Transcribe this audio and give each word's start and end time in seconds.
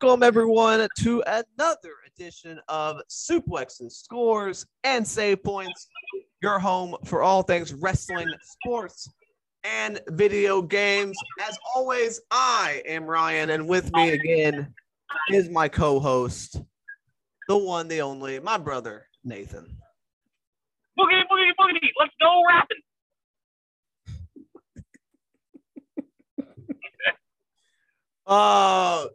Welcome, 0.00 0.24
everyone, 0.24 0.88
to 0.98 1.22
another 1.24 1.90
edition 2.08 2.58
of 2.68 2.96
Suplexes, 3.08 3.92
Scores, 3.92 4.66
and 4.82 5.06
Save 5.06 5.44
Points, 5.44 5.86
your 6.42 6.58
home 6.58 6.96
for 7.04 7.22
all 7.22 7.42
things 7.42 7.72
wrestling, 7.74 8.26
sports, 8.42 9.08
and 9.62 10.00
video 10.08 10.62
games. 10.62 11.16
As 11.48 11.56
always, 11.76 12.20
I 12.32 12.82
am 12.86 13.04
Ryan, 13.04 13.50
and 13.50 13.68
with 13.68 13.92
me 13.92 14.10
again 14.10 14.74
is 15.30 15.48
my 15.48 15.68
co 15.68 16.00
host, 16.00 16.60
the 17.46 17.56
one, 17.56 17.86
the 17.86 18.00
only, 18.00 18.40
my 18.40 18.58
brother, 18.58 19.06
Nathan. 19.22 19.76
Boogity, 20.98 21.22
boogity, 21.30 21.52
boogity. 21.56 21.88
Let's 22.00 22.14
go 22.20 22.42
rapping. 22.48 22.78
Uh, 28.26 29.06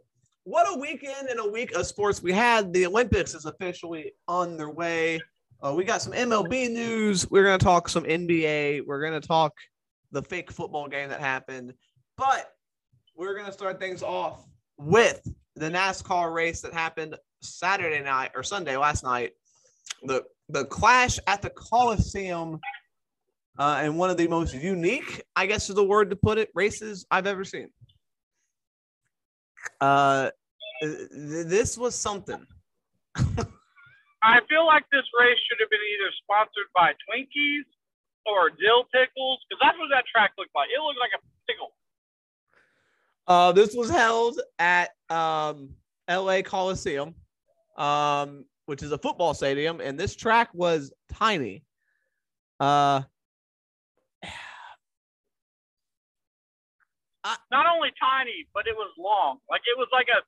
what 0.50 0.66
a 0.68 0.76
weekend 0.76 1.28
and 1.28 1.38
a 1.38 1.48
week 1.48 1.70
of 1.76 1.86
sports 1.86 2.20
we 2.20 2.32
had. 2.32 2.72
The 2.72 2.84
Olympics 2.84 3.34
is 3.34 3.44
officially 3.44 4.12
on 4.26 4.56
their 4.56 4.68
way. 4.68 5.20
Uh, 5.64 5.72
we 5.76 5.84
got 5.84 6.02
some 6.02 6.12
MLB 6.12 6.68
news. 6.72 7.30
We're 7.30 7.44
going 7.44 7.58
to 7.58 7.64
talk 7.64 7.88
some 7.88 8.02
NBA. 8.02 8.84
We're 8.84 9.00
going 9.00 9.20
to 9.20 9.26
talk 9.26 9.52
the 10.10 10.22
fake 10.22 10.50
football 10.50 10.88
game 10.88 11.10
that 11.10 11.20
happened. 11.20 11.72
But 12.16 12.50
we're 13.14 13.34
going 13.34 13.46
to 13.46 13.52
start 13.52 13.78
things 13.78 14.02
off 14.02 14.44
with 14.76 15.22
the 15.54 15.70
NASCAR 15.70 16.34
race 16.34 16.62
that 16.62 16.74
happened 16.74 17.16
Saturday 17.42 18.02
night 18.02 18.32
or 18.34 18.42
Sunday 18.42 18.76
last 18.76 19.04
night. 19.04 19.30
The 20.02 20.24
the 20.48 20.64
clash 20.64 21.20
at 21.28 21.42
the 21.42 21.50
Coliseum 21.50 22.58
uh, 23.56 23.78
and 23.82 23.96
one 23.96 24.10
of 24.10 24.16
the 24.16 24.26
most 24.26 24.52
unique, 24.52 25.22
I 25.36 25.46
guess 25.46 25.68
is 25.70 25.76
the 25.76 25.84
word 25.84 26.10
to 26.10 26.16
put 26.16 26.38
it, 26.38 26.50
races 26.56 27.06
I've 27.08 27.28
ever 27.28 27.44
seen. 27.44 27.68
Uh, 29.80 30.30
this 30.80 31.76
was 31.76 31.94
something. 31.94 32.46
I 34.22 34.40
feel 34.48 34.66
like 34.66 34.84
this 34.92 35.04
race 35.18 35.38
should 35.48 35.58
have 35.60 35.70
been 35.70 35.80
either 35.94 36.10
sponsored 36.22 36.68
by 36.74 36.92
Twinkies 37.08 37.64
or 38.26 38.50
Dill 38.50 38.84
Pickles 38.92 39.40
because 39.48 39.60
that's 39.62 39.78
what 39.78 39.88
that 39.92 40.04
track 40.10 40.32
looked 40.36 40.50
like. 40.54 40.68
It 40.68 40.80
looked 40.80 40.98
like 41.00 41.10
a 41.16 41.22
pickle. 41.48 41.72
Uh, 43.26 43.52
this 43.52 43.74
was 43.74 43.90
held 43.90 44.40
at 44.58 44.90
um, 45.08 45.70
LA 46.08 46.42
Coliseum, 46.42 47.14
um, 47.76 48.44
which 48.66 48.82
is 48.82 48.92
a 48.92 48.98
football 48.98 49.34
stadium, 49.34 49.80
and 49.80 49.98
this 49.98 50.14
track 50.14 50.50
was 50.52 50.92
tiny. 51.10 51.64
Uh, 52.58 53.02
Not 57.50 57.66
only 57.66 57.90
tiny, 58.00 58.46
but 58.54 58.66
it 58.66 58.74
was 58.74 58.92
long. 58.98 59.38
Like 59.48 59.60
it 59.66 59.76
was 59.76 59.88
like 59.92 60.08
a, 60.08 60.24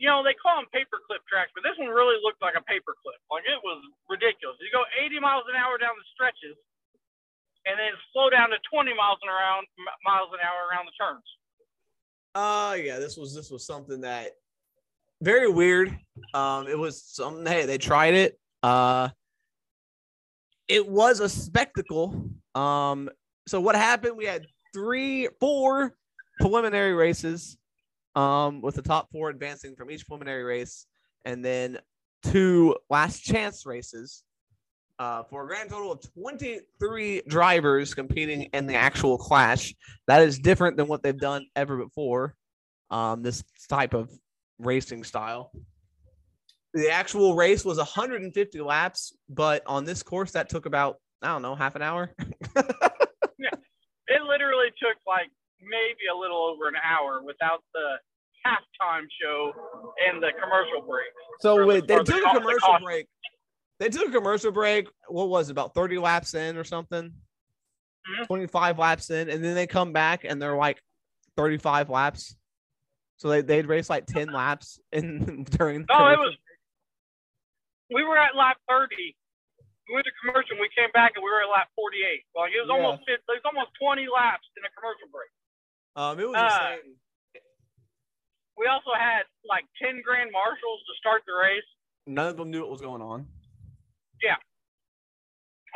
you 0.00 0.08
know, 0.08 0.24
they 0.24 0.32
call 0.32 0.56
them 0.56 0.66
paperclip 0.72 1.20
tracks, 1.28 1.52
but 1.52 1.60
this 1.60 1.76
one 1.76 1.92
really 1.92 2.16
looked 2.24 2.40
like 2.40 2.56
a 2.56 2.64
paperclip. 2.64 3.20
Like 3.28 3.44
it 3.44 3.60
was 3.60 3.84
ridiculous. 4.08 4.56
You 4.64 4.72
go 4.72 4.88
80 4.96 5.20
miles 5.20 5.44
an 5.44 5.60
hour 5.60 5.76
down 5.76 5.92
the 5.92 6.08
stretches, 6.16 6.56
and 7.68 7.76
then 7.76 7.92
slow 8.16 8.32
down 8.32 8.48
to 8.48 8.58
20 8.72 8.96
miles 8.96 9.20
an 9.20 9.28
around 9.28 9.68
miles 10.00 10.32
an 10.32 10.40
hour 10.40 10.72
around 10.72 10.88
the 10.88 10.96
turns. 10.96 11.28
uh, 12.34 12.74
yeah, 12.80 12.98
this 12.98 13.20
was 13.20 13.36
this 13.36 13.50
was 13.52 13.66
something 13.66 14.00
that 14.00 14.32
very 15.20 15.50
weird. 15.52 15.92
Um, 16.32 16.66
it 16.66 16.78
was 16.78 17.04
something. 17.04 17.44
Hey, 17.44 17.66
they 17.66 17.76
tried 17.76 18.14
it. 18.14 18.40
Uh, 18.62 19.10
it 20.66 20.88
was 20.88 21.20
a 21.20 21.28
spectacle. 21.28 22.30
Um, 22.54 23.10
so 23.46 23.60
what 23.60 23.76
happened? 23.76 24.16
We 24.16 24.24
had 24.24 24.46
three, 24.72 25.28
four 25.40 25.94
preliminary 26.40 26.94
races, 26.94 27.58
um, 28.14 28.60
with 28.60 28.74
the 28.74 28.82
top 28.82 29.10
four 29.10 29.30
advancing 29.30 29.74
from 29.76 29.90
each 29.90 30.06
preliminary 30.06 30.42
race, 30.42 30.86
and 31.24 31.44
then 31.44 31.78
two 32.22 32.76
last 32.88 33.20
chance 33.22 33.66
races. 33.66 34.24
Uh, 34.98 35.22
for 35.30 35.44
a 35.44 35.46
grand 35.46 35.70
total 35.70 35.90
of 35.90 36.00
23 36.12 37.22
drivers 37.26 37.94
competing 37.94 38.42
in 38.52 38.66
the 38.66 38.74
actual 38.74 39.16
clash. 39.16 39.74
That 40.06 40.20
is 40.20 40.38
different 40.38 40.76
than 40.76 40.88
what 40.88 41.02
they've 41.02 41.16
done 41.16 41.46
ever 41.56 41.78
before. 41.78 42.34
Um, 42.90 43.22
this 43.22 43.42
type 43.70 43.94
of 43.94 44.10
racing 44.58 45.04
style. 45.04 45.52
The 46.74 46.90
actual 46.90 47.34
race 47.34 47.64
was 47.64 47.78
150 47.78 48.60
laps, 48.60 49.16
but 49.30 49.62
on 49.64 49.86
this 49.86 50.02
course, 50.02 50.32
that 50.32 50.50
took 50.50 50.66
about, 50.66 50.96
I 51.22 51.28
don't 51.28 51.40
know, 51.40 51.54
half 51.54 51.76
an 51.76 51.82
hour. 51.82 52.14
It 54.10 54.22
literally 54.22 54.74
took 54.82 54.98
like 55.06 55.30
maybe 55.62 56.06
a 56.12 56.16
little 56.16 56.38
over 56.38 56.68
an 56.68 56.76
hour 56.76 57.22
without 57.22 57.62
the 57.74 57.98
halftime 58.46 59.04
show 59.20 59.52
and 60.08 60.22
the 60.22 60.32
commercial 60.40 60.80
break. 60.82 61.08
So 61.40 61.56
Or 61.58 61.72
the- 61.74 61.80
they 61.86 61.94
or 61.94 62.04
the 62.04 62.12
took 62.12 62.20
a 62.20 62.22
cost- 62.22 62.34
the 62.34 62.40
commercial 62.40 62.78
break. 62.84 63.06
They 63.78 63.88
took 63.88 64.08
a 64.08 64.12
commercial 64.12 64.52
break. 64.52 64.88
What 65.08 65.28
was 65.28 65.48
it, 65.48 65.52
about 65.52 65.74
30 65.74 65.98
laps 65.98 66.34
in 66.34 66.56
or 66.56 66.64
something? 66.64 67.12
Mhm. 68.08 68.26
25 68.26 68.78
laps 68.78 69.10
in, 69.10 69.28
and 69.28 69.44
then 69.44 69.54
they 69.54 69.66
come 69.66 69.92
back 69.92 70.24
and 70.24 70.40
they're 70.40 70.56
like 70.56 70.82
35 71.36 71.90
laps. 71.90 72.36
So 73.16 73.28
they 73.28 73.42
they'd 73.42 73.66
race 73.66 73.90
like 73.90 74.06
10 74.06 74.28
laps 74.32 74.80
in 74.92 75.44
during. 75.44 75.84
the 75.84 75.92
No, 75.98 76.08
it 76.08 76.18
was. 76.18 76.36
We 77.90 78.04
were 78.04 78.16
at 78.16 78.36
lap 78.36 78.56
30. 78.68 79.16
We 79.88 79.94
went 79.94 80.06
to 80.06 80.12
commercial. 80.22 80.52
and 80.52 80.60
We 80.60 80.70
came 80.70 80.90
back 80.94 81.12
and 81.16 81.24
we 81.24 81.30
were 81.30 81.42
at 81.42 81.48
lap 81.50 81.68
48. 81.74 82.24
Like 82.34 82.52
it 82.52 82.60
was 82.60 82.68
Yeah. 82.70 82.74
almost 82.76 83.02
it 83.08 83.20
was 83.28 83.40
almost 83.44 83.70
20 83.80 84.06
laps 84.08 84.48
in 84.56 84.64
a 84.64 84.70
commercial 84.70 85.08
break. 85.08 85.28
Um, 85.96 86.18
it 86.20 86.28
was 86.28 86.36
Uh, 86.36 86.76
insane. 86.76 86.96
We 88.56 88.66
also 88.66 88.92
had 88.98 89.22
like 89.44 89.64
10 89.82 90.02
grand 90.04 90.30
marshals 90.32 90.80
to 90.86 90.94
start 90.98 91.22
the 91.26 91.32
race. 91.34 91.64
None 92.06 92.28
of 92.28 92.36
them 92.36 92.50
knew 92.50 92.60
what 92.60 92.70
was 92.70 92.80
going 92.80 93.00
on. 93.02 93.26
Yeah, 94.22 94.36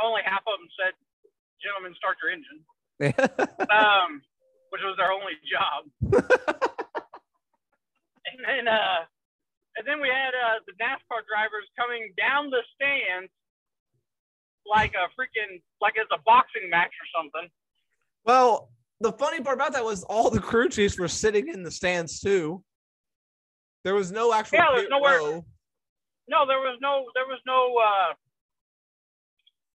only 0.02 0.20
half 0.25 0.42
of 0.47 0.58
them 0.60 0.69
said, 0.76 0.92
"Gentlemen, 1.62 1.94
start 1.97 2.19
your 2.20 2.30
engine," 2.30 2.60
um, 3.72 4.20
which 4.69 4.82
was 4.82 4.97
their 4.98 5.12
only 5.12 5.32
job. 5.48 5.88
and 8.28 8.44
then, 8.44 8.69
uh, 8.69 9.06
and 9.76 9.86
then 9.86 10.00
we 10.00 10.08
had 10.08 10.34
uh, 10.36 10.60
the 10.66 10.72
NASCAR 10.76 11.25
drivers 11.25 11.64
coming 11.78 12.12
down 12.19 12.50
the 12.50 12.60
stands 12.76 13.32
like 14.66 14.92
a 14.92 15.08
freaking 15.16 15.62
like 15.81 15.94
it's 15.96 16.10
a 16.12 16.20
boxing 16.26 16.69
match 16.69 16.92
or 17.00 17.08
something. 17.16 17.48
well, 18.25 18.69
the 19.00 19.12
funny 19.12 19.41
part 19.41 19.56
about 19.56 19.72
that 19.72 19.84
was 19.84 20.03
all 20.05 20.31
the 20.31 20.41
crew 20.41 20.69
chiefs 20.69 20.99
were 20.99 21.09
sitting 21.09 21.49
in 21.49 21.62
the 21.62 21.71
stands 21.71 22.21
too. 22.21 22.62
There 23.84 23.94
was 23.94 24.10
no 24.12 24.32
actual 24.32 24.59
Yeah, 24.59 24.66
there's 24.71 24.81
pit 24.82 24.91
nowhere- 24.91 25.19
row. 25.19 25.44
No, 26.28 26.47
there 26.47 26.59
was 26.59 26.78
no 26.81 27.05
there 27.15 27.27
was 27.27 27.41
no 27.47 27.77
uh, 27.77 28.15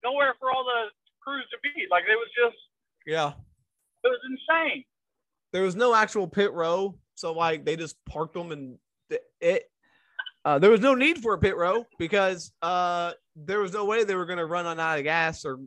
nowhere 0.04 0.34
for 0.40 0.52
all 0.52 0.64
the 0.64 0.90
crews 1.22 1.46
to 1.52 1.58
be. 1.62 1.86
Like 1.92 2.04
it 2.06 2.16
was 2.16 2.30
just 2.36 2.58
Yeah. 3.06 3.34
it 4.04 4.08
was 4.08 4.20
insane. 4.30 4.84
there 5.52 5.64
was 5.64 5.76
no 5.76 5.94
actual 5.96 6.28
pit 6.28 6.52
row, 6.54 6.98
so 7.16 7.34
like 7.34 7.66
they 7.66 7.76
just 7.76 7.98
parked 8.06 8.34
them 8.34 8.52
and 8.52 8.78
it. 9.42 9.70
Uh, 10.46 10.58
there 10.58 10.72
was 10.72 10.80
no 10.80 10.96
need 10.96 11.22
for 11.22 11.34
a 11.34 11.38
pit 11.38 11.56
row 11.58 11.86
because 12.00 12.52
uh, 12.62 13.12
there 13.36 13.60
was 13.60 13.74
no 13.74 13.84
way 13.86 14.04
they 14.06 14.16
were 14.16 14.26
going 14.26 14.38
to 14.40 14.46
run 14.46 14.66
on 14.66 14.80
out 14.80 14.98
of 14.98 15.04
gas 15.04 15.44
or 15.46 15.60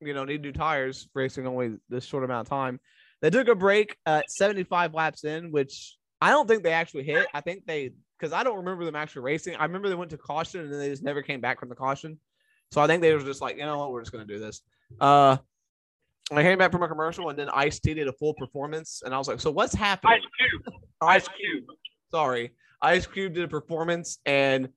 you 0.00 0.12
know 0.14 0.24
need 0.24 0.42
new 0.42 0.52
tires 0.52 1.08
racing 1.14 1.46
only 1.46 1.74
this 1.88 2.04
short 2.04 2.22
amount 2.24 2.46
of 2.46 2.48
time. 2.48 2.78
They 3.20 3.30
took 3.30 3.48
a 3.48 3.54
break 3.54 3.96
at 4.06 4.30
75 4.30 4.94
laps 4.94 5.24
in, 5.24 5.50
which 5.50 5.96
I 6.20 6.30
don't 6.30 6.46
think 6.48 6.62
they 6.62 6.72
actually 6.72 7.04
hit. 7.04 7.26
I 7.34 7.40
think 7.40 7.66
they 7.66 7.92
because 8.18 8.32
I 8.32 8.42
don't 8.42 8.56
remember 8.56 8.84
them 8.84 8.96
actually 8.96 9.22
racing. 9.22 9.54
I 9.56 9.64
remember 9.64 9.88
they 9.88 9.94
went 9.94 10.10
to 10.10 10.18
caution 10.18 10.60
and 10.60 10.72
then 10.72 10.80
they 10.80 10.88
just 10.88 11.04
never 11.04 11.22
came 11.22 11.40
back 11.40 11.60
from 11.60 11.68
the 11.68 11.74
caution. 11.76 12.18
So 12.72 12.80
I 12.80 12.86
think 12.86 13.00
they 13.02 13.14
were 13.14 13.20
just 13.20 13.40
like, 13.40 13.56
you 13.56 13.64
know 13.64 13.78
what, 13.78 13.92
we're 13.92 14.00
just 14.02 14.12
going 14.12 14.26
to 14.26 14.32
do 14.32 14.40
this. 14.40 14.60
Uh, 15.00 15.36
I 16.30 16.42
came 16.42 16.58
back 16.58 16.72
from 16.72 16.82
a 16.82 16.88
commercial 16.88 17.30
and 17.30 17.38
then 17.38 17.48
Ice 17.48 17.80
T 17.80 17.94
did 17.94 18.08
a 18.08 18.12
full 18.12 18.34
performance, 18.34 19.02
and 19.04 19.14
I 19.14 19.18
was 19.18 19.28
like, 19.28 19.40
"So 19.40 19.50
what's 19.50 19.74
happening?" 19.74 20.14
Ice 20.14 20.20
Cube, 20.38 20.74
Ice 21.00 21.22
Ice 21.22 21.28
Cube. 21.28 21.64
Sorry, 22.10 22.54
Ice 22.82 23.06
Cube 23.06 23.32
did 23.34 23.44
a 23.44 23.48
performance, 23.48 24.18
and 24.26 24.68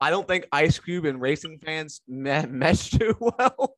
I 0.00 0.10
don't 0.10 0.26
think 0.26 0.48
Ice 0.50 0.78
Cube 0.80 1.04
and 1.04 1.20
racing 1.20 1.60
fans 1.64 2.00
me- 2.08 2.46
meshed 2.46 2.98
too 2.98 3.14
well. 3.20 3.76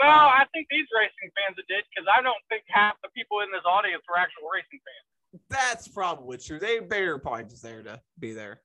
No, 0.00 0.08
I 0.08 0.44
think 0.52 0.66
these 0.70 0.86
racing 0.96 1.30
fans 1.36 1.58
it 1.58 1.66
did 1.68 1.84
because 1.94 2.08
I 2.08 2.22
don't 2.22 2.40
think 2.48 2.62
half 2.68 2.94
the 3.02 3.08
people 3.14 3.40
in 3.40 3.50
this 3.52 3.62
audience 3.66 4.02
were 4.08 4.16
actual 4.16 4.48
racing 4.52 4.80
fans. 4.80 5.42
That's 5.50 5.88
probably 5.88 6.38
true. 6.38 6.58
They 6.58 6.80
they 6.80 7.06
were 7.06 7.18
probably 7.18 7.44
just 7.44 7.62
there 7.62 7.82
to 7.82 8.00
be 8.18 8.32
there. 8.32 8.62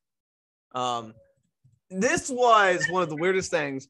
Um, 0.73 1.13
this 1.89 2.29
was 2.29 2.85
one 2.89 3.03
of 3.03 3.09
the 3.09 3.15
weirdest 3.15 3.51
things, 3.51 3.87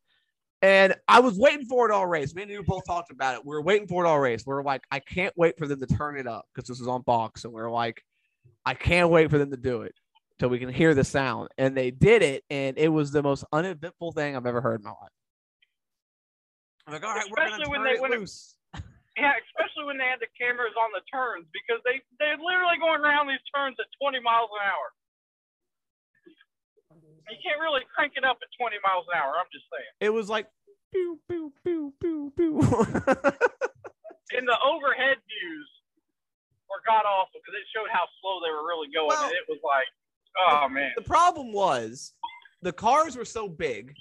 and 0.62 0.95
I 1.07 1.19
was 1.19 1.38
waiting 1.38 1.65
for 1.65 1.89
it 1.89 1.94
all 1.94 2.07
race. 2.07 2.33
Me 2.33 2.42
and 2.42 2.51
you 2.51 2.63
both 2.63 2.86
talked 2.86 3.12
about 3.12 3.36
it. 3.36 3.45
We 3.45 3.56
were 3.56 3.62
waiting 3.62 3.88
for 3.88 4.03
it 4.03 4.07
all 4.07 4.19
race. 4.19 4.44
We 4.45 4.53
are 4.53 4.63
like, 4.63 4.81
I 4.92 5.00
can't 5.00 5.33
wait 5.38 5.57
for 5.57 5.68
them 5.68 5.80
to 5.80 5.86
turn 5.86 6.18
it 6.18 6.27
up 6.27 6.45
because 6.53 6.68
this 6.68 6.80
was 6.80 6.88
on 6.88 7.03
Fox, 7.03 7.45
and 7.45 7.53
we 7.53 7.62
are 7.62 7.71
like, 7.71 8.01
I 8.65 8.74
can't 8.74 9.09
wait 9.09 9.30
for 9.30 9.38
them 9.38 9.51
to 9.51 9.57
do 9.57 9.83
it 9.83 9.94
till 10.39 10.50
we 10.50 10.59
can 10.59 10.69
hear 10.69 10.94
the 10.94 11.03
sound. 11.03 11.50
And 11.57 11.77
they 11.77 11.92
did 11.92 12.21
it, 12.21 12.44
and 12.50 12.77
it 12.77 12.89
was 12.89 13.12
the 13.12 13.24
most 13.24 13.45
uneventful 13.53 14.12
thing 14.13 14.36
I've 14.36 14.45
ever 14.45 14.62
heard 14.62 14.81
in 14.81 14.86
my 14.86 14.92
life. 14.92 15.12
I'm 16.86 16.94
like, 16.94 17.04
all 17.04 17.14
right, 17.18 17.26
we're 17.30 17.42
Especially 17.44 17.66
gonna 17.66 17.70
when 17.74 17.82
turn 17.82 17.88
they- 17.90 17.98
it 17.98 18.02
when 18.02 18.14
it- 18.14 18.30
Yeah, 19.18 19.32
especially 19.48 19.88
when 19.88 19.96
they 19.98 20.06
had 20.12 20.20
the 20.20 20.28
cameras 20.36 20.76
on 20.76 20.92
the 20.92 21.00
turns 21.08 21.48
because 21.56 21.80
they 21.88 22.04
they're 22.20 22.36
literally 22.36 22.76
going 22.78 23.00
around 23.00 23.32
these 23.32 23.40
turns 23.56 23.80
at 23.80 23.88
20 24.04 24.20
miles 24.20 24.52
an 24.52 24.60
hour. 24.68 24.88
You 27.32 27.40
can't 27.42 27.58
really 27.64 27.82
crank 27.96 28.14
it 28.20 28.24
up 28.28 28.38
at 28.44 28.50
20 28.60 28.76
miles 28.86 29.06
an 29.10 29.18
hour. 29.18 29.34
I'm 29.40 29.50
just 29.56 29.66
saying. 29.72 29.92
It 30.04 30.12
was 30.14 30.30
like 30.30 30.48
pew 30.94 31.20
pew 31.30 31.52
pew 31.64 31.94
pew 32.02 32.34
pew. 32.36 32.60
And 34.36 34.46
the 34.48 34.58
overhead 34.68 35.16
views 35.31 35.70
were 36.68 36.81
god 36.86 37.06
awful 37.08 37.40
because 37.40 37.56
it 37.56 37.64
showed 37.74 37.88
how 37.94 38.04
slow 38.20 38.42
they 38.44 38.52
were 38.52 38.68
really 38.68 38.90
going. 38.94 39.08
Well- 39.08 39.24
and 39.24 39.31
it 39.31 39.46
was 39.48 39.60
like, 39.64 39.88
oh 40.50 40.68
man. 40.68 40.92
the 40.98 41.04
problem 41.04 41.54
was 41.54 42.12
the 42.62 42.74
cars 42.74 43.16
were 43.16 43.24
so 43.24 43.48
big 43.48 43.94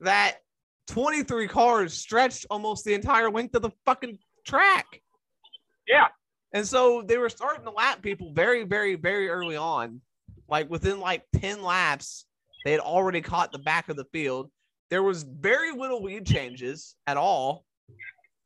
that 0.00 0.43
23 0.88 1.48
cars 1.48 1.94
stretched 1.94 2.46
almost 2.50 2.84
the 2.84 2.94
entire 2.94 3.30
length 3.30 3.54
of 3.54 3.62
the 3.62 3.70
fucking 3.86 4.18
track. 4.46 4.86
Yeah. 5.86 6.06
And 6.52 6.66
so 6.66 7.02
they 7.02 7.18
were 7.18 7.28
starting 7.28 7.64
to 7.64 7.70
lap 7.70 8.02
people 8.02 8.32
very, 8.32 8.64
very, 8.64 8.94
very 8.94 9.28
early 9.28 9.56
on. 9.56 10.00
Like 10.48 10.70
within 10.70 11.00
like 11.00 11.24
10 11.36 11.62
laps, 11.62 12.26
they 12.64 12.72
had 12.72 12.80
already 12.80 13.20
caught 13.20 13.52
the 13.52 13.58
back 13.58 13.88
of 13.88 13.96
the 13.96 14.04
field. 14.12 14.50
There 14.90 15.02
was 15.02 15.22
very 15.22 15.72
little 15.72 16.02
lead 16.02 16.26
changes 16.26 16.94
at 17.06 17.16
all. 17.16 17.64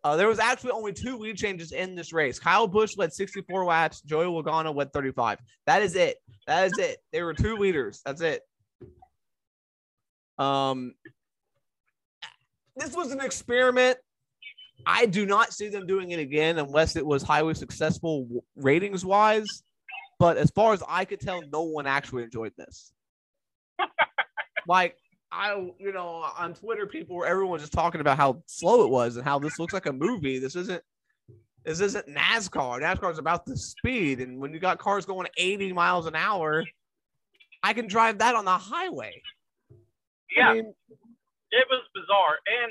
Uh, 0.04 0.16
there 0.16 0.28
was 0.28 0.38
actually 0.38 0.70
only 0.70 0.92
two 0.92 1.18
lead 1.18 1.36
changes 1.36 1.72
in 1.72 1.94
this 1.94 2.12
race. 2.12 2.38
Kyle 2.38 2.68
Busch 2.68 2.96
led 2.96 3.12
64 3.12 3.64
laps. 3.64 4.00
Joey 4.00 4.26
Logano 4.26 4.74
led 4.74 4.92
35. 4.92 5.38
That 5.66 5.82
is 5.82 5.96
it. 5.96 6.16
That 6.46 6.66
is 6.68 6.78
it. 6.78 6.98
There 7.12 7.26
were 7.26 7.34
two 7.34 7.56
leaders. 7.56 8.00
That's 8.06 8.22
it. 8.22 8.42
Um, 10.38 10.94
this 12.78 12.94
was 12.94 13.12
an 13.12 13.20
experiment. 13.20 13.98
I 14.86 15.06
do 15.06 15.26
not 15.26 15.52
see 15.52 15.68
them 15.68 15.86
doing 15.86 16.12
it 16.12 16.20
again 16.20 16.58
unless 16.58 16.96
it 16.96 17.04
was 17.04 17.22
highly 17.22 17.54
successful 17.54 18.44
ratings 18.56 19.04
wise. 19.04 19.62
But 20.18 20.36
as 20.36 20.50
far 20.50 20.72
as 20.72 20.82
I 20.88 21.04
could 21.04 21.20
tell, 21.20 21.42
no 21.52 21.62
one 21.62 21.86
actually 21.86 22.24
enjoyed 22.24 22.52
this. 22.56 22.92
like 24.66 24.96
I, 25.30 25.54
you 25.78 25.92
know, 25.92 26.24
on 26.36 26.54
Twitter, 26.54 26.86
people 26.86 27.16
were 27.16 27.26
everyone 27.26 27.60
just 27.60 27.72
talking 27.72 28.00
about 28.00 28.16
how 28.16 28.42
slow 28.46 28.84
it 28.84 28.90
was 28.90 29.16
and 29.16 29.24
how 29.24 29.38
this 29.38 29.58
looks 29.58 29.74
like 29.74 29.86
a 29.86 29.92
movie. 29.92 30.38
This 30.38 30.56
isn't. 30.56 30.82
This 31.64 31.80
isn't 31.80 32.06
NASCAR. 32.08 32.80
NASCAR 32.80 33.12
is 33.12 33.18
about 33.18 33.44
the 33.44 33.54
speed, 33.54 34.20
and 34.20 34.38
when 34.38 34.54
you 34.54 34.58
got 34.58 34.78
cars 34.78 35.04
going 35.04 35.26
80 35.36 35.74
miles 35.74 36.06
an 36.06 36.14
hour, 36.14 36.64
I 37.62 37.74
can 37.74 37.88
drive 37.88 38.18
that 38.18 38.34
on 38.34 38.46
the 38.46 38.56
highway. 38.56 39.20
Yeah. 40.34 40.48
I 40.48 40.54
mean, 40.54 40.74
it 41.50 41.66
was 41.70 41.84
bizarre. 41.94 42.36
And 42.46 42.70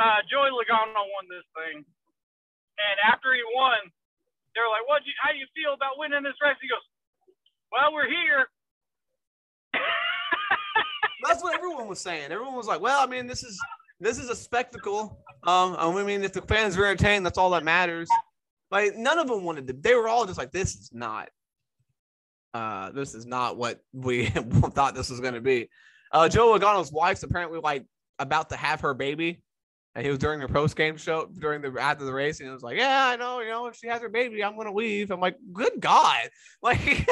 uh, 0.00 0.20
Joey 0.30 0.50
Logano 0.50 1.02
won 1.14 1.26
this 1.30 1.46
thing. 1.54 1.82
And 1.82 2.96
after 3.06 3.34
he 3.34 3.42
won, 3.54 3.78
they 4.54 4.60
were 4.60 4.72
like, 4.72 4.86
"What? 4.88 5.02
You, 5.06 5.12
how 5.20 5.32
do 5.32 5.38
you 5.38 5.46
feel 5.54 5.74
about 5.74 5.98
winning 5.98 6.22
this 6.22 6.34
race?" 6.42 6.56
He 6.60 6.68
goes, 6.68 6.82
"Well, 7.70 7.92
we're 7.92 8.08
here." 8.08 8.48
That's 11.24 11.42
what 11.42 11.54
everyone 11.54 11.86
was 11.86 12.00
saying. 12.00 12.32
Everyone 12.32 12.56
was 12.56 12.66
like, 12.66 12.80
"Well, 12.80 13.00
I 13.00 13.06
mean, 13.06 13.26
this 13.26 13.42
is 13.42 13.58
this 14.00 14.18
is 14.18 14.28
a 14.30 14.36
spectacle. 14.36 15.22
Um, 15.44 15.76
I 15.78 16.02
mean, 16.02 16.24
if 16.24 16.32
the 16.32 16.42
fans 16.42 16.76
are 16.76 16.84
entertained, 16.84 17.24
that's 17.24 17.38
all 17.38 17.50
that 17.50 17.64
matters." 17.64 18.08
Like, 18.70 18.96
none 18.96 19.18
of 19.18 19.28
them 19.28 19.44
wanted 19.44 19.66
to. 19.68 19.74
They 19.74 19.94
were 19.94 20.08
all 20.08 20.26
just 20.26 20.38
like, 20.38 20.50
"This 20.50 20.74
is 20.74 20.90
not. 20.92 21.28
Uh, 22.54 22.90
this 22.90 23.14
is 23.14 23.26
not 23.26 23.56
what 23.56 23.80
we 23.92 24.26
thought 24.74 24.94
this 24.94 25.10
was 25.10 25.20
going 25.20 25.34
to 25.34 25.40
be." 25.40 25.68
Uh, 26.12 26.28
Joe 26.28 26.56
Logano's 26.58 26.92
wife's 26.92 27.22
apparently 27.22 27.58
like 27.60 27.84
about 28.18 28.50
to 28.50 28.56
have 28.56 28.80
her 28.82 28.94
baby, 28.94 29.42
and 29.94 30.04
he 30.04 30.10
was 30.10 30.18
during 30.18 30.40
the 30.40 30.48
post 30.48 30.76
game 30.76 30.96
show 30.96 31.26
during 31.38 31.62
the 31.62 31.80
after 31.80 32.04
the 32.04 32.12
race, 32.12 32.40
and 32.40 32.48
he 32.48 32.52
was 32.52 32.62
like, 32.62 32.76
"Yeah, 32.76 33.06
I 33.08 33.16
know. 33.16 33.40
You 33.40 33.48
know, 33.50 33.66
if 33.66 33.76
she 33.76 33.86
has 33.88 34.00
her 34.02 34.08
baby, 34.08 34.44
I'm 34.44 34.54
going 34.54 34.66
to 34.66 34.74
leave." 34.74 35.10
I'm 35.10 35.20
like, 35.20 35.36
"Good 35.52 35.80
God!" 35.80 36.28
Like, 36.62 37.06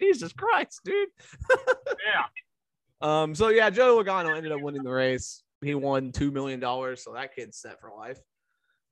Jesus 0.00 0.32
Christ, 0.32 0.80
dude. 0.84 1.08
yeah. 1.50 2.24
Um, 3.00 3.32
so 3.36 3.48
yeah, 3.50 3.70
Joe 3.70 4.02
Logano 4.02 4.36
ended 4.36 4.50
up 4.50 4.60
winning 4.60 4.82
the 4.82 4.90
race. 4.90 5.44
He 5.62 5.72
won 5.76 6.10
two 6.10 6.32
million 6.32 6.58
dollars, 6.58 7.04
so 7.04 7.12
that 7.12 7.32
kid's 7.32 7.56
set 7.56 7.80
for 7.80 7.92
life. 7.96 8.18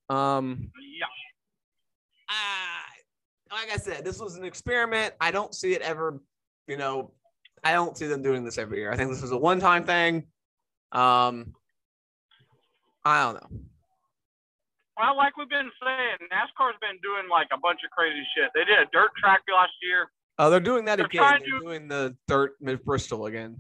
Um, 0.08 0.70
Yeah. 0.96 1.06
I, 2.28 2.84
like 3.52 3.72
I 3.72 3.78
said, 3.78 4.04
this 4.04 4.20
was 4.20 4.36
an 4.36 4.44
experiment. 4.44 5.14
I 5.20 5.32
don't 5.32 5.52
see 5.52 5.72
it 5.72 5.82
ever. 5.82 6.20
You 6.68 6.76
know, 6.76 7.10
I 7.66 7.72
don't 7.72 7.98
see 7.98 8.06
them 8.06 8.22
doing 8.22 8.44
this 8.44 8.58
every 8.58 8.78
year. 8.78 8.92
I 8.92 8.96
think 8.96 9.10
this 9.10 9.22
was 9.22 9.32
a 9.32 9.36
one-time 9.36 9.82
thing. 9.82 10.24
Um, 10.92 11.52
I 13.04 13.24
don't 13.24 13.34
know. 13.34 13.58
Well, 14.96 15.16
like 15.16 15.36
we've 15.36 15.48
been 15.48 15.70
saying, 15.82 16.16
NASCAR's 16.32 16.78
been 16.80 16.96
doing 17.02 17.28
like 17.28 17.48
a 17.52 17.58
bunch 17.58 17.80
of 17.84 17.90
crazy 17.90 18.22
shit. 18.36 18.50
They 18.54 18.64
did 18.64 18.78
a 18.78 18.86
dirt 18.92 19.10
track 19.18 19.40
last 19.52 19.72
year. 19.82 20.10
Oh, 20.38 20.48
they're 20.48 20.60
doing 20.60 20.84
that 20.84 20.96
They're 20.98 21.06
again. 21.06 21.22
They're 21.22 21.38
to- 21.40 21.60
doing 21.60 21.88
the 21.88 22.16
dirt 22.28 22.52
mid 22.60 22.84
Bristol 22.84 23.26
again. 23.26 23.56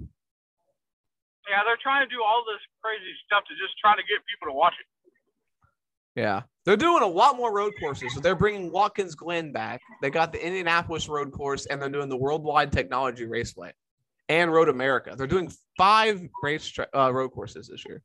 Yeah, 1.50 1.62
they're 1.66 1.78
trying 1.82 2.08
to 2.08 2.14
do 2.14 2.22
all 2.22 2.44
this 2.46 2.62
crazy 2.82 3.12
stuff 3.26 3.42
to 3.48 3.54
just 3.54 3.76
try 3.80 3.96
to 3.96 4.02
get 4.02 4.18
people 4.30 4.52
to 4.52 4.56
watch 4.56 4.74
it. 4.80 4.86
Yeah, 6.20 6.42
they're 6.64 6.76
doing 6.76 7.02
a 7.02 7.06
lot 7.06 7.36
more 7.36 7.52
road 7.52 7.72
courses. 7.80 8.14
So 8.14 8.20
they're 8.20 8.34
bringing 8.36 8.70
Watkins 8.70 9.16
Glen 9.16 9.50
back. 9.52 9.80
They 10.00 10.10
got 10.10 10.32
the 10.32 10.44
Indianapolis 10.44 11.08
road 11.08 11.32
course, 11.32 11.66
and 11.66 11.82
they're 11.82 11.90
doing 11.90 12.08
the 12.08 12.16
Worldwide 12.16 12.70
Technology 12.72 13.26
Raceway 13.26 13.72
and 14.28 14.52
Road 14.52 14.68
America. 14.68 15.14
They're 15.16 15.26
doing 15.26 15.52
five 15.76 16.22
race 16.42 16.66
tra- 16.66 16.88
uh, 16.94 17.12
road 17.12 17.30
courses 17.30 17.68
this 17.68 17.84
year, 17.86 18.02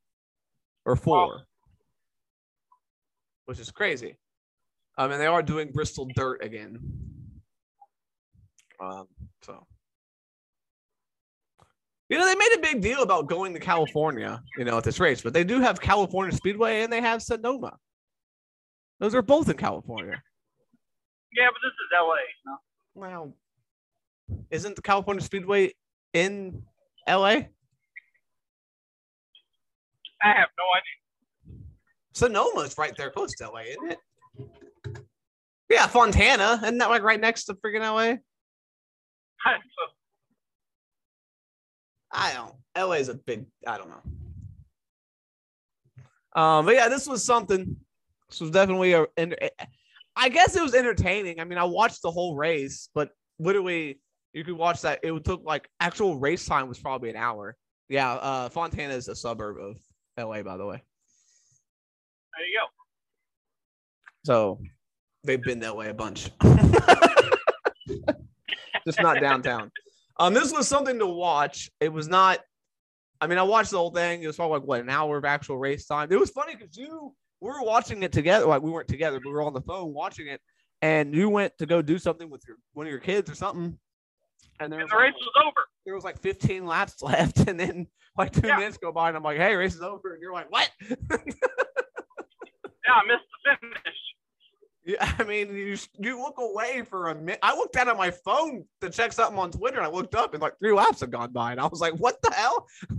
or 0.84 0.96
four, 0.96 1.42
which 3.46 3.58
is 3.58 3.70
crazy. 3.70 4.16
I 4.96 5.08
mean, 5.08 5.18
they 5.18 5.26
are 5.26 5.42
doing 5.42 5.72
Bristol 5.72 6.08
Dirt 6.14 6.44
again. 6.44 6.78
Um, 8.80 9.06
so. 9.42 9.66
You 12.08 12.18
know, 12.18 12.26
they 12.26 12.34
made 12.34 12.54
a 12.56 12.60
big 12.60 12.82
deal 12.82 13.02
about 13.02 13.26
going 13.26 13.54
to 13.54 13.60
California, 13.60 14.42
you 14.58 14.66
know, 14.66 14.76
at 14.76 14.84
this 14.84 15.00
race, 15.00 15.22
but 15.22 15.32
they 15.32 15.44
do 15.44 15.60
have 15.60 15.80
California 15.80 16.36
Speedway 16.36 16.82
and 16.82 16.92
they 16.92 17.00
have 17.00 17.22
Sonoma. 17.22 17.78
Those 19.00 19.14
are 19.14 19.22
both 19.22 19.48
in 19.48 19.56
California. 19.56 20.22
Yeah, 21.34 21.46
but 21.46 21.60
this 21.62 21.72
is 21.72 21.88
LA. 21.98 22.16
No? 22.44 22.58
Well, 22.94 23.34
isn't 24.50 24.76
the 24.76 24.82
California 24.82 25.22
Speedway 25.22 25.72
in 26.12 26.62
LA? 27.08 27.44
I 30.24 30.28
have 30.28 30.48
no 30.56 30.64
idea. 30.76 31.02
Sonoma's 32.14 32.78
right 32.78 32.94
there 32.96 33.10
close 33.10 33.32
to 33.36 33.50
LA, 33.50 33.60
isn't 33.60 33.92
it? 33.92 33.98
Yeah, 35.68 35.86
Fontana. 35.86 36.60
Isn't 36.62 36.78
that 36.78 36.90
like 36.90 37.02
right 37.02 37.20
next 37.20 37.44
to 37.44 37.54
freaking 37.54 37.80
LA? 37.80 38.16
I 42.12 42.34
don't. 42.34 42.54
LA 42.76 42.96
is 42.96 43.08
a 43.08 43.14
big. 43.14 43.46
I 43.66 43.78
don't 43.78 43.88
know. 43.88 44.02
Um, 46.40 46.64
but 46.66 46.74
yeah, 46.74 46.88
this 46.88 47.06
was 47.06 47.24
something. 47.24 47.76
This 48.28 48.40
was 48.40 48.50
definitely 48.50 48.92
a, 48.92 49.06
I 50.16 50.28
guess 50.28 50.56
it 50.56 50.62
was 50.62 50.74
entertaining. 50.74 51.40
I 51.40 51.44
mean, 51.44 51.58
I 51.58 51.64
watched 51.64 52.02
the 52.02 52.10
whole 52.10 52.36
race, 52.36 52.88
but 52.94 53.10
literally, 53.38 54.00
you 54.32 54.44
could 54.44 54.56
watch 54.56 54.82
that. 54.82 55.00
It 55.02 55.24
took 55.24 55.42
like 55.44 55.68
actual 55.80 56.18
race 56.18 56.46
time 56.46 56.68
was 56.68 56.78
probably 56.78 57.10
an 57.10 57.16
hour. 57.16 57.56
Yeah, 57.88 58.12
uh, 58.12 58.48
Fontana 58.48 58.94
is 58.94 59.08
a 59.08 59.14
suburb 59.14 59.58
of 59.58 59.78
LA, 60.18 60.42
by 60.42 60.56
the 60.56 60.64
way. 60.64 60.82
there 62.36 62.46
you 62.46 62.60
go. 62.60 62.66
So 64.24 64.60
they've 65.24 65.42
been 65.42 65.60
that 65.60 65.76
way 65.76 65.88
a 65.88 65.94
bunch. 65.94 66.30
Just 68.86 69.00
not 69.00 69.20
downtown. 69.20 69.70
Um, 70.18 70.34
this 70.34 70.52
was 70.52 70.68
something 70.68 70.98
to 70.98 71.06
watch. 71.06 71.70
It 71.80 71.92
was 71.92 72.08
not. 72.08 72.40
I 73.20 73.26
mean, 73.28 73.38
I 73.38 73.42
watched 73.42 73.70
the 73.70 73.78
whole 73.78 73.92
thing. 73.92 74.22
It 74.22 74.26
was 74.26 74.36
probably 74.36 74.58
like 74.58 74.66
what 74.66 74.80
an 74.80 74.90
hour 74.90 75.16
of 75.16 75.24
actual 75.24 75.58
race 75.58 75.86
time. 75.86 76.08
It 76.10 76.18
was 76.18 76.30
funny 76.30 76.56
because 76.56 76.76
you 76.76 77.14
we 77.40 77.50
were 77.50 77.62
watching 77.62 78.02
it 78.02 78.12
together. 78.12 78.46
Like 78.46 78.62
we 78.62 78.70
weren't 78.70 78.88
together, 78.88 79.18
but 79.18 79.28
we 79.28 79.32
were 79.32 79.42
on 79.42 79.52
the 79.52 79.60
phone 79.60 79.92
watching 79.92 80.28
it, 80.28 80.40
and 80.80 81.14
you 81.14 81.28
went 81.28 81.52
to 81.58 81.66
go 81.66 81.82
do 81.82 81.98
something 81.98 82.30
with 82.30 82.42
your 82.46 82.56
one 82.72 82.86
of 82.86 82.90
your 82.90 83.00
kids 83.00 83.30
or 83.30 83.34
something. 83.34 83.78
And 84.60 84.72
there 84.72 84.80
And 84.80 84.88
the 84.90 84.94
like, 84.94 85.04
race 85.04 85.14
was 85.20 85.32
over. 85.46 85.60
there 85.86 85.94
was 85.94 86.04
like 86.04 86.18
15 86.20 86.66
laps 86.66 87.02
left, 87.02 87.38
and 87.48 87.58
then 87.58 87.86
like 88.16 88.32
two 88.32 88.46
Yeah. 88.46 88.56
minutes 88.56 88.76
go 88.78 88.92
by, 88.92 89.08
and 89.08 89.16
I'm 89.16 89.22
like, 89.22 89.38
"Hey, 89.38 89.54
race 89.56 89.74
is 89.74 89.82
over," 89.82 90.12
and 90.12 90.22
you're 90.22 90.32
like, 90.32 90.50
"What?" 90.50 90.70
Yeah, 92.84 92.94
I 92.94 93.06
missed 93.06 93.24
the 93.44 93.56
finish. 93.60 93.96
Yeah, 94.84 95.14
I 95.18 95.24
mean, 95.24 95.54
you 95.54 95.76
you 95.98 96.18
look 96.20 96.34
away 96.38 96.82
for 96.82 97.08
a 97.08 97.14
minute. 97.14 97.38
I 97.42 97.54
looked 97.56 97.74
down 97.74 97.88
at 97.88 97.96
my 97.96 98.10
phone 98.10 98.64
to 98.80 98.90
check 98.90 99.12
something 99.12 99.38
on 99.38 99.50
Twitter, 99.52 99.76
and 99.78 99.86
I 99.86 99.90
looked 99.90 100.14
up, 100.14 100.34
and 100.34 100.42
like 100.42 100.58
three 100.58 100.72
laps 100.72 101.00
had 101.00 101.10
gone 101.12 101.32
by, 101.32 101.52
and 101.52 101.60
I 101.60 101.66
was 101.66 101.80
like, 101.80 101.94
"What 101.94 102.20
the 102.22 102.32
hell?" 102.34 102.66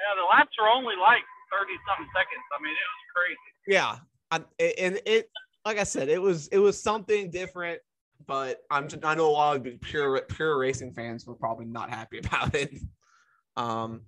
Yeah, 0.00 0.14
the 0.16 0.26
laps 0.30 0.56
were 0.58 0.66
only 0.68 0.94
like 0.96 1.22
30 1.52 1.72
something 1.86 2.08
seconds. 2.16 2.42
I 2.58 2.62
mean, 2.62 2.72
it 2.72 2.88
was 2.88 3.04
crazy. 3.14 3.50
yeah, 3.68 3.98
I, 4.30 4.36
and 4.82 5.00
it, 5.04 5.28
like 5.66 5.78
I 5.78 5.84
said, 5.84 6.08
it 6.08 6.20
was 6.20 6.48
it 6.48 6.58
was 6.58 6.80
something 6.82 7.30
different, 7.30 7.80
but 8.30 8.58
I'm 8.70 8.86
just, 8.86 9.04
I 9.04 9.16
know 9.16 9.28
a 9.28 9.32
lot 9.32 9.56
of 9.56 9.80
pure 9.80 10.20
pure 10.28 10.56
racing 10.56 10.92
fans 10.92 11.26
were 11.26 11.34
probably 11.34 11.64
not 11.64 11.90
happy 11.90 12.18
about 12.24 12.54
it. 12.54 12.78
Um, 13.56 14.02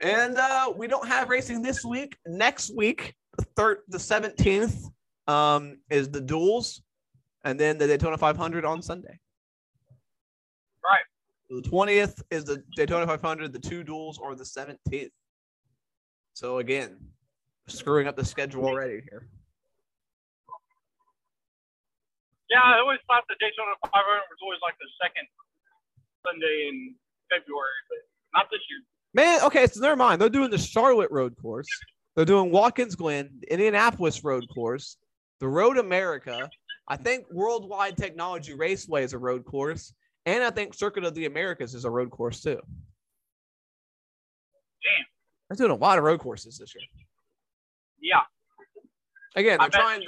And 0.00 0.38
uh, 0.38 0.72
we 0.76 0.86
don't 0.86 1.08
have 1.08 1.28
racing 1.28 1.60
this 1.60 1.84
week. 1.84 2.16
Next 2.24 2.72
week, 2.72 3.16
the 3.36 3.44
third, 3.56 3.78
the 3.88 3.98
seventeenth, 3.98 4.88
um, 5.26 5.78
is 5.90 6.08
the 6.08 6.20
duels, 6.20 6.82
and 7.44 7.58
then 7.58 7.78
the 7.78 7.88
Daytona 7.88 8.16
500 8.16 8.64
on 8.64 8.80
Sunday. 8.80 9.18
Right. 10.84 11.04
The 11.50 11.68
twentieth 11.68 12.22
is 12.30 12.44
the 12.44 12.62
Daytona 12.76 13.08
500. 13.08 13.52
The 13.52 13.58
two 13.58 13.82
duels 13.82 14.20
are 14.22 14.36
the 14.36 14.44
seventeenth. 14.44 15.10
So 16.34 16.58
again, 16.58 16.96
screwing 17.66 18.06
up 18.06 18.14
the 18.14 18.24
schedule 18.24 18.66
already 18.66 19.02
here. 19.10 19.26
Yeah, 22.52 22.60
I 22.60 22.80
always 22.80 22.98
thought 23.08 23.24
the 23.30 23.36
Daytona 23.40 23.72
500 23.80 23.96
was 24.28 24.38
always 24.42 24.60
like 24.60 24.76
the 24.76 24.86
second 25.00 25.24
Sunday 26.26 26.68
in 26.68 26.94
February, 27.30 27.80
but 27.88 28.04
not 28.36 28.46
this 28.52 28.60
year. 28.68 28.80
Man, 29.14 29.42
okay, 29.44 29.66
so 29.66 29.80
never 29.80 29.96
mind. 29.96 30.20
They're 30.20 30.28
doing 30.28 30.50
the 30.50 30.58
Charlotte 30.58 31.10
Road 31.10 31.34
Course. 31.40 31.68
They're 32.14 32.26
doing 32.26 32.50
Watkins 32.50 32.94
Glen, 32.94 33.40
Indianapolis 33.48 34.22
Road 34.22 34.44
Course, 34.52 34.98
the 35.40 35.48
Road 35.48 35.78
America. 35.78 36.50
I 36.88 36.96
think 36.96 37.24
Worldwide 37.32 37.96
Technology 37.96 38.52
Raceway 38.52 39.02
is 39.04 39.14
a 39.14 39.18
road 39.18 39.46
course, 39.46 39.94
and 40.26 40.44
I 40.44 40.50
think 40.50 40.74
Circuit 40.74 41.04
of 41.04 41.14
the 41.14 41.24
Americas 41.24 41.74
is 41.74 41.86
a 41.86 41.90
road 41.90 42.10
course 42.10 42.42
too. 42.42 42.60
Damn. 44.82 45.06
They're 45.48 45.56
doing 45.56 45.70
a 45.70 45.82
lot 45.82 45.96
of 45.96 46.04
road 46.04 46.20
courses 46.20 46.58
this 46.58 46.74
year. 46.74 46.84
Yeah. 47.98 48.20
Again, 49.36 49.58
they're 49.58 49.70
trying 49.70 50.00
to, 50.00 50.06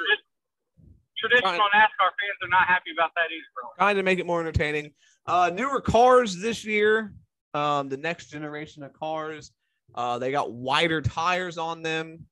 tradi- 1.22 1.40
traditional 1.40 1.68
NASCAR 1.74 2.10
fans 2.18 2.38
are 2.42 2.48
not 2.48 2.66
happy 2.66 2.90
about 2.96 3.10
that 3.14 3.30
either. 3.30 3.74
trying 3.78 3.96
to 3.96 4.02
make 4.02 4.18
it 4.18 4.26
more 4.26 4.40
entertaining. 4.40 4.92
Uh, 5.26 5.50
newer 5.52 5.80
cars 5.80 6.40
this 6.40 6.64
year. 6.64 7.12
Um, 7.54 7.88
the 7.88 7.96
next 7.96 8.30
generation 8.30 8.82
of 8.82 8.92
cars. 8.92 9.52
Uh, 9.94 10.18
they 10.18 10.32
got 10.32 10.52
wider 10.52 11.00
tires 11.00 11.56
on 11.56 11.82
them. 11.82 12.26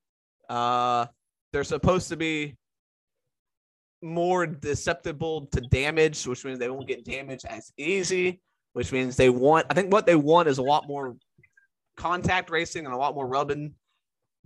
Uh, 0.48 1.06
they're 1.52 1.64
supposed 1.64 2.08
to 2.08 2.16
be 2.16 2.56
more 4.02 4.56
susceptible 4.64 5.46
to 5.52 5.60
damage, 5.60 6.26
which 6.26 6.44
means 6.44 6.58
they 6.58 6.68
won't 6.68 6.88
get 6.88 7.04
damaged 7.04 7.44
as 7.48 7.72
easy. 7.76 8.40
Which 8.72 8.90
means 8.90 9.16
they 9.16 9.28
want. 9.30 9.66
I 9.70 9.74
think 9.74 9.92
what 9.92 10.06
they 10.06 10.16
want 10.16 10.48
is 10.48 10.58
a 10.58 10.62
lot 10.62 10.88
more 10.88 11.14
contact 11.96 12.50
racing 12.50 12.86
and 12.86 12.94
a 12.94 12.96
lot 12.96 13.14
more 13.14 13.26
rubbing. 13.26 13.74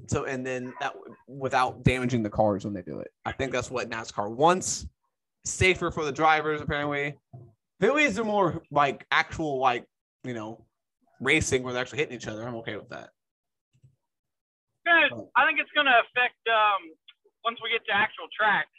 So 0.07 0.25
and 0.25 0.45
then 0.45 0.75
that 0.81 0.93
without 1.27 1.83
damaging 1.83 2.23
the 2.23 2.31
cars 2.31 2.65
when 2.65 2.75
they 2.75 2.83
do 2.83 3.01
it. 3.01 3.09
I 3.25 3.33
think 3.33 3.51
that's 3.51 3.71
what 3.71 3.89
NASCAR 3.89 4.31
wants. 4.31 4.87
Safer 5.45 5.91
for 5.91 6.05
the 6.05 6.13
drivers, 6.13 6.61
apparently. 6.61 7.17
Phillies 7.81 8.19
are 8.19 8.25
more 8.25 8.63
like 8.71 9.07
actual 9.11 9.59
like 9.59 9.85
you 10.23 10.35
know 10.35 10.65
racing 11.21 11.63
where 11.63 11.73
they're 11.73 11.83
actually 11.83 11.99
hitting 12.05 12.17
each 12.17 12.29
other. 12.29 12.47
I'm 12.47 12.57
okay 12.57 12.77
with 12.77 12.91
that. 12.91 13.11
Gonna, 14.85 15.27
I 15.35 15.43
think 15.49 15.59
it's 15.59 15.73
going 15.75 15.91
to 15.91 15.99
affect 16.07 16.39
um, 16.47 16.95
once 17.43 17.59
we 17.59 17.75
get 17.75 17.83
to 17.91 17.95
actual 17.97 18.31
tracks. 18.31 18.71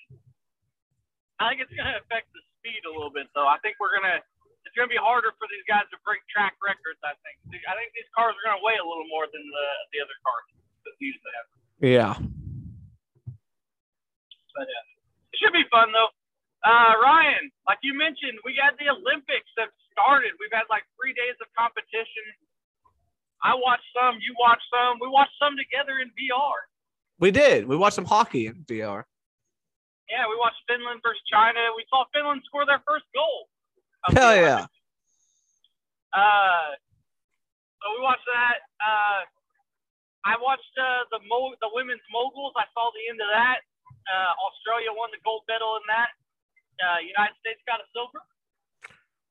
I 1.42 1.52
think 1.52 1.60
it's 1.60 1.74
going 1.76 1.90
to 1.90 2.00
affect 2.00 2.32
the 2.32 2.40
speed 2.56 2.80
a 2.88 2.94
little 2.94 3.12
bit, 3.12 3.28
though. 3.36 3.44
I 3.44 3.60
think 3.60 3.76
we're 3.82 3.92
going 3.92 4.08
to. 4.08 4.24
It's 4.64 4.76
going 4.76 4.88
to 4.88 4.94
be 4.94 5.00
harder 5.00 5.36
for 5.36 5.52
these 5.52 5.64
guys 5.68 5.84
to 5.92 5.98
break 6.08 6.24
track 6.32 6.56
records. 6.64 7.02
I 7.04 7.12
think. 7.26 7.42
I 7.68 7.76
think 7.76 7.92
these 7.92 8.08
cars 8.16 8.38
are 8.38 8.44
going 8.46 8.56
to 8.56 8.64
weigh 8.64 8.80
a 8.80 8.88
little 8.88 9.08
more 9.12 9.28
than 9.28 9.44
the 9.44 9.68
the 9.92 10.00
other 10.00 10.16
cars 10.24 10.48
that 10.88 10.96
they 11.00 11.12
used 11.12 11.24
to 11.24 11.32
have. 11.36 11.48
Yeah. 11.84 12.14
But 14.56 14.66
uh, 14.66 15.32
it 15.36 15.38
should 15.38 15.54
be 15.54 15.68
fun 15.70 15.92
though. 15.92 16.10
Uh, 16.66 16.98
Ryan, 17.04 17.52
like 17.68 17.78
you 17.84 17.94
mentioned, 17.94 18.40
we 18.48 18.56
got 18.58 18.74
the 18.80 18.90
Olympics 18.90 19.48
that 19.60 19.70
started. 19.94 20.34
We've 20.40 20.52
had 20.52 20.66
like 20.72 20.84
three 20.98 21.14
days 21.14 21.38
of 21.44 21.48
competition. 21.54 22.26
I 23.46 23.54
watched 23.54 23.86
some, 23.94 24.18
you 24.18 24.34
watched 24.40 24.66
some. 24.74 24.98
We 24.98 25.08
watched 25.08 25.38
some 25.38 25.54
together 25.54 26.02
in 26.02 26.10
VR. 26.18 26.58
We 27.20 27.30
did. 27.30 27.68
We 27.70 27.78
watched 27.78 27.96
some 27.96 28.10
hockey 28.10 28.48
in 28.48 28.66
VR. 28.66 29.06
Yeah, 30.10 30.26
we 30.26 30.36
watched 30.40 30.64
Finland 30.68 31.02
versus 31.04 31.22
China. 31.30 31.60
We 31.76 31.86
saw 31.90 32.06
Finland 32.14 32.42
score 32.46 32.66
their 32.66 32.82
first 32.88 33.06
goal. 33.14 33.50
Hell 34.16 34.36
yeah. 34.36 34.66
Uh, 36.16 36.70
so 37.78 37.86
we 37.94 38.02
watched 38.02 38.26
that. 38.26 38.58
Uh, 38.80 39.22
I 40.28 40.36
watched 40.44 40.76
uh, 40.76 41.08
the 41.16 41.24
mo- 41.24 41.56
the 41.64 41.72
women's 41.72 42.04
moguls. 42.12 42.52
I 42.60 42.68
saw 42.76 42.92
the 42.92 43.04
end 43.08 43.20
of 43.24 43.32
that. 43.32 43.64
Uh, 44.04 44.32
Australia 44.52 44.92
won 44.92 45.08
the 45.16 45.22
gold 45.24 45.48
medal 45.48 45.80
in 45.80 45.86
that. 45.88 46.12
Uh, 46.84 47.00
United 47.00 47.36
States 47.40 47.64
got 47.64 47.80
a 47.80 47.88
silver. 47.96 48.20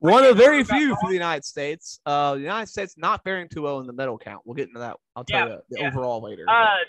One 0.01 0.25
of 0.25 0.37
very 0.37 0.61
few 0.65 0.93
for 1.01 1.09
the 1.09 1.17
United 1.17 1.45
States. 1.45 2.01
Uh, 2.05 2.37
the 2.37 2.45
United 2.45 2.69
States 2.69 2.97
not 2.97 3.25
faring 3.25 3.49
too 3.49 3.65
well 3.65 3.81
in 3.81 3.85
the 3.89 3.93
medal 3.97 4.17
count. 4.17 4.45
We'll 4.45 4.57
get 4.57 4.69
into 4.69 4.81
that. 4.81 4.97
I'll 5.17 5.25
tell 5.25 5.49
Yeah, 5.49 5.57
you 5.57 5.61
the 5.73 5.77
yeah. 5.81 5.87
overall 5.89 6.21
later. 6.21 6.45
Uh, 6.45 6.81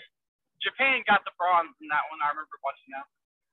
Japan 0.61 1.01
got 1.09 1.25
the 1.25 1.33
bronze 1.37 1.73
in 1.81 1.89
that 1.89 2.05
one. 2.13 2.21
I 2.21 2.29
remember 2.33 2.53
watching 2.61 2.89
that. 2.93 3.05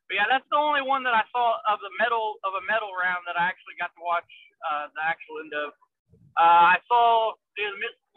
But 0.08 0.20
yeah, 0.20 0.28
that's 0.28 0.44
the 0.52 0.60
only 0.60 0.84
one 0.84 1.02
that 1.08 1.16
I 1.16 1.24
saw 1.32 1.56
of 1.72 1.80
the 1.80 1.90
medal 1.96 2.36
of 2.44 2.52
a 2.54 2.62
medal 2.68 2.92
round 2.94 3.24
that 3.26 3.34
I 3.40 3.48
actually 3.48 3.74
got 3.80 3.90
to 3.96 4.02
watch 4.04 4.28
uh, 4.68 4.92
the 4.92 5.02
actual 5.02 5.40
end 5.40 5.54
of. 5.56 5.72
Uh, 6.36 6.76
I 6.76 6.78
saw 6.84 7.32
the 7.56 7.64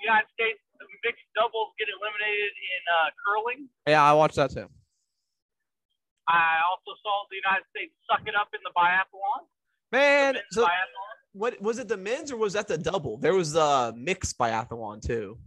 United 0.04 0.28
States 0.36 0.60
mixed 1.04 1.26
doubles 1.36 1.72
get 1.80 1.88
eliminated 1.92 2.52
in 2.52 2.82
uh, 2.88 3.10
curling. 3.20 3.70
yeah, 3.88 4.04
I 4.04 4.14
watched 4.14 4.36
that 4.36 4.52
too. 4.52 4.68
I 6.28 6.62
also 6.70 6.94
saw 7.02 7.26
the 7.30 7.38
United 7.38 7.66
States 7.76 7.92
suck 8.10 8.22
it 8.28 8.36
up 8.36 8.50
in 8.54 8.60
the 8.64 8.72
biathlon. 8.78 9.48
Man, 9.92 10.34
Men's 10.36 10.46
so 10.52 10.64
biathlon. 10.66 11.16
what 11.34 11.62
was 11.62 11.80
it? 11.80 11.88
The 11.88 11.98
men's 11.98 12.32
or 12.32 12.38
was 12.38 12.54
that 12.54 12.68
the 12.68 12.78
double? 12.78 13.18
There 13.18 13.34
was 13.34 13.52
the 13.54 13.94
mixed 13.98 14.38
biathlon 14.38 15.02
too. 15.02 15.38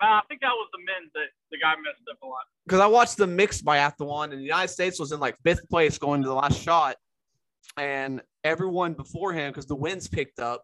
Uh, 0.00 0.06
I 0.06 0.20
think 0.28 0.42
that 0.42 0.50
was 0.52 0.68
the 0.72 0.78
men's 0.78 1.10
that 1.14 1.28
the 1.50 1.58
guy 1.58 1.72
messed 1.76 2.02
up 2.10 2.18
a 2.22 2.26
lot. 2.26 2.42
because 2.66 2.80
I 2.80 2.86
watched 2.86 3.16
the 3.16 3.26
mixed 3.26 3.64
biathlon, 3.64 4.24
and 4.24 4.34
the 4.40 4.44
United 4.44 4.68
States 4.68 5.00
was 5.00 5.10
in 5.10 5.18
like 5.20 5.36
fifth 5.42 5.68
place 5.68 5.98
going 5.98 6.22
to 6.22 6.28
the 6.28 6.34
last 6.34 6.60
shot, 6.62 6.96
and 7.78 8.20
everyone 8.44 8.92
before 8.92 9.32
him, 9.32 9.50
because 9.50 9.66
the 9.66 9.74
winds 9.74 10.06
picked 10.06 10.38
up, 10.38 10.62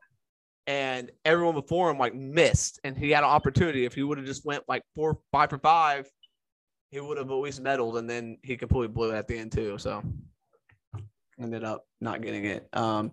and 0.67 1.11
everyone 1.25 1.55
before 1.55 1.91
him 1.91 1.99
like 1.99 2.15
missed, 2.15 2.81
and 2.85 2.97
he 2.97 3.11
had 3.11 3.25
an 3.25 3.31
opportunity. 3.31 3.85
If 3.85 3.95
he 3.95 4.03
would 4.03 4.19
have 4.19 4.27
just 4.27 4.45
went 4.45 4.65
like 4.69 4.83
four, 4.95 5.19
five 5.33 5.51
for 5.51 5.59
five, 5.59 6.09
he 6.91 7.01
would 7.01 7.19
have 7.19 7.31
at 7.31 7.35
least 7.35 7.63
medaled, 7.63 7.99
and 7.99 8.09
then 8.09 8.39
he 8.43 8.57
completely 8.57 8.89
blew 8.89 9.11
it 9.11 9.17
at 9.17 9.27
the 9.27 9.39
end 9.39 9.53
too. 9.53 9.79
So 9.79 10.03
ended 11.41 11.65
up 11.65 11.85
not 12.01 12.23
getting 12.23 12.45
it. 12.45 12.69
Um, 12.73 13.13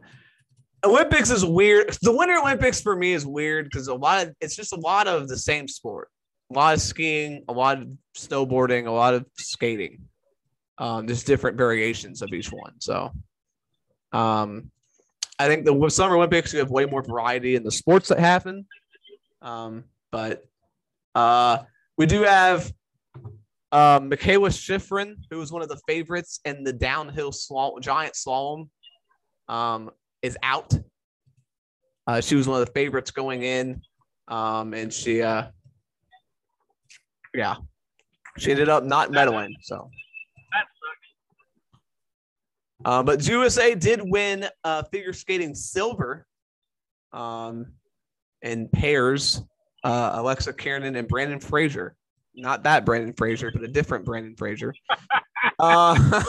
Olympics 0.84 1.29
is 1.29 1.44
weird. 1.44 1.96
The 2.01 2.15
Winter 2.15 2.38
Olympics 2.38 2.82
for 2.82 2.96
me 2.96 3.13
is 3.13 3.25
weird 3.25 3.65
because 3.65 3.88
a 3.88 3.96
lot 3.96 4.27
of 4.27 4.36
it's 4.39 4.56
just 4.56 4.74
a 4.74 4.79
lot 4.79 5.08
of 5.08 5.27
the 5.27 5.38
same 5.38 5.68
sport. 5.68 6.10
A 6.51 6.56
lot 6.56 6.74
of 6.74 6.82
skiing, 6.82 7.44
a 7.48 7.53
lot 7.53 7.82
of 7.82 7.88
snowboarding, 8.18 8.88
a 8.88 8.91
lot 8.91 9.13
of 9.13 9.25
skating. 9.38 10.01
Um, 10.77 11.06
there's 11.06 11.24
different 11.24 11.58
variations 11.58 12.22
of 12.22 12.29
each 12.34 12.51
one. 12.51 12.79
So 12.79 13.12
um, 14.13 14.72
I 15.39 15.48
think 15.48 15.63
the 15.63 15.89
Summer 15.89 16.17
Olympics 16.17 16.51
you 16.51 16.60
have 16.60 16.69
way 16.69 16.86
more 16.86 17.01
variety 17.01 17.55
in 17.55 17.63
the 17.63 17.72
sports 17.72 18.10
that 18.10 18.19
happen. 18.19 18.65
Um, 19.41 19.86
but 20.12 20.43
uh, 21.15 21.60
we 21.98 22.05
do 22.05 22.24
have 22.24 22.72
uh, 23.72 24.01
Mikaela 24.01 24.50
Shiffrin, 24.50 25.15
who 25.31 25.38
was 25.38 25.51
one 25.51 25.62
of 25.62 25.69
the 25.69 25.79
favorites 25.88 26.41
in 26.43 26.65
the 26.65 26.74
downhill 26.74 27.31
slalom, 27.31 27.79
giant 27.81 28.15
slalom, 28.15 28.67
um, 29.48 29.91
is 30.22 30.38
out. 30.43 30.74
Uh, 32.05 32.19
she 32.19 32.36
was 32.36 32.48
one 32.48 32.60
of 32.60 32.67
the 32.67 32.74
favorites 32.74 33.12
going 33.12 33.43
in, 33.43 33.81
um, 34.27 34.74
and 34.74 34.91
she, 34.91 35.22
uh, 35.22 35.46
yeah, 37.34 37.55
she 38.38 38.51
ended 38.51 38.67
up 38.67 38.84
not 38.84 39.12
medaling. 39.12 39.53
So. 39.62 39.89
Uh, 42.86 43.03
but 43.03 43.27
USA 43.27 43.75
did 43.75 44.01
win 44.03 44.48
uh, 44.63 44.83
figure 44.83 45.13
skating 45.13 45.53
silver, 45.55 46.25
um, 47.12 47.65
in 48.41 48.67
pairs. 48.69 49.41
Uh, 49.83 50.12
Alexa 50.15 50.51
Kiernan 50.53 50.98
and 50.98 51.07
Brandon 51.07 51.39
Fraser. 51.39 51.95
Not 52.36 52.63
that 52.63 52.86
Brandon 52.86 53.13
Fraser, 53.13 53.50
but 53.51 53.63
a 53.63 53.67
different 53.67 54.03
Brandon 54.05 54.36
Fraser. 54.36 54.74
uh, 55.59 56.24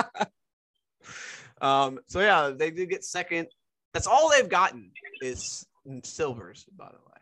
um, 1.60 2.00
so 2.06 2.20
yeah, 2.20 2.50
they 2.50 2.70
did 2.70 2.90
get 2.90 3.04
second. 3.04 3.46
That's 3.94 4.06
all 4.06 4.30
they've 4.30 4.48
gotten 4.48 4.90
is 5.22 5.64
silvers, 6.02 6.66
by 6.76 6.86
the 6.86 6.98
way. 6.98 7.20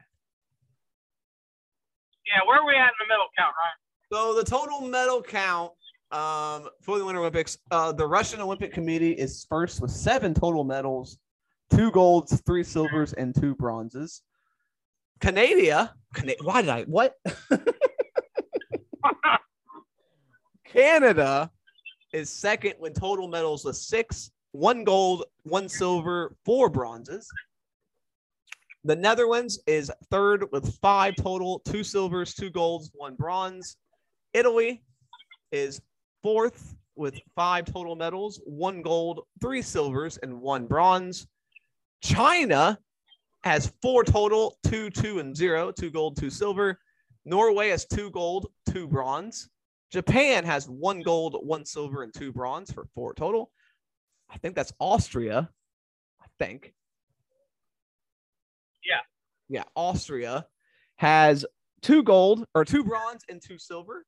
Yeah, 2.26 2.40
where 2.48 2.60
are 2.60 2.66
we 2.66 2.74
at 2.74 2.88
in 2.88 3.06
the 3.06 3.08
middle 3.08 3.28
count, 3.38 3.54
Ryan? 3.54 3.76
So 4.10 4.34
the 4.34 4.44
total 4.44 4.88
medal 4.88 5.22
count 5.22 5.72
um, 6.12 6.68
for 6.82 6.98
the 6.98 7.04
Winter 7.04 7.20
Olympics, 7.20 7.58
uh, 7.70 7.92
the 7.92 8.06
Russian 8.06 8.40
Olympic 8.40 8.72
Committee 8.72 9.12
is 9.12 9.44
first 9.48 9.80
with 9.80 9.90
seven 9.90 10.34
total 10.34 10.64
medals, 10.64 11.18
two 11.70 11.90
golds, 11.90 12.40
three 12.46 12.62
silvers, 12.62 13.12
and 13.12 13.34
two 13.34 13.54
bronzes. 13.54 14.22
Canada, 15.20 15.94
Cana- 16.14 16.34
why 16.42 16.62
did 16.62 16.70
I 16.70 16.82
what? 16.84 17.14
Canada 20.64 21.50
is 22.12 22.30
second 22.30 22.74
with 22.78 22.98
total 22.98 23.28
medals 23.28 23.64
with 23.64 23.76
six, 23.76 24.30
one 24.52 24.84
gold, 24.84 25.24
one 25.42 25.68
silver, 25.68 26.36
four 26.44 26.68
bronzes. 26.68 27.26
The 28.84 28.94
Netherlands 28.94 29.58
is 29.66 29.90
third 30.10 30.44
with 30.52 30.76
five 30.76 31.16
total, 31.16 31.60
two 31.64 31.82
silvers, 31.82 32.34
two 32.34 32.50
golds, 32.50 32.90
one 32.94 33.16
bronze. 33.16 33.76
Italy 34.32 34.84
is 35.50 35.80
fourth 36.26 36.74
with 36.96 37.20
five 37.36 37.64
total 37.66 37.94
medals, 37.94 38.40
one 38.46 38.82
gold, 38.82 39.20
three 39.40 39.62
silvers, 39.62 40.18
and 40.24 40.40
one 40.40 40.66
bronze. 40.66 41.28
China 42.02 42.76
has 43.44 43.72
four 43.80 44.02
total, 44.02 44.58
two, 44.66 44.90
two, 44.90 45.20
and 45.20 45.36
zero, 45.36 45.70
two 45.70 45.88
gold, 45.88 46.16
two 46.16 46.28
silver. 46.28 46.80
Norway 47.24 47.68
has 47.68 47.86
two 47.86 48.10
gold, 48.10 48.48
two 48.68 48.88
bronze. 48.88 49.48
Japan 49.92 50.44
has 50.44 50.68
one 50.68 51.00
gold, 51.00 51.36
one 51.44 51.64
silver, 51.64 52.02
and 52.02 52.12
two 52.12 52.32
bronze 52.32 52.72
for 52.72 52.88
four 52.92 53.14
total. 53.14 53.52
I 54.28 54.36
think 54.38 54.56
that's 54.56 54.72
Austria. 54.80 55.48
I 56.20 56.26
think. 56.40 56.74
Yeah. 58.84 58.98
Yeah. 59.48 59.64
Austria 59.76 60.44
has 60.96 61.46
two 61.82 62.02
gold 62.02 62.46
or 62.52 62.64
two 62.64 62.82
bronze 62.82 63.22
and 63.28 63.40
two 63.40 63.60
silver. 63.60 64.04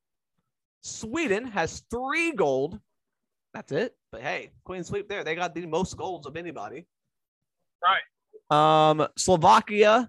Sweden 0.82 1.44
has 1.46 1.82
three 1.90 2.32
gold. 2.32 2.78
That's 3.54 3.72
it. 3.72 3.94
But 4.12 4.22
hey, 4.22 4.50
Queen 4.64 4.84
Sweep 4.84 5.08
there. 5.08 5.24
They 5.24 5.34
got 5.34 5.54
the 5.54 5.66
most 5.66 5.96
golds 5.96 6.26
of 6.26 6.36
anybody. 6.36 6.86
Right. 7.82 8.90
Um, 8.90 9.06
Slovakia 9.16 10.08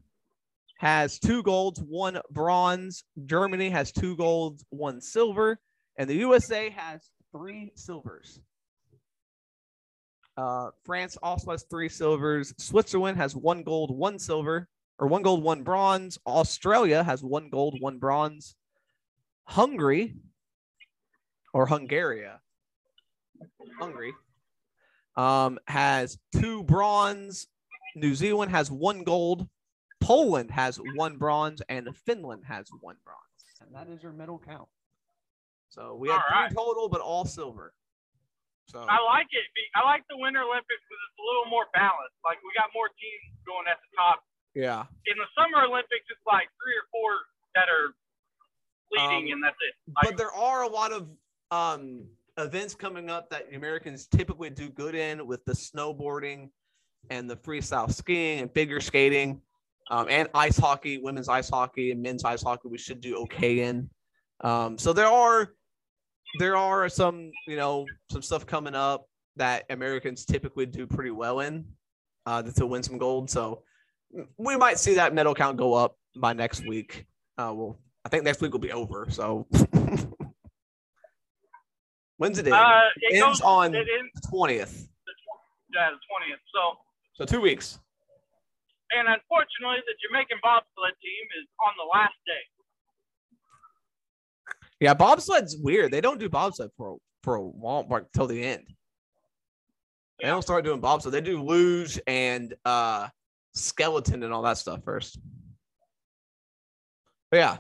has 0.77 1.19
two 1.19 1.43
golds, 1.43 1.81
one 1.81 2.19
bronze. 2.31 3.03
Germany 3.25 3.69
has 3.69 3.91
two 3.91 4.15
golds, 4.15 4.63
one 4.69 5.01
silver, 5.01 5.59
and 5.97 6.09
the 6.09 6.15
USA 6.15 6.69
has 6.69 7.09
three 7.31 7.71
silvers. 7.75 8.39
Uh, 10.37 10.69
France 10.85 11.17
also 11.21 11.51
has 11.51 11.65
three 11.69 11.89
silvers. 11.89 12.53
Switzerland 12.57 13.17
has 13.17 13.35
one 13.35 13.61
gold, 13.61 13.91
one 13.91 14.17
silver, 14.17 14.69
or 14.97 15.07
one 15.07 15.21
gold, 15.21 15.43
one 15.43 15.63
bronze. 15.63 16.17
Australia 16.25 17.03
has 17.03 17.21
one 17.21 17.49
gold, 17.49 17.75
one 17.81 17.97
bronze. 17.97 18.55
Hungary, 19.43 20.15
or 21.53 21.67
Hungaria, 21.67 22.39
Hungary, 23.79 24.13
um, 25.15 25.59
has 25.67 26.17
two 26.39 26.63
bronze. 26.63 27.47
New 27.95 28.15
Zealand 28.15 28.51
has 28.51 28.69
one 28.71 29.03
gold. 29.03 29.47
Poland 30.01 30.51
has 30.51 30.79
one 30.95 31.17
bronze, 31.17 31.61
and 31.67 31.89
Finland 32.05 32.43
has 32.47 32.69
one 32.81 32.95
bronze. 33.03 33.19
And 33.61 33.75
that 33.75 33.89
is 33.93 34.01
your 34.01 34.13
medal 34.13 34.39
count. 34.39 34.69
So 35.69 35.95
we 35.95 36.09
have 36.09 36.21
All 36.33 36.47
three 36.47 36.55
total, 36.55 36.89
but 36.89 37.01
all 37.01 37.25
silver. 37.25 37.73
So 38.67 38.79
I 38.79 38.97
like 39.01 39.27
it. 39.33 39.45
I 39.75 39.83
like 39.83 40.03
the 40.09 40.17
Winter 40.17 40.41
Olympics 40.41 40.81
because 40.85 41.01
it's 41.09 41.19
a 41.19 41.25
little 41.25 41.49
more 41.49 41.65
balanced. 41.73 42.15
Like 42.23 42.37
we 42.45 42.49
got 42.55 42.69
more 42.73 42.87
teams 43.01 43.33
going 43.45 43.65
at 43.65 43.77
the 43.81 43.89
top. 43.97 44.21
yeah, 44.53 44.85
In 45.09 45.17
the 45.17 45.25
Summer 45.37 45.65
Olympics, 45.65 46.05
it's 46.09 46.21
like 46.25 46.47
three 46.61 46.77
or 46.77 46.85
four 46.93 47.09
that 47.57 47.65
are 47.69 47.93
leading, 48.93 49.33
Um, 49.33 49.33
and 49.37 49.43
that's 49.43 49.57
it. 49.65 49.73
but 50.05 50.17
there 50.17 50.31
are 50.33 50.61
a 50.63 50.69
lot 50.69 50.93
of 50.93 51.09
um, 51.51 52.05
events 52.37 52.75
coming 52.75 53.09
up 53.09 53.29
that 53.29 53.53
Americans 53.53 54.07
typically 54.07 54.49
do 54.49 54.69
good 54.69 54.95
in, 54.95 55.25
with 55.25 55.43
the 55.45 55.53
snowboarding 55.53 56.49
and 57.09 57.29
the 57.29 57.35
freestyle 57.35 57.91
skiing 57.91 58.39
and 58.39 58.51
figure 58.53 58.79
skating, 58.79 59.41
um, 59.91 60.07
and 60.09 60.29
ice 60.33 60.57
hockey, 60.57 60.97
women's 60.97 61.29
ice 61.29 61.49
hockey 61.49 61.91
and 61.91 62.01
men's 62.01 62.23
ice 62.23 62.43
hockey. 62.43 62.67
We 62.67 62.77
should 62.77 63.01
do 63.01 63.17
okay 63.23 63.61
in. 63.61 63.89
Um, 64.41 64.77
so 64.77 64.93
there 64.93 65.07
are 65.07 65.53
there 66.37 66.55
are 66.55 66.87
some 66.89 67.31
you 67.47 67.55
know 67.55 67.85
some 68.11 68.21
stuff 68.21 68.45
coming 68.45 68.75
up 68.75 69.07
that 69.35 69.65
Americans 69.69 70.25
typically 70.25 70.65
do 70.65 70.85
pretty 70.85 71.11
well 71.11 71.39
in 71.39 71.65
uh, 72.25 72.43
to 72.43 72.67
win 72.67 72.83
some 72.83 72.97
gold. 72.97 73.29
So 73.29 73.63
we 74.37 74.55
might 74.57 74.77
see 74.77 74.95
that 74.95 75.13
medal 75.13 75.33
count 75.33 75.57
go 75.57 75.73
up 75.73 75.97
by 76.15 76.33
next 76.33 76.67
week. 76.67 77.05
Uh, 77.37 77.53
well, 77.55 77.79
I 78.05 78.09
think 78.09 78.23
next 78.23 78.41
week 78.41 78.51
will 78.51 78.59
be 78.59 78.71
over. 78.71 79.07
So 79.09 79.47
when's 82.19 82.37
it 82.37 82.45
end? 82.45 82.53
uh, 82.53 82.81
it 82.97 83.15
ends 83.15 83.39
goes 83.39 83.41
on 83.41 83.73
it 83.73 83.79
ends 83.79 84.11
the 84.15 84.27
twentieth. 84.29 84.87
yeah, 85.73 85.89
the 85.89 85.97
twentieth. 86.07 86.39
So, 86.53 86.77
So 87.15 87.25
two 87.25 87.41
weeks. 87.41 87.79
and 88.91 89.07
unfortunately, 89.07 89.81
the 89.87 89.95
Jamaican 90.07 90.37
bobsled 90.43 90.93
team 91.01 91.25
is 91.41 91.47
on 91.65 91.73
the 91.81 91.87
last 91.91 92.15
day. 92.27 92.43
Yeah, 94.79 94.93
bobsled's 94.93 95.57
weird. 95.57 95.91
They 95.91 96.01
don't 96.01 96.19
do 96.19 96.29
bobsled 96.29 96.69
for 96.77 96.97
for 97.23 97.35
a 97.35 97.41
while, 97.41 97.85
like 97.89 98.05
till 98.13 98.27
the 98.27 98.41
end. 98.41 98.65
They 100.21 100.27
don't 100.27 100.41
start 100.41 100.63
doing 100.65 100.79
bobsled. 100.79 101.13
They 101.13 101.21
do 101.21 101.41
luge 101.43 101.99
and 102.07 102.53
uh 102.65 103.07
skeleton 103.55 104.23
and 104.23 104.33
all 104.33 104.41
that 104.43 104.57
stuff 104.57 104.83
first. 104.83 105.17
But 107.31 107.37
yeah, 107.37 107.57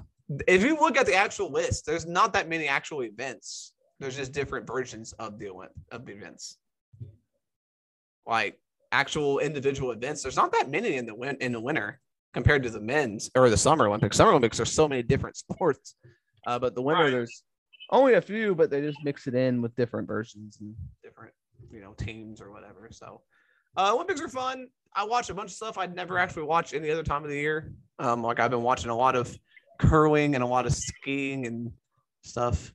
if 0.47 0.63
you 0.63 0.75
look 0.79 0.97
at 0.97 1.05
the 1.05 1.15
actual 1.15 1.51
list, 1.51 1.85
there's 1.85 2.05
not 2.05 2.33
that 2.33 2.47
many 2.49 2.67
actual 2.67 3.03
events. 3.03 3.73
There's 3.99 4.15
just 4.15 4.31
different 4.31 4.65
versions 4.65 5.11
of 5.13 5.37
the 5.39 5.47
event 5.53 5.71
of 5.91 6.05
the 6.05 6.13
events. 6.13 6.57
Like 8.25 8.59
actual 8.91 9.39
individual 9.39 9.91
events, 9.91 10.21
there's 10.23 10.35
not 10.35 10.51
that 10.53 10.69
many 10.69 10.95
in 10.95 11.05
the 11.05 11.15
win 11.15 11.37
in 11.41 11.51
the 11.51 11.59
winter 11.59 11.99
compared 12.33 12.63
to 12.63 12.69
the 12.69 12.79
men's 12.79 13.29
or 13.35 13.49
the 13.49 13.57
summer 13.57 13.87
Olympics. 13.87 14.17
Summer 14.17 14.31
Olympics, 14.31 14.57
there's 14.57 14.71
so 14.71 14.87
many 14.87 15.03
different 15.03 15.35
sports. 15.37 15.95
Uh, 16.47 16.57
but 16.59 16.75
the 16.75 16.81
winter, 16.81 17.03
Right. 17.03 17.11
there's 17.11 17.43
only 17.91 18.13
a 18.13 18.21
few, 18.21 18.55
but 18.55 18.69
they 18.69 18.81
just 18.81 18.99
mix 19.03 19.27
it 19.27 19.35
in 19.35 19.61
with 19.61 19.75
different 19.75 20.07
versions 20.07 20.57
and 20.61 20.75
different, 21.03 21.33
you 21.71 21.81
know, 21.81 21.93
teams 21.93 22.39
or 22.39 22.51
whatever. 22.51 22.87
So, 22.91 23.21
uh, 23.77 23.93
Olympics 23.93 24.21
are 24.21 24.29
fun. 24.29 24.67
I 24.95 25.03
watch 25.03 25.29
a 25.29 25.33
bunch 25.33 25.49
of 25.51 25.55
stuff 25.55 25.77
I'd 25.77 25.95
never 25.95 26.17
actually 26.17 26.43
watch 26.43 26.73
any 26.73 26.89
other 26.89 27.03
time 27.03 27.23
of 27.23 27.29
the 27.29 27.35
year. 27.35 27.73
Um, 27.99 28.23
like 28.23 28.39
I've 28.39 28.51
been 28.51 28.63
watching 28.63 28.89
a 28.89 28.95
lot 28.95 29.15
of 29.15 29.35
curling 29.79 30.35
and 30.35 30.43
a 30.43 30.47
lot 30.47 30.65
of 30.65 30.73
skiing 30.73 31.45
and 31.45 31.71
stuff, 32.23 32.73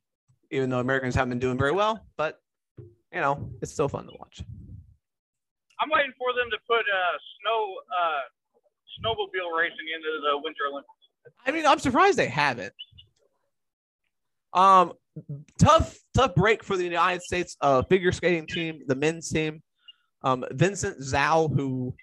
even 0.54 0.70
though 0.70 0.78
Americans 0.78 1.14
haven't 1.14 1.30
been 1.30 1.38
doing 1.38 1.58
very 1.58 1.72
well. 1.72 2.06
But 2.16 2.40
you 3.12 3.20
know, 3.20 3.50
it's 3.60 3.72
still 3.72 3.88
fun 3.88 4.06
to 4.06 4.12
watch. 4.18 4.42
I'm 5.80 5.90
waiting 5.90 6.12
for 6.18 6.32
them 6.32 6.48
to 6.50 6.58
put 6.66 6.80
uh, 6.80 7.16
snow 7.40 7.74
uh, 8.00 8.22
snowmobile 9.00 9.58
racing 9.58 9.86
into 9.94 10.08
the 10.22 10.38
Winter 10.38 10.62
Olympics. 10.70 10.90
I 11.46 11.50
mean, 11.50 11.66
I'm 11.66 11.78
surprised 11.78 12.16
they 12.16 12.28
haven't. 12.28 12.72
Um, 14.52 14.92
tough, 15.58 15.98
tough 16.14 16.34
break 16.34 16.62
for 16.62 16.76
the 16.76 16.84
United 16.84 17.22
States 17.22 17.56
uh, 17.60 17.82
figure 17.82 18.12
skating 18.12 18.46
team, 18.46 18.82
the 18.86 18.94
men's 18.94 19.28
team. 19.28 19.62
Um, 20.22 20.44
Vincent 20.52 21.00
Zhou, 21.00 21.54
who 21.54 21.94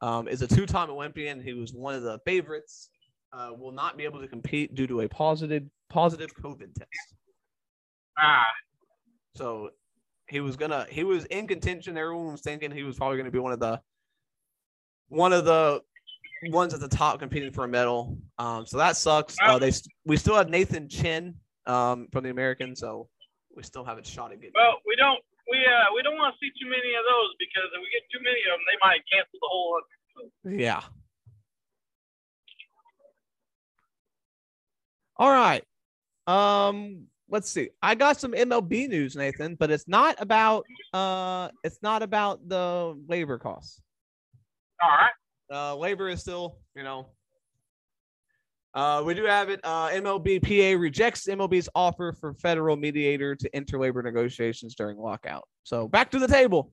um, 0.00 0.28
is 0.28 0.42
a 0.42 0.46
two-time 0.46 0.90
Olympian, 0.90 1.40
he 1.40 1.54
was 1.54 1.72
one 1.72 1.94
of 1.94 2.02
the 2.02 2.18
favorites, 2.26 2.90
uh, 3.32 3.50
will 3.56 3.72
not 3.72 3.96
be 3.96 4.04
able 4.04 4.20
to 4.20 4.28
compete 4.28 4.74
due 4.74 4.86
to 4.88 5.02
a 5.02 5.08
positive 5.08 5.62
positive 5.88 6.34
COVID 6.34 6.74
test. 6.74 7.14
Ah, 8.18 8.44
So 9.34 9.70
he 10.28 10.40
was 10.40 10.56
gonna, 10.56 10.86
he 10.90 11.04
was 11.04 11.24
in 11.26 11.46
contention. 11.46 11.96
Everyone 11.96 12.32
was 12.32 12.40
thinking 12.42 12.70
he 12.70 12.82
was 12.82 12.96
probably 12.96 13.16
gonna 13.18 13.30
be 13.30 13.38
one 13.38 13.52
of 13.52 13.60
the, 13.60 13.80
one 15.08 15.32
of 15.32 15.44
the 15.44 15.80
ones 16.50 16.72
at 16.72 16.80
the 16.80 16.88
top 16.88 17.18
competing 17.18 17.52
for 17.52 17.64
a 17.64 17.68
medal. 17.68 18.16
Um, 18.38 18.66
so 18.66 18.78
that 18.78 18.96
sucks. 18.96 19.36
Uh, 19.42 19.58
they 19.58 19.72
we 20.06 20.16
still 20.16 20.36
have 20.36 20.48
Nathan 20.48 20.88
Chen 20.88 21.34
um, 21.66 22.08
from 22.12 22.24
the 22.24 22.30
Americans, 22.30 22.80
so 22.80 23.08
we 23.54 23.62
still 23.62 23.84
have 23.84 23.98
a 23.98 24.04
shot 24.04 24.32
at 24.32 24.40
getting. 24.40 24.52
well, 24.54 24.76
we 24.86 24.96
don't 24.96 25.20
we 25.50 25.58
uh 25.58 25.92
we 25.94 26.02
don't 26.02 26.16
want 26.16 26.34
to 26.34 26.38
see 26.38 26.50
too 26.62 26.70
many 26.70 26.94
of 26.94 27.02
those 27.08 27.34
because 27.38 27.68
if 27.74 27.80
we 27.80 27.88
get 27.92 28.02
too 28.12 28.22
many 28.22 28.40
of 28.46 28.58
them, 28.58 28.64
they 28.70 28.78
might 28.80 29.00
cancel 29.12 29.38
the 29.40 29.48
whole. 29.50 29.80
Yeah. 30.44 30.82
All 35.16 35.30
right. 35.30 35.62
Um, 36.26 37.06
let's 37.30 37.50
see. 37.50 37.70
I 37.82 37.94
got 37.94 38.20
some 38.20 38.32
MLB 38.32 38.88
news, 38.88 39.16
Nathan, 39.16 39.54
but 39.54 39.70
it's 39.70 39.88
not 39.88 40.16
about 40.18 40.64
uh 40.92 41.48
it's 41.64 41.78
not 41.82 42.02
about 42.02 42.46
the 42.48 43.00
labor 43.08 43.38
costs. 43.38 43.80
All 44.82 44.90
right. 44.90 45.12
Uh 45.52 45.76
labor 45.76 46.08
is 46.08 46.20
still, 46.20 46.58
you 46.74 46.82
know. 46.82 47.08
Uh 48.74 49.02
we 49.04 49.14
do 49.14 49.24
have 49.24 49.48
it. 49.48 49.60
Uh 49.64 49.88
MLB 49.88 50.42
PA 50.42 50.78
rejects 50.80 51.26
MLB's 51.26 51.68
offer 51.74 52.12
for 52.12 52.34
federal 52.34 52.76
mediator 52.76 53.34
to 53.36 53.56
enter 53.56 53.78
labor 53.78 54.02
negotiations 54.02 54.74
during 54.74 54.98
lockout. 54.98 55.46
So 55.64 55.88
back 55.88 56.10
to 56.10 56.18
the 56.18 56.28
table. 56.28 56.72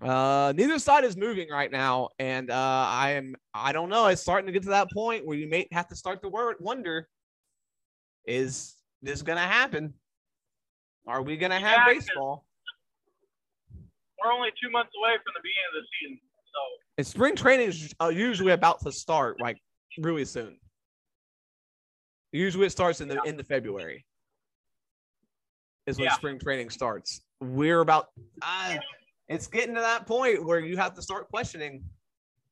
Uh, 0.00 0.52
neither 0.56 0.80
side 0.80 1.04
is 1.04 1.16
moving 1.16 1.48
right 1.48 1.70
now, 1.70 2.08
and 2.18 2.50
uh, 2.50 2.54
I 2.88 3.12
am 3.12 3.36
I 3.54 3.70
don't 3.70 3.88
know. 3.88 4.06
It's 4.06 4.20
starting 4.20 4.46
to 4.46 4.52
get 4.52 4.64
to 4.64 4.70
that 4.70 4.90
point 4.90 5.24
where 5.24 5.36
you 5.36 5.48
may 5.48 5.68
have 5.70 5.86
to 5.88 5.96
start 5.96 6.22
to 6.22 6.56
wonder: 6.58 7.08
Is 8.26 8.76
this 9.02 9.22
gonna 9.22 9.40
happen? 9.40 9.94
Are 11.06 11.22
we 11.22 11.36
gonna 11.36 11.58
have 11.58 11.86
Yeah, 11.86 11.94
baseball? 11.94 12.46
We're 14.22 14.32
only 14.32 14.50
two 14.62 14.70
months 14.70 14.92
away 14.96 15.16
from 15.16 15.32
the 15.34 15.40
beginning 15.42 15.68
of 15.76 15.82
the 15.82 15.88
season, 16.00 16.20
so 16.44 16.60
And 16.98 17.06
spring 17.06 17.34
training 17.34 17.68
is 17.68 17.94
uh, 18.00 18.08
usually 18.08 18.52
about 18.52 18.80
to 18.82 18.92
start 18.92 19.40
like 19.40 19.58
really 19.98 20.24
soon. 20.24 20.58
Usually 22.30 22.66
it 22.66 22.70
starts 22.70 23.00
in 23.00 23.08
the 23.08 23.20
end 23.26 23.40
of 23.40 23.46
February. 23.46 24.06
Is 25.86 25.98
when 25.98 26.06
Yeah. 26.06 26.14
spring 26.14 26.38
training 26.38 26.70
starts. 26.70 27.22
We're 27.40 27.80
about 27.80 28.10
uh, 28.40 28.78
it's 29.28 29.48
getting 29.48 29.74
to 29.74 29.80
that 29.80 30.06
point 30.06 30.44
where 30.44 30.60
you 30.60 30.76
have 30.76 30.94
to 30.94 31.02
start 31.02 31.28
questioning 31.28 31.84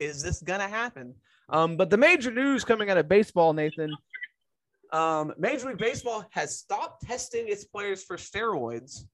is 0.00 0.22
this 0.22 0.42
gonna 0.42 0.66
happen? 0.66 1.14
Um, 1.50 1.76
but 1.76 1.90
the 1.90 1.96
major 1.96 2.30
news 2.30 2.64
coming 2.64 2.90
out 2.90 2.96
of 2.96 3.06
baseball, 3.08 3.52
Nathan, 3.52 3.96
um, 4.92 5.32
Major 5.38 5.68
League 5.68 5.78
Baseball 5.78 6.24
has 6.30 6.58
stopped 6.58 7.06
testing 7.06 7.48
its 7.48 7.64
players 7.64 8.02
for 8.02 8.16
steroids 8.16 9.04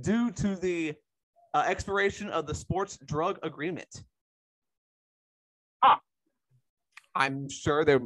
due 0.00 0.30
to 0.32 0.56
the 0.56 0.94
uh, 1.54 1.64
expiration 1.66 2.28
of 2.30 2.46
the 2.46 2.54
sports 2.54 2.98
drug 3.06 3.38
agreement. 3.42 4.02
Huh. 5.82 5.96
I'm 7.14 7.48
sure 7.48 7.84
they're 7.84 8.00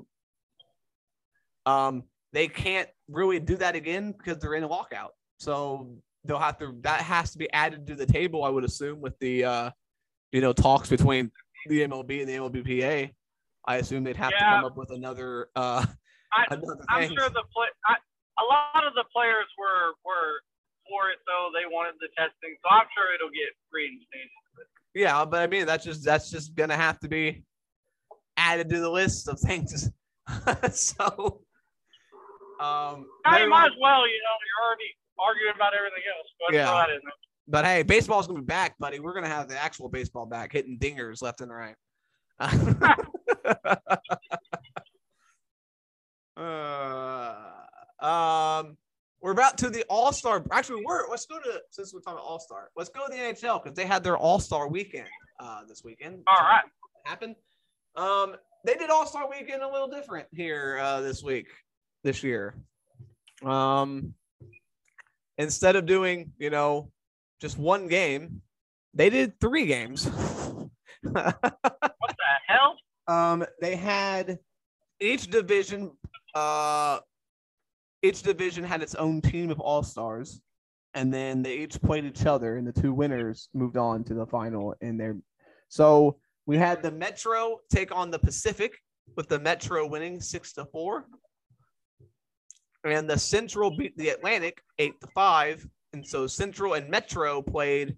um 1.67 2.05
they 2.33 2.49
can't 2.49 2.89
really 3.09 3.41
do 3.41 3.57
that 3.57 3.75
again 3.75 4.13
because 4.13 4.39
they're 4.39 4.55
in 4.55 4.63
a 4.63 4.69
lockout. 4.69 5.13
So 5.39 5.97
they'll 6.25 6.39
have 6.39 6.59
to 6.59 6.75
that 6.83 7.01
has 7.01 7.33
to 7.33 7.39
be 7.39 7.51
added 7.53 7.87
to 7.87 7.95
the 7.95 8.07
table, 8.07 8.45
I 8.45 8.51
would 8.51 8.65
assume, 8.65 9.01
with 9.01 9.19
the 9.19 9.45
uh 9.45 9.71
you 10.33 10.41
know 10.41 10.53
talks 10.53 10.91
between 10.91 11.31
the 11.67 11.81
MLB 11.81 12.21
and 12.21 12.29
the 12.29 12.37
MLBPA. 12.37 13.11
I 13.67 13.77
assume 13.77 14.05
they'd 14.05 14.17
have 14.17 14.31
to 14.31 14.39
come 14.39 14.65
up 14.65 14.77
with 14.77 14.91
another 14.91 15.49
uh 15.57 15.87
I, 16.33 16.45
I'm 16.89 17.09
sure 17.09 17.29
the 17.31 17.45
play. 17.55 17.69
I, 17.87 17.97
a 18.41 18.45
lot 18.45 18.87
of 18.87 18.95
the 18.95 19.05
players 19.13 19.47
were 19.59 19.95
were 20.05 20.41
for 20.89 21.11
it 21.11 21.19
though. 21.27 21.51
They 21.53 21.67
wanted 21.67 21.95
the 22.01 22.09
testing, 22.17 22.57
so 22.63 22.69
I'm 22.71 22.87
sure 22.97 23.15
it'll 23.15 23.31
get 23.31 23.53
reinstated. 23.73 24.31
Yeah, 24.95 25.25
but 25.25 25.41
I 25.41 25.47
mean 25.47 25.67
that's 25.67 25.85
just 25.85 26.05
that's 26.05 26.31
just 26.31 26.55
gonna 26.55 26.77
have 26.77 26.99
to 27.01 27.09
be 27.09 27.45
added 28.37 28.69
to 28.71 28.81
the 28.81 28.91
list 28.91 29.29
of 29.29 29.39
things. 29.41 29.91
so 30.73 31.43
um 32.61 33.07
they're 33.31 33.49
might 33.49 33.67
as 33.67 33.73
well. 33.81 34.07
You 34.07 34.19
know, 34.23 34.37
you're 34.45 34.67
already 34.67 34.97
arguing 35.19 35.55
about 35.55 35.75
everything 35.75 36.03
else. 36.17 36.27
But 36.41 36.55
Yeah. 36.55 36.65
that 36.65 36.91
in 36.91 37.01
there. 37.03 37.13
but 37.47 37.65
hey, 37.65 37.83
baseball's 37.83 38.27
gonna 38.27 38.41
be 38.41 38.47
back, 38.47 38.79
buddy. 38.79 39.01
We're 39.01 39.15
gonna 39.15 39.29
have 39.29 39.49
the 39.49 39.59
actual 39.59 39.89
baseball 39.89 40.27
back, 40.27 40.53
hitting 40.53 40.79
dingers 40.79 41.23
left 41.23 41.41
and 41.41 41.53
right. 41.53 41.77
uh, 46.39 47.35
um, 48.01 48.77
we're 49.21 49.33
about 49.33 49.59
to 49.59 49.71
the 49.71 49.85
All 49.89 50.13
Star. 50.13 50.45
Actually, 50.53 50.85
we're 50.85 51.09
let's 51.11 51.27
go 51.27 51.39
to 51.39 51.61
since 51.71 51.93
we're 51.93 52.01
talking 52.01 52.21
All 52.21 52.39
Star. 52.39 52.71
Let's 52.77 52.91
go 52.91 53.07
to 53.07 53.13
the 53.13 53.19
NHL 53.21 53.63
because 53.63 53.77
they 53.77 53.87
had 53.87 54.05
their 54.05 54.17
All 54.17 54.39
Star 54.39 54.69
weekend 54.69 55.09
uh, 55.41 55.65
this 55.69 55.83
weekend. 55.85 56.23
All 56.27 56.37
right. 56.37 56.63
happened. 57.05 57.35
Um, 57.97 58.37
they 58.65 58.75
did 58.75 58.91
All 58.91 59.07
Star 59.07 59.29
Weekend 59.29 59.63
a 59.63 59.71
little 59.71 59.89
different 59.89 60.29
here 60.33 60.79
uh, 60.81 61.01
this 61.01 61.23
week, 61.23 61.49
this 62.05 62.23
year. 62.23 62.55
Um, 63.45 64.15
instead 65.39 65.77
of 65.77 65.87
doing, 65.87 66.33
you 66.39 66.51
know, 66.51 66.91
just 67.41 67.59
one 67.59 67.89
game, 67.89 68.43
they 68.95 69.11
did 69.11 69.39
three 69.41 69.67
games. 69.67 70.09
What 71.03 71.15
the 71.15 72.25
hell? 72.49 72.77
um, 73.07 73.45
they 73.61 73.77
had 73.77 74.41
each 75.01 75.29
division. 75.29 75.93
Uh, 76.39 77.01
each 78.03 78.23
division 78.23 78.63
had 78.63 78.81
its 78.81 78.95
own 78.95 79.21
team 79.21 79.51
of 79.51 79.59
All 79.59 79.83
Stars, 79.83 80.41
and 80.95 81.13
then 81.13 81.43
they 81.43 81.59
each 81.59 81.81
played 81.83 82.05
each 82.05 82.27
other, 82.27 82.57
and 82.57 82.67
the 82.67 82.81
two 82.81 82.93
winners 82.93 83.49
moved 83.55 83.77
on 83.77 84.05
to 84.05 84.15
the 84.15 84.27
final. 84.27 84.75
In 84.81 84.97
their 84.97 85.17
so 85.69 86.19
we 86.47 86.57
had 86.57 86.81
the 86.81 86.93
Metro 86.93 87.59
take 87.71 87.91
on 87.95 88.13
the 88.13 88.21
Pacific, 88.21 88.79
with 89.17 89.29
the 89.29 89.41
Metro 89.41 89.87
winning 89.87 90.21
six 90.21 90.53
to 90.53 90.65
four, 90.67 91.07
and 92.85 93.11
the 93.11 93.19
Central 93.19 93.77
beat 93.77 93.97
the 93.97 94.11
Atlantic 94.11 94.63
eight 94.79 95.01
to 95.01 95.09
five. 95.15 95.67
And 95.93 96.07
so 96.07 96.29
Central 96.29 96.75
and 96.75 96.89
Metro 96.89 97.43
played 97.43 97.97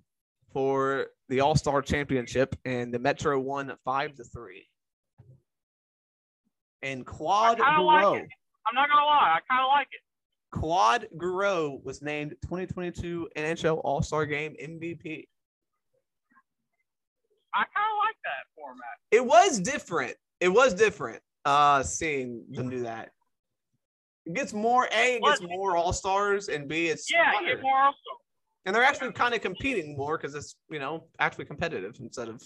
for 0.55 1.09
the 1.29 1.41
All 1.41 1.57
Star 1.57 1.83
Championship, 1.83 2.57
and 2.65 2.95
the 2.95 2.99
Metro 2.99 3.39
won 3.39 3.77
five 3.85 4.15
to 4.15 4.25
three. 4.25 4.67
And 6.83 7.05
Claude 7.05 7.61
I 7.61 7.65
kinda 7.71 7.83
like. 7.83 8.29
I'm 8.67 8.75
not 8.75 8.89
gonna 8.89 9.05
lie. 9.05 9.37
I 9.37 9.41
kind 9.49 9.63
of 9.63 9.69
like 9.69 9.89
it. 9.93 10.01
Claude 10.51 11.09
Giroux 11.21 11.81
was 11.85 12.03
named 12.03 12.35
2022 12.43 13.29
NHL 13.37 13.81
All 13.85 14.03
Star 14.03 14.27
Game 14.27 14.55
MVP. 14.61 15.27
I 17.55 17.59
kind 17.59 17.69
of 17.91 17.99
like 18.05 18.17
that 18.25 18.47
format. 18.57 18.85
It 19.11 19.25
was 19.25 19.59
different. 19.61 20.17
It 20.41 20.49
was 20.49 20.75
different. 20.75 21.23
Uh, 21.45 21.83
seeing 21.83 22.45
them 22.51 22.69
do 22.71 22.83
that. 22.83 23.11
It 24.27 24.35
gets 24.35 24.53
more 24.53 24.87
A. 24.93 25.17
It 25.17 25.23
gets 25.23 25.41
more 25.43 25.77
All 25.77 25.93
Stars, 25.93 26.49
and 26.49 26.69
B. 26.69 26.89
It's 26.89 27.11
Yeah, 27.11 27.33
get 27.45 27.63
more 27.63 27.81
also. 27.81 27.97
and 28.67 28.75
they're 28.75 28.85
actually 28.85 29.13
kind 29.13 29.35
of 29.35 29.41
competing 29.41 29.97
more 29.97 30.17
because 30.19 30.35
it's 30.35 30.57
you 30.71 30.79
know 30.79 31.07
actually 31.19 31.47
competitive 31.47 31.97
instead 32.01 32.29
of 32.29 32.43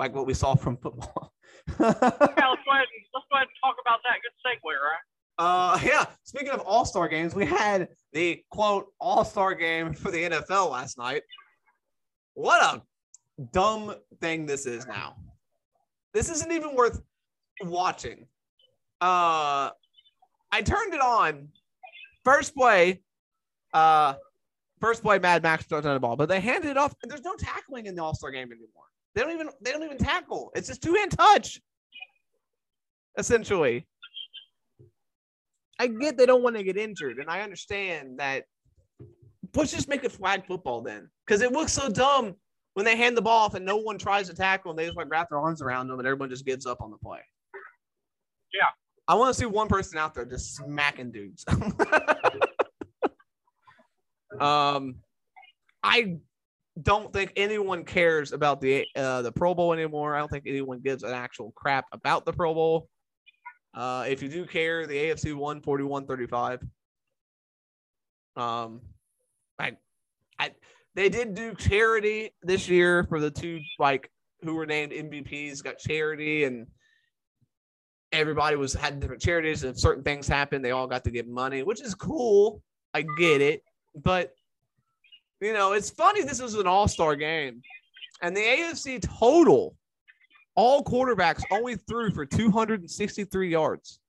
like 0.00 0.14
what 0.14 0.26
we 0.26 0.34
saw 0.34 0.54
from 0.56 0.76
football. 0.78 1.32
Yeah, 1.78 1.86
let's 1.86 2.00
go 2.00 2.72
ahead 2.72 2.88
and 2.88 3.04
let's 3.14 3.26
go 3.30 3.36
ahead 3.36 3.46
and 3.46 3.58
talk 3.62 3.76
about 3.80 4.00
that. 4.02 4.16
Good 4.22 4.32
segue, 4.44 4.64
right? 4.64 4.98
Uh, 5.38 5.78
yeah. 5.84 6.06
Speaking 6.24 6.48
of 6.48 6.60
All 6.60 6.84
Star 6.86 7.06
games, 7.06 7.34
we 7.34 7.44
had 7.44 7.88
the 8.12 8.42
quote 8.50 8.86
All 8.98 9.24
Star 9.24 9.54
game 9.54 9.92
for 9.92 10.10
the 10.10 10.22
NFL 10.24 10.70
last 10.70 10.96
night. 10.98 11.22
What 12.32 12.62
a 12.62 12.82
dumb 13.52 13.94
thing 14.20 14.46
this 14.46 14.64
is 14.66 14.86
now. 14.86 15.16
This 16.14 16.30
isn't 16.30 16.50
even 16.50 16.74
worth 16.74 17.00
watching. 17.62 18.26
Uh, 19.00 19.70
I 20.50 20.62
turned 20.64 20.94
it 20.94 21.00
on. 21.00 21.48
First 22.24 22.54
play, 22.54 23.02
uh, 23.74 24.14
first 24.80 25.02
play, 25.02 25.18
Mad 25.18 25.42
Max 25.42 25.66
throws 25.66 25.86
on 25.86 25.94
the 25.94 26.00
ball, 26.00 26.16
but 26.16 26.28
they 26.28 26.40
handed 26.40 26.70
it 26.70 26.76
off, 26.78 26.94
and 27.02 27.10
there's 27.10 27.22
no 27.22 27.34
tackling 27.38 27.86
in 27.86 27.94
the 27.94 28.02
All 28.02 28.14
Star 28.14 28.30
game 28.30 28.50
anymore. 28.50 28.79
They 29.14 29.22
don't 29.22 29.32
even 29.32 29.48
they 29.60 29.72
don't 29.72 29.82
even 29.82 29.98
tackle. 29.98 30.52
It's 30.54 30.68
just 30.68 30.82
two 30.82 30.94
hand 30.94 31.10
touch, 31.12 31.60
essentially. 33.18 33.86
I 35.78 35.86
get 35.86 36.16
they 36.16 36.26
don't 36.26 36.42
want 36.42 36.56
to 36.56 36.62
get 36.62 36.76
injured, 36.76 37.18
and 37.18 37.30
I 37.30 37.40
understand 37.40 38.18
that. 38.18 38.44
Let's 39.54 39.72
just 39.72 39.88
make 39.88 40.04
it 40.04 40.12
flag 40.12 40.46
football 40.46 40.80
then, 40.80 41.10
because 41.26 41.42
it 41.42 41.50
looks 41.50 41.72
so 41.72 41.88
dumb 41.88 42.36
when 42.74 42.86
they 42.86 42.96
hand 42.96 43.16
the 43.16 43.22
ball 43.22 43.46
off 43.46 43.54
and 43.54 43.64
no 43.64 43.78
one 43.78 43.98
tries 43.98 44.28
to 44.28 44.34
tackle, 44.34 44.70
and 44.70 44.78
they 44.78 44.84
just 44.84 44.96
like 44.96 45.10
wrap 45.10 45.28
their 45.28 45.40
arms 45.40 45.60
around 45.60 45.88
them, 45.88 45.98
and 45.98 46.06
everyone 46.06 46.30
just 46.30 46.46
gives 46.46 46.66
up 46.66 46.80
on 46.80 46.90
the 46.90 46.98
play. 46.98 47.20
Yeah. 48.54 48.68
I 49.08 49.14
want 49.14 49.34
to 49.34 49.40
see 49.40 49.46
one 49.46 49.66
person 49.66 49.98
out 49.98 50.14
there 50.14 50.24
just 50.24 50.54
smacking 50.54 51.10
dudes. 51.10 51.44
um, 54.40 54.96
I 55.82 56.18
don't 56.82 57.12
think 57.12 57.32
anyone 57.36 57.84
cares 57.84 58.32
about 58.32 58.60
the 58.60 58.86
uh, 58.96 59.22
the 59.22 59.32
Pro 59.32 59.54
Bowl 59.54 59.72
anymore. 59.72 60.14
I 60.14 60.18
don't 60.18 60.30
think 60.30 60.44
anyone 60.46 60.80
gives 60.80 61.02
an 61.02 61.12
actual 61.12 61.52
crap 61.52 61.86
about 61.92 62.24
the 62.24 62.32
Pro 62.32 62.54
Bowl. 62.54 62.88
Uh, 63.74 64.04
if 64.08 64.22
you 64.22 64.28
do 64.28 64.44
care, 64.44 64.86
the 64.86 64.94
AFC 64.94 65.34
won 65.34 65.60
41-35. 65.60 66.60
Um, 68.36 68.80
I, 69.58 69.76
I, 70.38 70.50
they 70.94 71.08
did 71.08 71.34
do 71.34 71.54
charity 71.54 72.32
this 72.42 72.68
year 72.68 73.04
for 73.04 73.20
the 73.20 73.30
two 73.30 73.60
like 73.78 74.10
who 74.42 74.54
were 74.54 74.66
named 74.66 74.92
MVPs. 74.92 75.62
Got 75.62 75.78
charity, 75.78 76.44
and 76.44 76.66
everybody 78.12 78.56
was 78.56 78.72
had 78.72 79.00
different 79.00 79.22
charities. 79.22 79.62
And 79.62 79.72
if 79.72 79.78
certain 79.78 80.02
things 80.02 80.26
happened, 80.26 80.64
they 80.64 80.72
all 80.72 80.86
got 80.86 81.04
to 81.04 81.10
give 81.10 81.28
money, 81.28 81.62
which 81.62 81.80
is 81.80 81.94
cool. 81.94 82.62
I 82.92 83.04
get 83.18 83.40
it, 83.40 83.62
but 83.94 84.34
you 85.40 85.52
know, 85.52 85.72
it's 85.72 85.90
funny. 85.90 86.22
This 86.22 86.40
was 86.40 86.54
an 86.54 86.66
All 86.66 86.88
Star 86.88 87.16
game, 87.16 87.62
and 88.22 88.36
the 88.36 88.40
AFC 88.40 89.00
total 89.18 89.76
all 90.56 90.82
quarterbacks 90.84 91.42
only 91.50 91.76
threw 91.76 92.10
for 92.12 92.26
263 92.26 93.48
yards. 93.50 94.00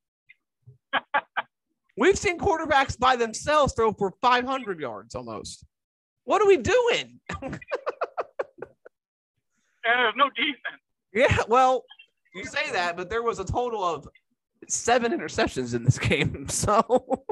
We've 1.98 2.18
seen 2.18 2.40
quarterbacks 2.40 2.98
by 2.98 3.16
themselves 3.16 3.74
throw 3.74 3.94
for 3.94 4.14
500 4.22 4.80
yards 4.80 5.14
almost. 5.16 5.64
What 6.24 6.42
are 6.42 6.48
we 6.48 6.58
doing? 6.58 7.20
And 9.84 10.00
there's 10.00 10.14
no 10.16 10.30
defense. 10.36 10.82
Yeah, 11.12 11.38
well, 11.48 11.84
you 12.36 12.46
say 12.46 12.72
that, 12.72 12.96
but 12.96 13.10
there 13.10 13.24
was 13.24 13.40
a 13.40 13.44
total 13.44 13.84
of 13.84 14.08
seven 14.68 15.12
interceptions 15.12 15.74
in 15.74 15.84
this 15.84 15.98
game. 16.10 16.48
So, 16.50 16.86
Oh 16.88 17.24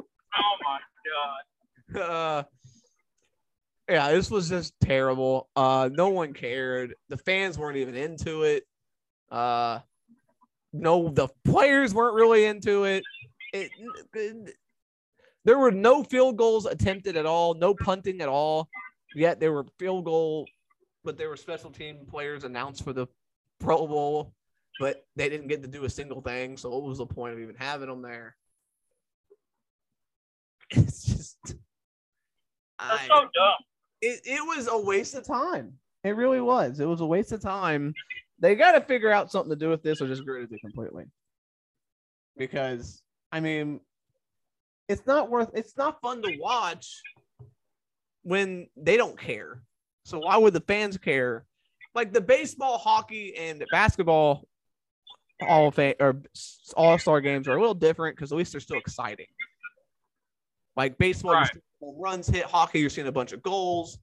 my 0.63 0.79
god. 1.93 2.01
uh, 2.01 2.43
yeah, 3.89 4.11
this 4.11 4.29
was 4.29 4.49
just 4.49 4.73
terrible. 4.81 5.49
Uh, 5.55 5.89
no 5.91 6.09
one 6.09 6.33
cared. 6.33 6.95
The 7.09 7.17
fans 7.17 7.57
weren't 7.57 7.77
even 7.77 7.95
into 7.95 8.43
it. 8.43 8.63
Uh, 9.31 9.79
no, 10.73 11.09
the 11.09 11.27
players 11.43 11.93
weren't 11.93 12.15
really 12.15 12.45
into 12.45 12.83
it. 12.83 13.03
It, 13.53 13.71
it. 14.13 14.55
There 15.45 15.57
were 15.57 15.71
no 15.71 16.03
field 16.03 16.37
goals 16.37 16.65
attempted 16.65 17.17
at 17.17 17.25
all, 17.25 17.55
no 17.55 17.73
punting 17.73 18.21
at 18.21 18.29
all. 18.29 18.69
Yet 19.15 19.39
there 19.39 19.51
were 19.51 19.65
field 19.79 20.05
goal, 20.05 20.47
but 21.03 21.17
there 21.17 21.29
were 21.29 21.37
special 21.37 21.71
team 21.71 22.05
players 22.07 22.43
announced 22.43 22.83
for 22.83 22.93
the 22.93 23.07
Pro 23.59 23.87
Bowl, 23.87 24.33
but 24.79 25.03
they 25.15 25.29
didn't 25.29 25.47
get 25.47 25.63
to 25.63 25.67
do 25.67 25.85
a 25.85 25.89
single 25.89 26.21
thing. 26.21 26.57
So 26.57 26.69
what 26.69 26.83
was 26.83 26.99
the 26.99 27.07
point 27.07 27.33
of 27.33 27.39
even 27.39 27.55
having 27.55 27.89
them 27.89 28.01
there? 28.01 28.35
It's 30.71 31.03
just, 31.03 31.37
That's 31.45 31.61
I, 32.77 33.07
so 33.07 33.21
dumb. 33.21 33.55
It, 34.01 34.21
it 34.25 34.41
was 34.57 34.67
a 34.67 34.77
waste 34.77 35.15
of 35.15 35.25
time. 35.25 35.73
It 36.03 36.15
really 36.15 36.41
was. 36.41 36.79
It 36.79 36.85
was 36.85 37.01
a 37.01 37.05
waste 37.05 37.31
of 37.31 37.41
time 37.41 37.93
they 38.39 38.55
got 38.55 38.71
to 38.71 38.81
figure 38.81 39.11
out 39.11 39.31
something 39.31 39.49
to 39.49 39.55
do 39.55 39.69
with 39.69 39.83
this 39.83 40.01
or 40.01 40.07
just 40.07 40.25
get 40.25 40.31
rid 40.31 40.43
of 40.45 40.51
it 40.51 40.61
completely. 40.61 41.05
Because 42.37 43.01
I 43.31 43.39
mean, 43.41 43.81
it's 44.87 45.05
not 45.05 45.29
worth. 45.29 45.49
It's 45.53 45.77
not 45.77 46.01
fun 46.01 46.21
to 46.21 46.37
watch 46.39 47.01
when 48.23 48.67
they 48.77 48.97
don't 48.97 49.19
care. 49.19 49.61
So 50.05 50.19
why 50.19 50.37
would 50.37 50.53
the 50.53 50.61
fans 50.61 50.97
care? 50.97 51.45
Like 51.93 52.13
the 52.13 52.21
baseball, 52.21 52.77
hockey, 52.77 53.35
and 53.35 53.63
basketball 53.71 54.47
all 55.47 55.71
fame 55.71 55.95
or 55.99 56.21
all 56.75 56.97
star 56.97 57.21
games 57.21 57.47
are 57.47 57.55
a 57.55 57.59
little 57.59 57.73
different 57.73 58.15
because 58.15 58.31
at 58.31 58.37
least 58.37 58.51
they're 58.51 58.61
still 58.61 58.77
exciting. 58.77 59.27
Like 60.75 60.97
baseball, 60.97 61.33
Right. 61.33 61.49
Runs 61.81 62.27
hit. 62.27 62.43
Hockey, 62.45 62.79
you're 62.79 62.89
seeing 62.89 63.07
a 63.07 63.11
bunch 63.11 63.31
of 63.31 63.41
goals, 63.41 63.99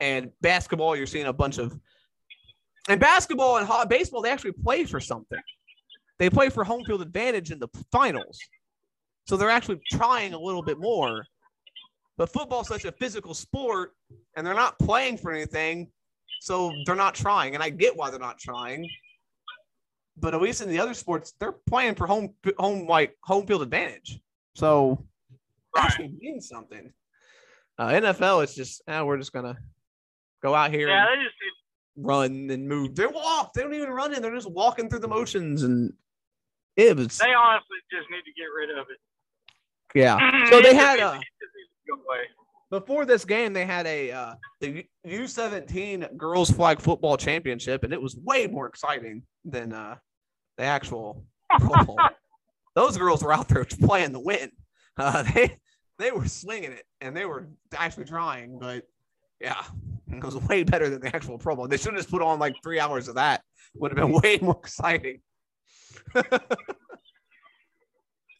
and 0.00 0.30
basketball, 0.40 0.96
you're 0.96 1.06
seeing 1.06 1.26
a 1.26 1.32
bunch 1.32 1.58
of. 1.58 1.78
And 2.88 3.00
basketball 3.00 3.56
and 3.56 3.66
ho- 3.66 3.84
baseball, 3.86 4.22
they 4.22 4.30
actually 4.30 4.52
play 4.52 4.84
for 4.84 5.00
something. 5.00 5.40
They 6.18 6.30
play 6.30 6.48
for 6.48 6.64
home 6.64 6.84
field 6.84 7.02
advantage 7.02 7.50
in 7.50 7.58
the 7.58 7.68
finals, 7.92 8.38
so 9.26 9.36
they're 9.36 9.50
actually 9.50 9.80
trying 9.90 10.34
a 10.34 10.38
little 10.38 10.62
bit 10.62 10.78
more. 10.78 11.24
But 12.16 12.32
football's 12.32 12.68
such 12.68 12.84
a 12.86 12.92
physical 12.92 13.34
sport, 13.34 13.92
and 14.36 14.46
they're 14.46 14.54
not 14.54 14.78
playing 14.78 15.18
for 15.18 15.32
anything, 15.32 15.88
so 16.40 16.72
they're 16.86 16.94
not 16.94 17.14
trying. 17.14 17.54
And 17.54 17.62
I 17.62 17.68
get 17.70 17.96
why 17.96 18.10
they're 18.10 18.18
not 18.20 18.38
trying 18.38 18.88
but 20.18 20.32
at 20.32 20.40
least 20.40 20.62
in 20.62 20.70
the 20.70 20.78
other 20.78 20.94
sports, 20.94 21.34
they're 21.38 21.52
playing 21.68 21.94
for 21.94 22.06
home 22.06 22.32
home 22.58 22.86
like 22.86 23.14
home 23.22 23.46
field 23.46 23.60
advantage. 23.60 24.18
So 24.54 25.04
Right. 25.76 25.84
actually 25.84 26.14
means 26.18 26.48
something. 26.48 26.90
Uh, 27.78 27.88
NFL, 27.88 28.42
it's 28.42 28.54
just 28.54 28.82
eh, 28.88 29.00
we're 29.02 29.18
just 29.18 29.32
gonna 29.32 29.56
go 30.42 30.54
out 30.54 30.70
here 30.70 30.88
Yeah, 30.88 31.06
and 31.12 31.20
they 31.20 31.24
just 31.24 31.34
run 31.96 32.50
and 32.50 32.68
move. 32.68 32.94
They 32.94 33.06
walk. 33.06 33.52
They 33.52 33.62
don't 33.62 33.74
even 33.74 33.90
run 33.90 34.14
in. 34.14 34.22
They're 34.22 34.34
just 34.34 34.50
walking 34.50 34.88
through 34.88 35.00
the 35.00 35.08
motions, 35.08 35.62
and 35.62 35.92
it 36.76 36.96
was 36.96 37.18
they 37.18 37.32
honestly 37.32 37.78
just 37.90 38.10
need 38.10 38.22
to 38.22 38.32
get 38.36 38.46
rid 38.54 38.70
of 38.78 38.86
it. 38.90 38.98
yeah. 39.98 40.46
So 40.50 40.60
they 40.60 40.74
had 40.74 40.98
a 40.98 41.14
needs 41.14 41.24
to 41.24 41.92
go 41.92 41.94
away. 41.96 42.24
before 42.70 43.04
this 43.04 43.24
game, 43.24 43.52
they 43.52 43.64
had 43.66 43.86
a 43.86 44.10
uh, 44.12 44.34
the 44.60 44.86
U 45.04 45.26
seventeen 45.26 46.06
girls 46.16 46.50
flag 46.50 46.80
football 46.80 47.16
championship, 47.16 47.84
and 47.84 47.92
it 47.92 48.00
was 48.00 48.16
way 48.16 48.46
more 48.46 48.66
exciting 48.66 49.22
than 49.44 49.72
uh, 49.72 49.96
the 50.56 50.64
actual 50.64 51.24
football. 51.60 51.98
Those 52.74 52.96
girls 52.98 53.22
were 53.22 53.32
out 53.32 53.48
there 53.48 53.64
playing 53.64 54.12
the 54.12 54.20
win. 54.20 54.50
Uh, 54.98 55.22
they 55.34 55.58
they 55.98 56.10
were 56.10 56.26
slinging 56.26 56.72
it, 56.72 56.84
and 57.00 57.16
they 57.16 57.24
were 57.24 57.46
actually 57.74 58.04
trying, 58.04 58.58
but 58.58 58.84
yeah, 59.40 59.62
it 60.10 60.24
was 60.24 60.36
way 60.36 60.62
better 60.62 60.88
than 60.88 61.00
the 61.00 61.14
actual 61.14 61.38
Pro 61.38 61.56
Bowl. 61.56 61.68
They 61.68 61.76
should 61.76 61.92
have 61.92 61.96
just 61.96 62.10
put 62.10 62.22
on 62.22 62.38
like 62.38 62.56
three 62.62 62.80
hours 62.80 63.08
of 63.08 63.16
that. 63.16 63.42
Would 63.74 63.96
have 63.96 63.96
been 63.96 64.12
way 64.22 64.38
more 64.40 64.58
exciting. 64.62 65.20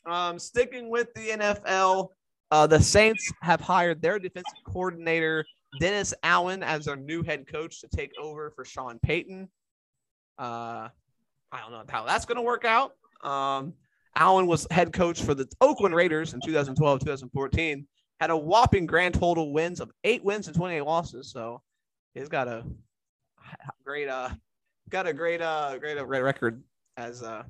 um, 0.07 0.39
sticking 0.39 0.89
with 0.91 1.13
the 1.15 1.29
NFL, 1.31 2.09
uh, 2.51 2.67
the 2.67 2.81
Saints 2.81 3.31
have 3.43 3.61
hired 3.61 4.01
their 4.01 4.19
defensive 4.19 4.59
coordinator, 4.65 5.45
Dennis 5.81 6.15
Allen, 6.23 6.63
as 6.63 6.85
their 6.87 6.97
new 6.97 7.23
head 7.23 7.47
coach 7.47 7.81
to 7.81 7.89
take 7.89 8.13
over 8.21 8.51
for 8.51 8.65
Sean 8.65 8.99
Payton. 9.01 9.49
Uh, 10.39 10.89
I 11.53 11.61
don't 11.61 11.73
know 11.73 11.83
how 11.89 12.05
that's 12.05 12.25
going 12.25 12.37
to 12.37 12.43
work 12.43 12.65
out. 12.65 12.93
Um, 13.23 13.75
Allen 14.17 14.47
was 14.47 14.67
head 14.71 14.93
coach 14.93 15.23
for 15.23 15.35
the 15.35 15.47
Oakland 15.61 15.95
Raiders 15.95 16.35
in 16.35 16.41
2012, 16.45 17.01
2014. 17.01 17.87
Had 18.21 18.31
a 18.31 18.37
whopping 18.37 18.87
grand 18.87 19.15
total 19.15 19.53
wins 19.53 19.81
of 19.81 19.91
eight 20.05 20.25
wins 20.25 20.47
and 20.47 20.57
28 20.57 20.81
losses. 20.81 21.31
So 21.31 21.63
he's 22.15 22.29
got 22.29 22.49
a 22.49 22.65
great, 23.85 24.09
uh, 24.09 24.31
got 24.89 25.07
a 25.07 25.13
great, 25.13 25.43
uh, 25.43 25.77
great 25.79 25.99
uh, 25.99 26.07
record 26.07 26.63
as 26.97 27.23
uh, 27.23 27.43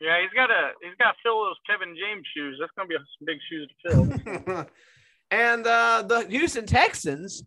Yeah, 0.00 0.20
he's 0.20 0.30
got 0.34 0.48
to 0.48 0.72
he's 0.82 0.96
got 0.98 1.12
to 1.12 1.16
fill 1.22 1.44
those 1.44 1.56
Kevin 1.66 1.96
James 1.96 2.26
shoes. 2.34 2.58
That's 2.60 2.72
gonna 2.76 2.88
be 2.88 2.96
some 2.96 3.26
big 3.26 3.38
shoes 3.48 3.70
to 3.86 4.44
fill. 4.44 4.66
and 5.30 5.66
uh, 5.66 6.02
the 6.06 6.26
Houston 6.28 6.66
Texans 6.66 7.42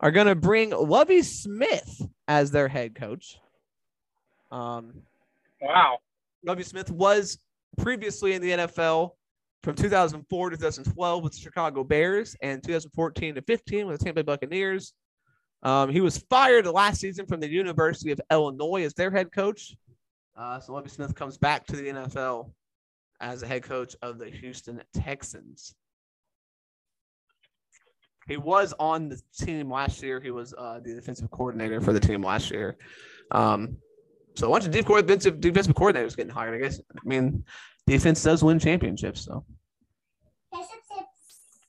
are 0.00 0.10
going 0.10 0.26
to 0.26 0.34
bring 0.34 0.70
Lovie 0.70 1.22
Smith 1.22 2.02
as 2.26 2.50
their 2.50 2.68
head 2.68 2.94
coach. 2.94 3.38
Um, 4.50 5.02
wow. 5.60 5.98
Lovie 6.44 6.64
Smith 6.64 6.90
was 6.90 7.38
previously 7.78 8.34
in 8.34 8.42
the 8.42 8.50
NFL 8.50 9.10
from 9.62 9.74
2004 9.74 10.50
to 10.50 10.56
2012 10.56 11.22
with 11.22 11.32
the 11.32 11.38
Chicago 11.38 11.84
Bears 11.84 12.36
and 12.42 12.62
2014 12.62 13.36
to 13.36 13.42
15 13.42 13.86
with 13.86 13.98
the 13.98 14.04
Tampa 14.04 14.22
Bay 14.22 14.32
Buccaneers. 14.32 14.92
Um, 15.62 15.90
he 15.90 16.00
was 16.00 16.18
fired 16.28 16.66
last 16.66 17.00
season 17.00 17.26
from 17.26 17.40
the 17.40 17.48
University 17.48 18.10
of 18.10 18.20
Illinois 18.30 18.84
as 18.84 18.94
their 18.94 19.10
head 19.10 19.30
coach. 19.32 19.76
Uh, 20.36 20.58
so 20.58 20.72
Lovie 20.72 20.88
Smith 20.88 21.14
comes 21.14 21.38
back 21.38 21.66
to 21.66 21.76
the 21.76 21.84
NFL 21.84 22.50
as 23.20 23.40
the 23.40 23.46
head 23.46 23.62
coach 23.62 23.94
of 24.02 24.18
the 24.18 24.28
Houston 24.28 24.82
Texans. 24.92 25.74
He 28.26 28.36
was 28.36 28.72
on 28.78 29.08
the 29.08 29.20
team 29.38 29.70
last 29.70 30.02
year. 30.02 30.20
He 30.20 30.30
was 30.30 30.54
uh, 30.56 30.80
the 30.82 30.94
defensive 30.94 31.30
coordinator 31.30 31.80
for 31.80 31.92
the 31.92 32.00
team 32.00 32.22
last 32.22 32.50
year. 32.50 32.76
Um, 33.30 33.76
so 34.34 34.48
a 34.48 34.50
bunch 34.50 34.64
of 34.66 34.70
defensive 34.70 35.40
defensive 35.40 35.74
coordinators 35.74 36.16
getting 36.16 36.32
hired. 36.32 36.54
I 36.54 36.58
guess. 36.58 36.80
I 36.80 37.08
mean, 37.08 37.44
defense 37.86 38.22
does 38.22 38.42
win 38.42 38.58
championships. 38.58 39.24
So. 39.24 39.44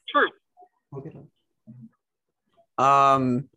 True. 0.10 0.30
Um. 2.78 3.50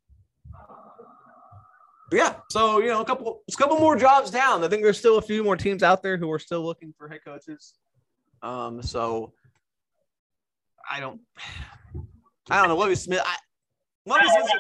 Yeah. 2.13 2.37
So 2.51 2.81
you 2.81 2.89
know, 2.89 3.01
a 3.01 3.05
couple, 3.05 3.43
a 3.49 3.57
couple 3.57 3.79
more 3.79 3.97
jobs 3.97 4.31
down. 4.31 4.65
I 4.65 4.69
think 4.69 4.83
there's 4.83 4.99
still 4.99 5.19
a 5.19 5.23
few 5.23 5.45
more 5.45 5.57
teams 5.57 5.83
out 5.83 6.03
there 6.03 6.17
who 6.17 6.31
are 6.31 6.39
still 6.39 6.65
looking 6.65 6.95
for 6.97 7.09
head 7.09 7.21
coaches. 7.25 7.75
Um. 8.43 8.83
So. 8.83 9.33
I 10.89 11.01
don't. 11.01 11.21
I 12.49 12.61
don't 12.61 12.69
know. 12.69 12.77
Lovie 12.77 12.95
Smith. 12.95 13.21
I, 13.25 13.37
Lovie 14.07 14.29
Smith's 14.29 14.53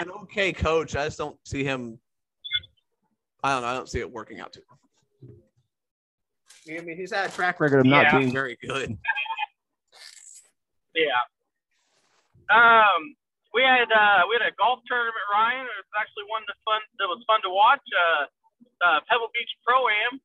an 0.00 0.10
okay 0.22 0.52
coach. 0.52 0.94
I 0.94 1.06
just 1.06 1.16
don't 1.16 1.38
see 1.46 1.64
him. 1.64 1.98
I 3.42 3.52
don't 3.54 3.62
know. 3.62 3.68
I 3.68 3.74
don't 3.74 3.88
see 3.88 4.00
it 4.00 4.10
working 4.10 4.40
out 4.40 4.52
too. 4.52 4.62
I 6.68 6.80
mean, 6.84 6.96
he's 6.96 7.10
had 7.12 7.28
a 7.28 7.32
track 7.32 7.58
record 7.58 7.80
of 7.80 7.86
not 7.86 8.04
Yeah. 8.12 8.18
being 8.18 8.32
very 8.32 8.56
good. 8.60 8.96
Yeah. 10.94 11.22
Um, 12.50 13.14
we 13.54 13.62
had 13.62 13.88
uh, 13.90 14.26
we 14.28 14.36
had 14.38 14.44
a 14.46 14.54
golf 14.58 14.82
tournament, 14.86 15.22
Ryan. 15.32 15.64
It 15.66 15.76
was 15.86 15.90
actually 15.98 16.26
one 16.28 16.42
that 16.50 16.58
fun 16.66 16.82
that 16.98 17.08
was 17.08 17.22
fun 17.26 17.40
to 17.46 17.50
watch. 17.50 17.82
Uh, 17.94 18.24
uh, 18.84 18.98
Pebble 19.08 19.30
Beach 19.32 19.50
Pro 19.64 19.86
Am. 19.88 20.20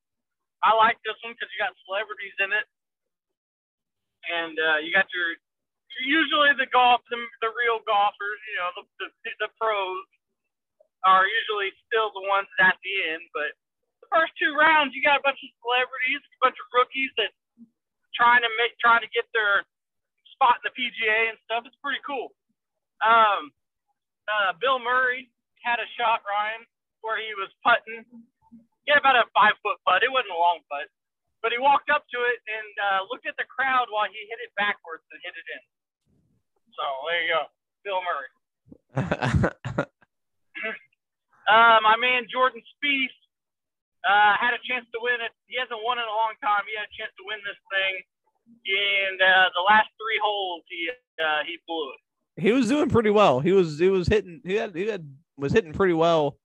I 0.66 0.74
like 0.74 0.98
this 1.06 1.16
one 1.22 1.34
because 1.38 1.50
you 1.54 1.60
got 1.62 1.74
celebrities 1.86 2.34
in 2.42 2.50
it, 2.50 2.66
and 4.34 4.56
uh, 4.58 4.78
you 4.82 4.90
got 4.90 5.06
your 5.14 5.38
usually 6.02 6.52
the 6.58 6.66
golf 6.74 7.02
the, 7.14 7.18
the 7.46 7.50
real 7.54 7.80
golfers. 7.86 8.40
You 8.50 8.56
know 8.60 8.70
the, 8.82 8.84
the 9.06 9.08
the 9.46 9.50
pros 9.62 10.02
are 11.06 11.26
usually 11.30 11.70
still 11.86 12.10
the 12.14 12.26
ones 12.26 12.50
at 12.62 12.76
the 12.82 12.94
end, 13.14 13.24
but 13.32 13.54
the 14.02 14.10
first 14.10 14.34
two 14.42 14.54
rounds 14.58 14.94
you 14.98 15.06
got 15.06 15.22
a 15.22 15.26
bunch 15.26 15.40
of 15.42 15.50
celebrities, 15.62 16.22
a 16.22 16.42
bunch 16.42 16.58
of 16.58 16.68
rookies 16.74 17.14
that 17.22 17.32
trying 18.18 18.42
to 18.42 18.52
make 18.58 18.74
trying 18.82 19.06
to 19.06 19.12
get 19.14 19.26
their 19.34 19.66
spot 20.34 20.62
in 20.62 20.66
the 20.70 20.74
PGA 20.74 21.34
and 21.34 21.38
stuff. 21.46 21.64
It's 21.68 21.78
pretty 21.84 22.02
cool. 22.06 22.34
Um, 23.04 23.52
uh, 24.28 24.58
Bill 24.58 24.82
Murray 24.82 25.30
had 25.62 25.78
a 25.78 25.88
shot, 25.98 26.26
Ryan, 26.26 26.66
where 27.06 27.22
he 27.22 27.34
was 27.38 27.52
putting. 27.62 28.06
He 28.86 28.94
had 28.94 29.02
about 29.02 29.18
a 29.18 29.26
five 29.34 29.58
foot 29.62 29.78
putt. 29.86 30.06
It 30.06 30.14
wasn't 30.14 30.34
a 30.34 30.42
long 30.42 30.62
putt, 30.70 30.90
but 31.42 31.54
he 31.54 31.60
walked 31.62 31.90
up 31.90 32.06
to 32.14 32.20
it 32.26 32.40
and 32.46 32.72
uh, 32.82 33.00
looked 33.10 33.26
at 33.30 33.38
the 33.38 33.48
crowd 33.50 33.90
while 33.90 34.10
he 34.10 34.20
hit 34.30 34.40
it 34.42 34.54
backwards 34.58 35.06
and 35.10 35.20
hit 35.22 35.36
it 35.38 35.48
in. 35.50 35.64
So 36.74 36.84
there 37.10 37.22
you 37.24 37.30
go, 37.34 37.44
Bill 37.86 38.02
Murray. 38.06 38.32
Uh, 41.48 41.78
my 41.82 41.96
man 41.96 42.26
Jordan 42.32 42.62
Spieth 42.76 43.18
uh, 44.06 44.34
had 44.40 44.54
a 44.54 44.62
chance 44.68 44.86
to 44.94 45.00
win 45.02 45.22
it. 45.22 45.32
He 45.48 45.58
hasn't 45.58 45.80
won 45.84 45.98
in 45.98 46.06
a 46.06 46.16
long 46.16 46.34
time. 46.42 46.66
He 46.70 46.74
had 46.78 46.86
a 46.90 46.96
chance 46.98 47.14
to 47.18 47.24
win 47.26 47.40
this 47.46 47.60
thing, 47.70 47.94
and 48.66 49.18
uh, 49.22 49.50
the 49.54 49.66
last 49.66 49.90
three 49.98 50.20
holes 50.22 50.64
he 50.70 50.90
uh, 51.22 51.42
he 51.46 51.58
blew 51.68 51.92
it. 51.94 52.00
he 52.42 52.52
was 52.52 52.68
doing 52.68 52.90
pretty 52.90 53.10
well. 53.10 53.40
He 53.40 53.52
was 53.52 53.80
he 53.80 53.90
was 53.90 54.08
hitting 54.08 54.42
he 54.46 54.56
had 54.56 54.76
he 54.76 54.88
had 54.88 55.06
was 55.38 55.52
hitting 55.54 55.74
pretty 55.74 55.94
well. 55.94 56.38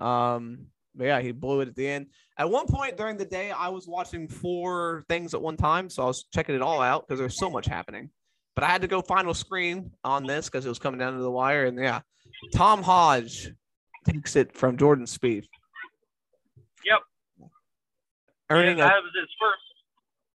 Um 0.00 0.66
but 0.94 1.04
yeah, 1.04 1.20
he 1.20 1.32
blew 1.32 1.60
it 1.60 1.68
at 1.68 1.74
the 1.74 1.88
end. 1.88 2.06
At 2.36 2.50
one 2.50 2.66
point 2.66 2.98
during 2.98 3.16
the 3.16 3.24
day, 3.24 3.50
I 3.50 3.68
was 3.68 3.88
watching 3.88 4.28
four 4.28 5.04
things 5.08 5.32
at 5.32 5.40
one 5.40 5.56
time, 5.56 5.88
so 5.88 6.02
I 6.02 6.06
was 6.06 6.24
checking 6.34 6.54
it 6.54 6.60
all 6.60 6.82
out 6.82 7.06
because 7.06 7.18
there's 7.18 7.38
so 7.38 7.48
much 7.48 7.66
happening. 7.66 8.10
But 8.54 8.64
I 8.64 8.68
had 8.68 8.82
to 8.82 8.88
go 8.88 9.00
final 9.00 9.32
screen 9.32 9.92
on 10.04 10.26
this 10.26 10.50
because 10.50 10.66
it 10.66 10.68
was 10.68 10.78
coming 10.78 10.98
down 10.98 11.14
to 11.14 11.22
the 11.22 11.30
wire, 11.30 11.64
and 11.64 11.78
yeah, 11.78 12.00
Tom 12.52 12.82
Hodge 12.82 13.50
takes 14.04 14.36
it 14.36 14.52
from 14.56 14.76
Jordan 14.76 15.06
Spieth. 15.06 15.46
Yep. 16.84 17.48
Earning 18.50 18.78
Yeah, 18.78 18.86
a, 18.86 19.00
was 19.00 19.12
his 19.18 19.28
first. 19.40 19.62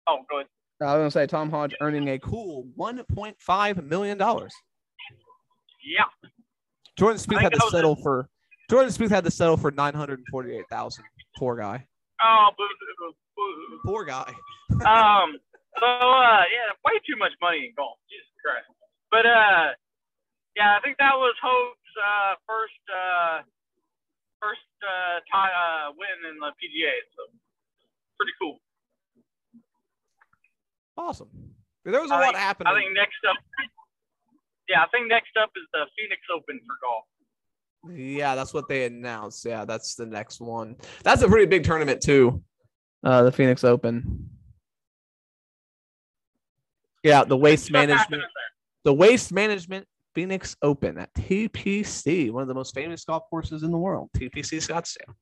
Oh, 0.07 0.19
good. 0.29 0.47
I 0.81 0.97
was 0.97 1.01
gonna 1.01 1.11
say 1.11 1.27
Tom 1.27 1.51
Hodge 1.51 1.75
earning 1.81 2.09
a 2.11 2.19
cool 2.19 2.67
1.5 2.79 3.85
million 3.85 4.19
dollars. 4.19 4.53
Yeah. 5.85 6.05
Jordan 6.97 7.19
Spieth 7.19 7.41
had 7.41 7.53
to 7.53 7.59
that 7.59 7.65
was 7.65 7.73
settle 7.73 7.97
for 7.97 8.29
Jordan 8.71 8.91
Spieth 8.91 9.11
had 9.11 9.25
to 9.25 9.31
settle 9.31 9.57
for 9.57 9.71
nine 9.71 9.95
hundred 9.95 10.19
and 10.21 10.29
forty-eight 10.31 10.65
thousand. 10.71 11.05
Poor 11.37 11.57
guy. 11.57 11.87
Oh, 12.23 12.49
boo, 12.57 12.67
boo, 12.99 13.13
boo. 13.37 13.79
Poor 13.85 14.05
guy. 14.05 14.33
um. 14.73 15.37
So 15.81 15.87
uh, 15.87 16.45
yeah, 16.55 16.71
way 16.87 17.01
too 17.05 17.19
much 17.19 17.33
money 17.43 17.67
in 17.67 17.73
golf. 17.77 17.99
Jesus 18.09 18.31
Christ. 18.39 18.71
But 19.11 19.27
uh, 19.27 19.75
yeah, 20.57 20.79
I 20.79 20.81
think 20.83 20.97
that 20.99 21.15
was 21.17 21.35
Hope's 21.43 21.84
uh 21.99 22.35
first 22.47 22.83
uh 22.91 23.43
first 24.41 24.67
uh 24.83 25.21
tie 25.33 25.51
uh 25.51 25.93
win 25.97 26.19
in 26.31 26.39
the 26.39 26.51
PGA. 26.61 26.95
So 27.17 27.23
pretty 28.19 28.33
cool. 28.41 28.59
Awesome. 30.97 31.29
There 31.85 32.01
was 32.01 32.11
a 32.11 32.15
I 32.15 32.19
lot 32.19 32.25
think- 32.27 32.37
happening. 32.39 32.73
I 32.73 32.81
think 32.81 32.95
next 32.95 33.19
up. 33.29 33.37
Yeah, 34.69 34.83
I 34.83 34.87
think 34.89 35.09
next 35.09 35.37
up 35.41 35.51
is 35.57 35.65
the 35.73 35.85
Phoenix 35.99 36.23
Open 36.35 36.59
for 36.67 36.77
golf. 36.83 37.05
Yeah, 37.99 38.35
that's 38.35 38.55
what 38.55 38.67
they 38.67 38.87
announced. 38.87 39.45
Yeah, 39.45 39.67
that's 39.67 39.95
the 39.95 40.07
next 40.07 40.41
one. 40.41 40.77
That's 41.03 41.21
a 41.21 41.29
pretty 41.29 41.45
big 41.45 41.65
tournament 41.65 42.01
too. 42.01 42.43
Uh, 43.05 43.25
the 43.25 43.33
Phoenix 43.33 43.63
Open. 43.63 44.31
Yeah, 47.03 47.25
the 47.25 47.37
waste 47.37 47.71
management, 47.71 48.23
the 48.85 48.95
waste 48.95 49.31
management 49.31 49.87
Phoenix 50.15 50.57
Open 50.63 50.99
at 50.99 51.13
TPC, 51.15 52.31
one 52.31 52.43
of 52.43 52.49
the 52.49 52.55
most 52.55 52.75
famous 52.75 53.05
golf 53.05 53.25
courses 53.29 53.63
in 53.63 53.71
the 53.71 53.79
world. 53.79 54.11
TPC 54.17 54.59
Scottsdale. 54.59 55.15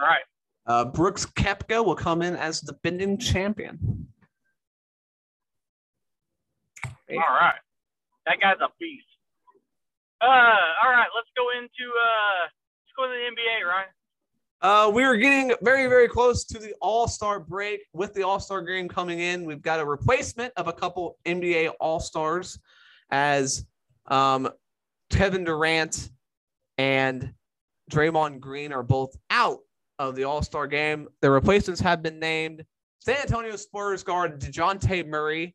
All 0.00 0.06
right. 0.06 0.22
Uh, 0.66 0.84
Brooks 0.84 1.24
Koepka 1.26 1.84
will 1.84 1.94
come 1.94 2.22
in 2.22 2.34
as 2.36 2.60
the 2.60 2.72
defending 2.72 3.18
champion. 3.18 4.08
All 6.84 7.18
right. 7.18 7.54
That 8.26 8.40
guy's 8.40 8.56
a 8.60 8.68
beast. 8.80 9.06
Uh, 10.20 10.26
all 10.26 10.90
right. 10.90 11.06
Let's 11.14 11.28
go 11.36 11.50
into 11.50 11.92
uh, 11.92 12.42
let's 12.42 12.92
go 12.96 13.04
to 13.04 13.10
the 13.10 13.14
NBA, 13.14 13.66
Ryan. 13.66 13.88
Uh, 14.62 14.90
we 14.90 15.04
are 15.04 15.16
getting 15.16 15.54
very, 15.62 15.86
very 15.86 16.08
close 16.08 16.44
to 16.44 16.58
the 16.58 16.74
All 16.80 17.06
Star 17.06 17.38
break. 17.38 17.82
With 17.92 18.14
the 18.14 18.24
All 18.24 18.40
Star 18.40 18.62
game 18.62 18.88
coming 18.88 19.20
in, 19.20 19.44
we've 19.44 19.62
got 19.62 19.78
a 19.78 19.84
replacement 19.84 20.52
of 20.56 20.66
a 20.66 20.72
couple 20.72 21.18
NBA 21.24 21.72
All 21.78 22.00
Stars 22.00 22.58
as 23.10 23.64
um, 24.06 24.48
Kevin 25.10 25.44
Durant 25.44 26.10
and 26.78 27.32
Draymond 27.90 28.40
Green 28.40 28.72
are 28.72 28.82
both 28.82 29.16
out 29.30 29.58
of 29.98 30.16
the 30.16 30.24
All 30.24 30.42
Star 30.42 30.66
game. 30.66 31.08
The 31.20 31.30
replacements 31.30 31.80
have 31.80 32.02
been 32.02 32.18
named 32.18 32.64
San 33.00 33.16
Antonio 33.16 33.56
Spurs 33.56 34.02
guard 34.02 34.40
Dejounte 34.40 35.06
Murray 35.06 35.54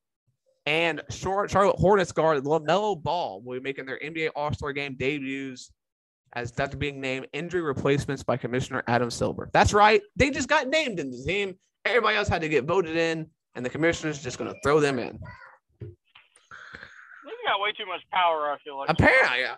and 0.66 1.02
Charlotte 1.10 1.52
Hornets 1.52 2.12
guard 2.12 2.44
LaMelo 2.44 3.02
Ball 3.02 3.42
will 3.42 3.60
be 3.60 3.64
making 3.64 3.86
their 3.86 4.00
NBA 4.00 4.30
All 4.36 4.54
Star 4.54 4.74
game 4.74 4.96
debuts 4.98 5.72
as 6.34 6.58
after 6.58 6.78
being 6.78 7.02
named 7.02 7.28
injury 7.34 7.62
replacements 7.62 8.24
by 8.24 8.38
Commissioner 8.38 8.84
Adam 8.88 9.12
Silver. 9.12 9.50
That's 9.54 9.74
right. 9.74 10.02
They 10.16 10.30
just 10.30 10.48
got 10.48 10.68
named 10.68 11.00
in 11.00 11.12
the 11.12 11.22
team. 11.26 11.56
Everybody 11.84 12.16
else 12.16 12.28
had 12.28 12.42
to 12.42 12.50
get 12.50 12.66
voted 12.66 12.96
in, 12.96 13.28
and 13.56 13.66
the 13.66 13.70
commissioner's 13.70 14.24
just 14.24 14.38
going 14.38 14.52
to 14.52 14.58
throw 14.64 14.80
them 14.80 15.00
in. 15.00 15.20
They 17.52 17.56
got 17.58 17.62
way 17.62 17.72
too 17.74 17.86
much 17.86 18.02
power. 18.12 18.52
I 18.52 18.58
feel 18.64 18.78
like. 18.78 18.90
Apparently, 18.90 19.40
yeah. 19.42 19.56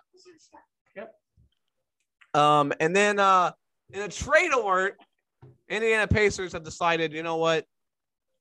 Yep. 0.96 1.14
Um, 2.34 2.72
and 2.80 2.94
then 2.94 3.18
uh, 3.18 3.52
in 3.92 4.02
a 4.02 4.08
trade 4.08 4.52
alert, 4.52 4.96
Indiana 5.68 6.06
Pacers 6.06 6.52
have 6.52 6.64
decided, 6.64 7.12
you 7.12 7.22
know 7.22 7.36
what? 7.36 7.64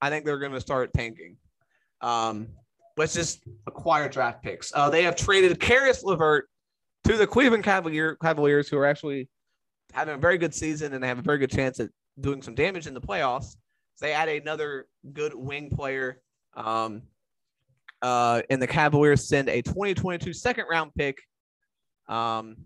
I 0.01 0.09
think 0.09 0.25
they're 0.25 0.39
going 0.39 0.53
to 0.53 0.61
start 0.61 0.91
tanking. 0.93 1.37
Um, 2.01 2.47
let's 2.97 3.13
just 3.13 3.41
acquire 3.67 4.09
draft 4.09 4.43
picks. 4.43 4.71
Uh, 4.75 4.89
they 4.89 5.03
have 5.03 5.15
traded 5.15 5.59
Caris 5.59 6.03
LeVert 6.03 6.49
to 7.05 7.17
the 7.17 7.27
Cleveland 7.27 7.63
Cavalier, 7.63 8.15
Cavaliers, 8.21 8.67
who 8.67 8.77
are 8.77 8.85
actually 8.85 9.29
having 9.93 10.15
a 10.15 10.17
very 10.17 10.37
good 10.37 10.53
season 10.53 10.93
and 10.93 11.03
they 11.03 11.07
have 11.07 11.19
a 11.19 11.23
very 11.23 11.37
good 11.37 11.51
chance 11.51 11.79
at 11.79 11.89
doing 12.19 12.41
some 12.41 12.55
damage 12.55 12.87
in 12.87 12.93
the 12.93 13.01
playoffs. 13.01 13.55
So 13.95 14.05
they 14.05 14.13
add 14.13 14.27
another 14.27 14.87
good 15.13 15.33
wing 15.35 15.69
player. 15.69 16.21
Um, 16.55 17.03
uh, 18.03 18.41
and 18.49 18.61
the 18.61 18.67
Cavaliers 18.67 19.27
send 19.27 19.49
a 19.49 19.61
2022 19.61 20.33
second 20.33 20.65
round 20.69 20.91
pick, 20.93 21.17
um, 22.09 22.57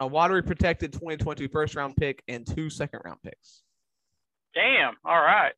a 0.00 0.06
lottery 0.06 0.42
protected 0.42 0.92
2022 0.92 1.48
first 1.48 1.74
round 1.74 1.96
pick, 1.96 2.22
and 2.28 2.46
two 2.46 2.70
second 2.70 3.00
round 3.04 3.18
picks. 3.22 3.62
Damn. 4.54 4.94
All 5.04 5.20
right. 5.20 5.52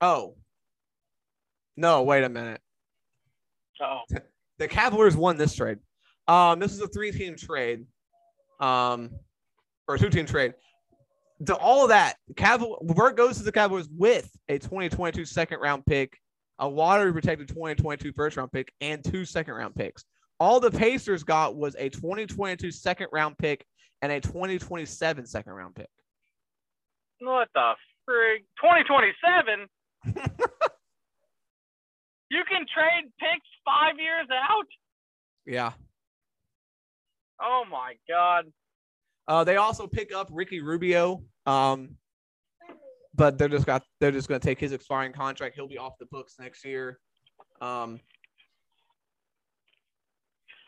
Oh, 0.00 0.34
no, 1.76 2.02
wait 2.02 2.22
a 2.22 2.28
minute. 2.28 2.60
So 3.76 4.00
The 4.58 4.68
Cavaliers 4.68 5.16
won 5.16 5.36
this 5.36 5.54
trade. 5.54 5.78
Um, 6.28 6.58
this 6.58 6.72
is 6.72 6.80
a 6.80 6.88
three 6.88 7.12
team 7.12 7.36
trade, 7.36 7.86
um, 8.60 9.10
or 9.88 9.94
a 9.94 9.98
two 9.98 10.10
team 10.10 10.26
trade. 10.26 10.54
To 11.46 11.54
all 11.54 11.82
of 11.84 11.90
that, 11.90 12.16
Caval- 12.34 12.78
LeVert 12.82 13.16
goes 13.16 13.36
to 13.38 13.42
the 13.42 13.52
Cavaliers 13.52 13.88
with 13.90 14.30
a 14.48 14.58
2022 14.58 15.24
second 15.26 15.60
round 15.60 15.84
pick, 15.84 16.18
a 16.58 16.68
lottery 16.68 17.12
protected 17.12 17.48
2022 17.48 18.12
first 18.12 18.36
round 18.36 18.52
pick, 18.52 18.72
and 18.80 19.04
two 19.04 19.24
second 19.24 19.54
round 19.54 19.74
picks. 19.74 20.04
All 20.38 20.60
the 20.60 20.70
Pacers 20.70 21.24
got 21.24 21.56
was 21.56 21.74
a 21.78 21.88
2022 21.88 22.70
second 22.70 23.08
round 23.12 23.38
pick 23.38 23.64
and 24.02 24.12
a 24.12 24.20
2027 24.20 25.26
second 25.26 25.52
round 25.52 25.74
pick. 25.74 25.88
what 27.20 27.48
the 27.54 27.72
frig? 28.08 28.44
2027. 28.62 29.66
you 32.30 32.42
can 32.48 32.66
trade 32.72 33.10
picks 33.18 33.48
five 33.64 33.98
years 33.98 34.28
out. 34.32 34.66
Yeah. 35.46 35.72
Oh 37.40 37.64
my 37.70 37.94
god. 38.08 38.46
Uh, 39.28 39.44
they 39.44 39.56
also 39.56 39.86
pick 39.86 40.14
up 40.14 40.28
Ricky 40.30 40.60
Rubio, 40.60 41.22
um, 41.46 41.96
but 43.16 43.38
they're 43.38 43.48
just 43.48 43.66
got 43.66 43.82
they're 44.00 44.12
just 44.12 44.28
going 44.28 44.40
to 44.40 44.46
take 44.46 44.60
his 44.60 44.72
expiring 44.72 45.12
contract. 45.12 45.54
He'll 45.56 45.68
be 45.68 45.78
off 45.78 45.94
the 45.98 46.06
books 46.06 46.34
next 46.38 46.64
year. 46.64 46.98
Um, 47.60 48.00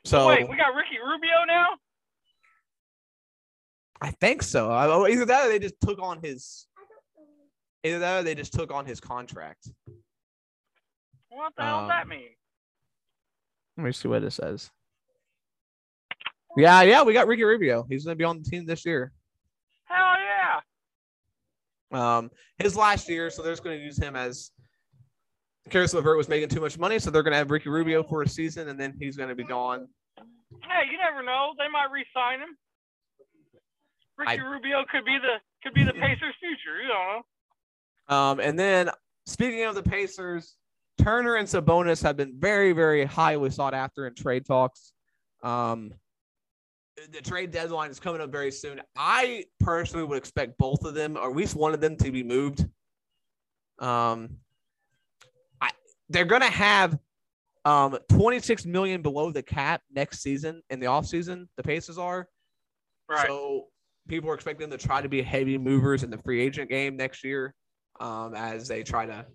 so 0.05 0.29
Wait, 0.29 0.49
we 0.49 0.57
got 0.57 0.75
Ricky 0.75 0.97
Rubio 1.05 1.45
now. 1.47 1.67
I 4.01 4.11
think 4.13 4.43
so. 4.43 4.71
I- 4.71 5.11
Either 5.11 5.25
that 5.27 5.47
or 5.47 5.49
they 5.49 5.59
just 5.59 5.75
took 5.81 6.01
on 6.01 6.21
his. 6.23 6.67
Either 7.85 7.99
that 7.99 8.21
or 8.21 8.23
they 8.23 8.35
just 8.35 8.53
took 8.53 8.73
on 8.73 8.87
his 8.87 9.01
contract. 9.01 9.69
What 11.29 11.53
the 11.57 11.63
hell 11.63 11.79
Um, 11.81 11.85
does 11.85 11.91
that 11.91 12.09
mean? 12.09 12.29
Let 13.77 13.85
me 13.85 13.93
see 13.93 14.09
what 14.09 14.23
it 14.25 14.31
says. 14.33 14.71
Yeah, 16.57 16.83
yeah, 16.83 17.03
we 17.03 17.13
got 17.13 17.29
Ricky 17.29 17.45
Rubio. 17.45 17.85
He's 17.89 18.05
going 18.05 18.17
to 18.17 18.19
be 18.19 18.25
on 18.25 18.43
the 18.43 18.49
team 18.49 18.67
this 18.67 18.85
year. 18.85 19.13
Um, 21.91 22.31
his 22.59 22.77
last 22.77 23.09
year, 23.09 23.31
so 23.31 23.43
they're 23.43 23.53
just 23.53 23.65
going 23.65 23.79
to 23.79 23.85
use 23.85 23.99
him 23.99 24.17
as. 24.17 24.51
Caris 25.71 25.93
LeVert 25.93 26.17
was 26.17 26.31
making 26.31 26.49
too 26.49 26.61
much 26.61 26.79
money, 26.79 26.99
so 26.99 27.11
they're 27.11 27.23
going 27.23 27.33
to 27.33 27.37
have 27.39 27.51
Ricky 27.51 27.69
Rubio 27.69 28.03
for 28.03 28.23
a 28.23 28.29
season, 28.29 28.69
and 28.69 28.81
then 28.81 28.95
he's 28.99 29.19
going 29.19 29.29
to 29.29 29.35
be 29.35 29.45
gone. 29.45 29.87
Hey, 30.17 30.91
you 30.91 30.97
never 30.97 31.23
know. 31.23 31.53
They 31.59 31.69
might 31.71 31.91
re-sign 31.93 32.41
him. 32.41 32.57
Ricky 34.17 34.41
I- 34.41 34.45
Rubio 34.45 34.85
could 34.91 35.05
be 35.05 35.19
the 35.19 35.37
could 35.63 35.75
be 35.75 35.85
the 35.85 35.93
Pacers' 35.93 36.35
future. 36.41 36.81
You 36.81 36.89
don't 36.89 37.23
know. 38.09 38.17
Um, 38.17 38.41
and 38.41 38.59
then 38.59 38.91
speaking 39.27 39.65
of 39.65 39.75
the 39.75 39.83
Pacers, 39.83 40.57
Turner 40.99 41.35
and 41.37 41.47
Sabonis 41.47 42.03
have 42.03 42.17
been 42.17 42.35
very, 42.39 42.73
very 42.73 43.05
highly 43.05 43.51
sought 43.51 43.75
after 43.75 44.07
in 44.07 44.15
trade 44.15 44.47
talks. 44.47 44.93
Um, 45.43 45.93
the 47.13 47.21
trade 47.21 47.51
deadline 47.51 47.91
is 47.91 48.01
coming 48.01 48.21
up 48.21 48.31
very 48.31 48.51
soon. 48.51 48.81
I 48.97 49.45
personally 49.61 50.05
would 50.05 50.19
expect 50.19 50.59
both 50.59 50.85
of 50.85 50.95
them, 50.95 51.17
or 51.17 51.31
at 51.31 51.37
least 51.37 51.55
one 51.55 51.75
of 51.75 51.81
them, 51.81 51.97
to 51.97 52.11
be 52.11 52.23
moved. 52.23 52.67
Um, 53.79 54.39
I 55.61 55.71
they're 56.09 56.25
gonna 56.25 56.47
have 56.47 56.99
um 57.65 57.99
26 58.09 58.67
million 58.67 59.03
below 59.03 59.31
the 59.31 59.43
cap 59.43 59.83
next 59.93 60.21
season 60.21 60.63
in 60.71 60.81
the 60.81 60.87
offseason, 60.87 61.47
the 61.57 61.63
Pacers 61.63 61.99
are. 61.99 62.29
Right. 63.09 63.27
So 63.27 63.67
people 64.09 64.31
are 64.31 64.35
expecting 64.35 64.69
them 64.69 64.79
to 64.79 64.87
try 64.87 65.03
to 65.03 65.09
be 65.09 65.23
heavy 65.23 65.59
movers 65.59 66.03
in 66.03 66.11
the 66.11 66.19
free 66.19 66.41
agent 66.41 66.71
game 66.71 66.97
next 66.97 67.25
year 67.25 67.55
um, 68.01 68.35
as 68.35 68.69
they 68.69 68.83
try 68.83 69.07
to 69.07 69.27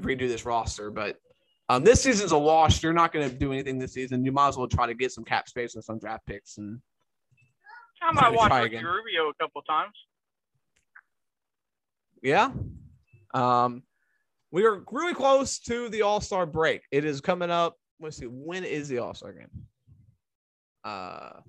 redo 0.00 0.28
this 0.28 0.44
roster. 0.44 0.90
But 0.90 1.16
um, 1.68 1.84
this 1.84 2.02
season's 2.02 2.32
a 2.32 2.38
wash. 2.38 2.82
You're 2.82 2.92
not 2.92 3.12
going 3.12 3.28
to 3.28 3.34
do 3.34 3.52
anything 3.52 3.78
this 3.78 3.92
season. 3.92 4.24
You 4.24 4.32
might 4.32 4.48
as 4.48 4.56
well 4.56 4.68
try 4.68 4.86
to 4.86 4.94
get 4.94 5.12
some 5.12 5.24
cap 5.24 5.48
space 5.48 5.74
and 5.74 5.84
some 5.84 5.98
draft 5.98 6.24
picks. 6.26 6.56
And 6.58 6.80
I 8.02 8.12
might 8.12 8.32
watch 8.32 8.52
Ricky 8.52 8.76
again. 8.76 8.84
Rubio 8.84 9.28
a 9.28 9.34
couple 9.40 9.60
times. 9.62 9.94
yeah, 12.22 12.50
um, 13.34 13.82
we 14.50 14.64
are 14.64 14.82
really 14.90 15.14
close 15.14 15.58
to 15.60 15.88
the 15.90 16.02
All 16.02 16.20
Star 16.20 16.46
break. 16.46 16.82
It 16.90 17.04
is 17.04 17.20
coming 17.20 17.50
up. 17.50 17.76
Let's 18.00 18.16
see. 18.16 18.26
When 18.26 18.64
is 18.64 18.88
the 18.88 18.98
All 18.98 19.12
Star 19.14 19.32
game? 19.32 19.50
Uh, 20.84 21.40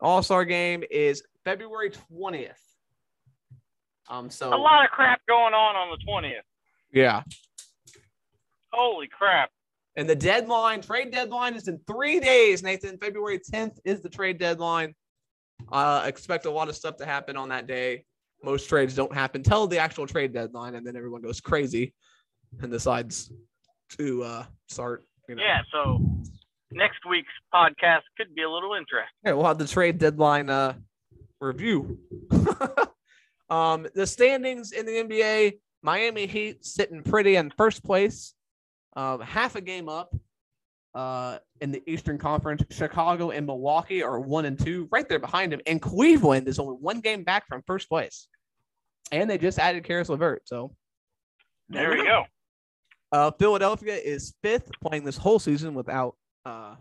All 0.00 0.22
Star 0.22 0.44
game 0.44 0.84
is 0.90 1.22
February 1.44 1.90
20th. 1.90 2.52
Um, 4.10 4.30
so 4.30 4.48
A 4.48 4.56
lot 4.56 4.84
of 4.84 4.90
crap 4.90 5.20
going 5.26 5.54
on 5.54 5.76
on 5.76 5.90
the 5.90 6.02
twentieth. 6.04 6.44
Yeah, 6.92 7.22
Holy 8.72 9.08
crap! 9.08 9.50
And 9.96 10.08
the 10.08 10.14
deadline, 10.14 10.80
trade 10.80 11.10
deadline 11.10 11.54
is 11.54 11.66
in 11.66 11.80
three 11.86 12.20
days, 12.20 12.62
Nathan. 12.62 12.98
February 12.98 13.40
10th 13.40 13.78
is 13.84 14.00
the 14.00 14.08
trade 14.08 14.38
deadline. 14.38 14.94
Uh, 15.72 16.02
expect 16.06 16.46
a 16.46 16.50
lot 16.50 16.68
of 16.68 16.76
stuff 16.76 16.96
to 16.98 17.04
happen 17.04 17.36
on 17.36 17.48
that 17.48 17.66
day. 17.66 18.04
Most 18.44 18.68
trades 18.68 18.94
don't 18.94 19.12
happen 19.12 19.42
till 19.42 19.66
the 19.66 19.78
actual 19.78 20.06
trade 20.06 20.32
deadline, 20.32 20.76
and 20.76 20.86
then 20.86 20.96
everyone 20.96 21.22
goes 21.22 21.40
crazy 21.40 21.92
and 22.60 22.70
decides 22.70 23.32
to 23.96 24.22
uh, 24.22 24.44
start. 24.68 25.04
You 25.28 25.34
know. 25.34 25.42
Yeah, 25.42 25.62
so 25.72 25.98
next 26.70 27.00
week's 27.08 27.32
podcast 27.52 28.02
could 28.16 28.34
be 28.34 28.42
a 28.42 28.50
little 28.50 28.74
interesting. 28.74 29.08
Yeah, 29.24 29.32
we'll 29.32 29.46
have 29.46 29.58
the 29.58 29.66
trade 29.66 29.98
deadline 29.98 30.48
uh, 30.48 30.74
review. 31.40 31.98
um, 33.50 33.88
the 33.96 34.06
standings 34.06 34.70
in 34.70 34.86
the 34.86 34.92
NBA: 34.92 35.58
Miami 35.88 36.26
Heat 36.26 36.66
sitting 36.66 37.02
pretty 37.02 37.36
in 37.36 37.50
first 37.56 37.82
place, 37.82 38.34
um, 38.94 39.22
half 39.22 39.56
a 39.56 39.60
game 39.62 39.88
up. 39.88 40.14
Uh, 40.94 41.38
in 41.62 41.72
the 41.72 41.82
Eastern 41.90 42.18
Conference, 42.18 42.62
Chicago 42.70 43.30
and 43.30 43.46
Milwaukee 43.46 44.02
are 44.02 44.20
one 44.20 44.44
and 44.44 44.58
two, 44.58 44.86
right 44.92 45.08
there 45.08 45.18
behind 45.18 45.50
them, 45.50 45.62
and 45.66 45.80
Cleveland 45.80 46.46
is 46.46 46.58
only 46.58 46.74
one 46.74 47.00
game 47.00 47.24
back 47.24 47.48
from 47.48 47.62
first 47.66 47.88
place. 47.88 48.28
And 49.12 49.30
they 49.30 49.38
just 49.38 49.58
added 49.58 49.82
Caris 49.82 50.10
LeVert, 50.10 50.42
so 50.44 50.74
there 51.70 51.88
we 51.88 52.04
go. 52.04 52.24
Uh, 53.10 53.30
Philadelphia 53.38 53.94
is 53.94 54.34
fifth, 54.42 54.70
playing 54.82 55.04
this 55.04 55.16
whole 55.16 55.38
season 55.38 55.72
without 55.72 56.16
uh, 56.44 56.74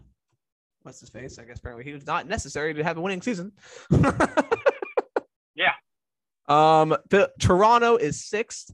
what's 0.81 0.99
his 0.99 1.07
face? 1.07 1.39
I 1.39 1.45
guess 1.45 1.59
apparently 1.59 1.85
he 1.85 1.93
was 1.93 2.05
not 2.05 2.27
necessary 2.27 2.73
to 2.73 2.83
have 2.83 2.97
a 2.97 3.01
winning 3.01 3.21
season. 3.21 3.53
yeah. 5.55 5.75
Um, 6.49 6.93
the, 7.09 7.31
Toronto 7.39 7.95
is 7.95 8.25
sixth, 8.25 8.73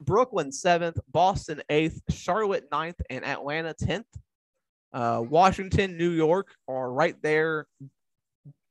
Brooklyn 0.00 0.52
seventh, 0.52 0.98
Boston 1.10 1.62
eighth, 1.70 2.00
Charlotte 2.10 2.68
ninth, 2.70 3.00
and 3.10 3.24
Atlanta 3.24 3.74
tenth. 3.74 4.06
Uh, 4.92 5.22
Washington, 5.28 5.96
New 5.96 6.10
York 6.10 6.54
are 6.68 6.92
right 6.92 7.16
there, 7.22 7.66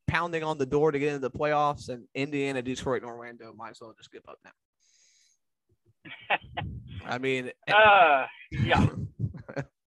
pounding 0.06 0.42
on 0.42 0.58
the 0.58 0.66
door 0.66 0.92
to 0.92 0.98
get 0.98 1.08
into 1.08 1.20
the 1.20 1.30
playoffs, 1.30 1.88
and 1.88 2.04
Indiana, 2.14 2.62
Detroit, 2.62 3.02
and 3.02 3.10
Orlando 3.10 3.52
might 3.54 3.70
as 3.70 3.80
well 3.80 3.94
just 3.96 4.10
give 4.10 4.22
up 4.28 4.38
now. 4.44 4.50
I 7.06 7.18
mean, 7.18 7.52
uh, 7.68 8.26
yeah. 8.50 8.86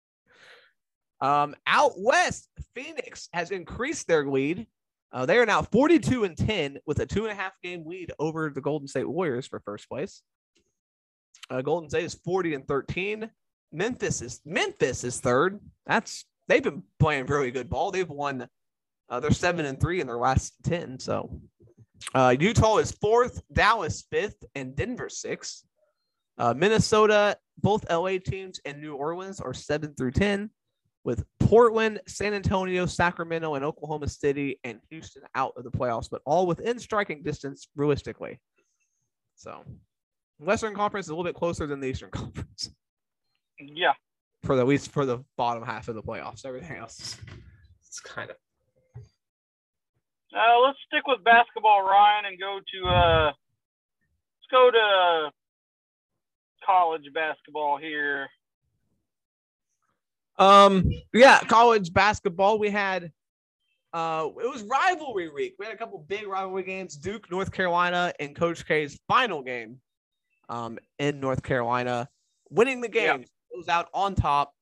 um, 1.21 1.55
out 1.67 1.93
west, 1.97 2.49
Phoenix 2.75 3.29
has 3.33 3.51
increased 3.51 4.07
their 4.07 4.27
lead. 4.27 4.67
Uh, 5.13 5.27
they 5.27 5.37
are 5.37 5.45
now 5.45 5.61
42 5.61 6.25
and 6.25 6.37
10 6.37 6.79
with 6.87 7.01
a 7.01 7.07
two 7.07 7.25
and 7.25 7.33
a 7.33 7.35
half 7.35 7.53
game 7.63 7.85
lead 7.87 8.13
over 8.19 8.49
the 8.49 8.63
Golden 8.63 8.89
State 8.89 9.09
Warriors 9.09 9.47
for 9.47 9.61
first 9.61 9.89
place. 9.89 10.23
Uh, 11.51 11.63
Golden 11.63 11.89
State 11.89 12.05
is 12.05 12.15
40 12.15 12.55
and 12.55 12.67
13. 12.67 13.31
Memphis 13.73 14.23
is 14.23 14.41
Memphis 14.45 15.05
is 15.05 15.21
third. 15.21 15.59
That's 15.87 16.25
they've 16.49 16.63
been 16.63 16.83
playing 16.99 17.27
really 17.27 17.51
good 17.51 17.71
ball. 17.71 17.91
They've 17.91 18.09
won. 18.09 18.47
Uh, 19.09 19.21
they're 19.21 19.31
seven 19.31 19.67
and 19.67 19.81
three 19.81 20.01
in 20.01 20.07
their 20.07 20.19
last 20.19 20.55
ten. 20.63 20.99
So 20.99 21.41
uh, 22.15 22.35
Utah 22.39 22.77
is 22.79 22.93
fourth, 22.93 23.43
Dallas 23.53 24.05
fifth, 24.11 24.45
and 24.55 24.77
Denver 24.77 25.09
sixth. 25.09 25.65
Uh, 26.39 26.55
Minnesota, 26.55 27.37
both 27.59 27.91
LA 27.91 28.19
teams, 28.19 28.61
and 28.65 28.81
New 28.81 28.95
Orleans 28.95 29.41
are 29.41 29.55
seven 29.55 29.95
through 29.95 30.13
ten, 30.13 30.51
with 31.05 31.25
Portland, 31.41 32.01
San 32.07 32.35
Antonio, 32.35 32.87
Sacramento, 32.87 33.55
and 33.55 33.65
Oklahoma 33.65 34.09
City 34.09 34.59
and 34.65 34.81
Houston 34.91 35.23
out 35.35 35.53
of 35.57 35.65
the 35.65 35.71
playoffs, 35.71 36.09
but 36.11 36.23
all 36.25 36.47
within 36.47 36.79
striking 36.79 37.23
distance 37.23 37.69
realistically. 37.77 38.41
So, 39.37 39.65
Western 40.39 40.75
Conference 40.75 41.07
is 41.07 41.11
a 41.11 41.13
little 41.13 41.25
bit 41.25 41.35
closer 41.35 41.67
than 41.67 41.81
the 41.81 41.89
Eastern 41.89 42.11
Conference. 42.13 42.71
Yeah. 43.59 43.93
For 44.43 44.57
the 44.57 44.63
at 44.63 44.69
least 44.69 44.91
for 44.91 45.07
the 45.07 45.25
bottom 45.37 45.63
half 45.63 45.89
of 45.89 45.95
the 45.95 46.03
playoffs, 46.03 46.45
everything 46.45 46.77
else 46.77 47.17
it's 47.93 48.01
kind 48.01 48.31
of. 48.31 48.37
Uh, 50.35 50.61
let's 50.65 50.79
stick 50.87 51.07
with 51.07 51.23
basketball, 51.25 51.83
Ryan, 51.83 52.25
and 52.25 52.41
go 52.41 52.59
to 52.59 52.89
uh, 52.89 53.27
let's 53.27 54.51
go 54.51 54.71
to 54.71 55.31
college 56.65 57.03
basketball 57.13 57.77
here. 57.77 58.29
Um, 60.39 60.91
yeah, 61.13 61.41
college 61.41 61.93
basketball. 61.93 62.59
We 62.59 62.71
had 62.71 63.13
uh 63.93 64.31
it 64.43 64.51
was 64.51 64.63
rivalry 64.63 65.29
week. 65.29 65.57
We 65.59 65.67
had 65.67 65.75
a 65.75 65.79
couple 65.79 66.03
big 66.09 66.27
rivalry 66.27 66.63
games, 66.63 66.97
Duke, 66.97 67.31
North 67.31 67.53
Carolina, 67.53 68.15
and 68.19 68.35
Coach 68.35 68.67
K's 68.67 68.99
final 69.07 69.43
game 69.43 69.79
um 70.53 70.79
in 70.99 71.19
North 71.19 71.43
Carolina, 71.43 72.09
winning 72.51 72.81
the 72.81 72.89
game. 72.89 73.05
Yeah. 73.05 73.15
It 73.51 73.57
was 73.57 73.69
out 73.69 73.89
on 73.93 74.15
top 74.15 74.55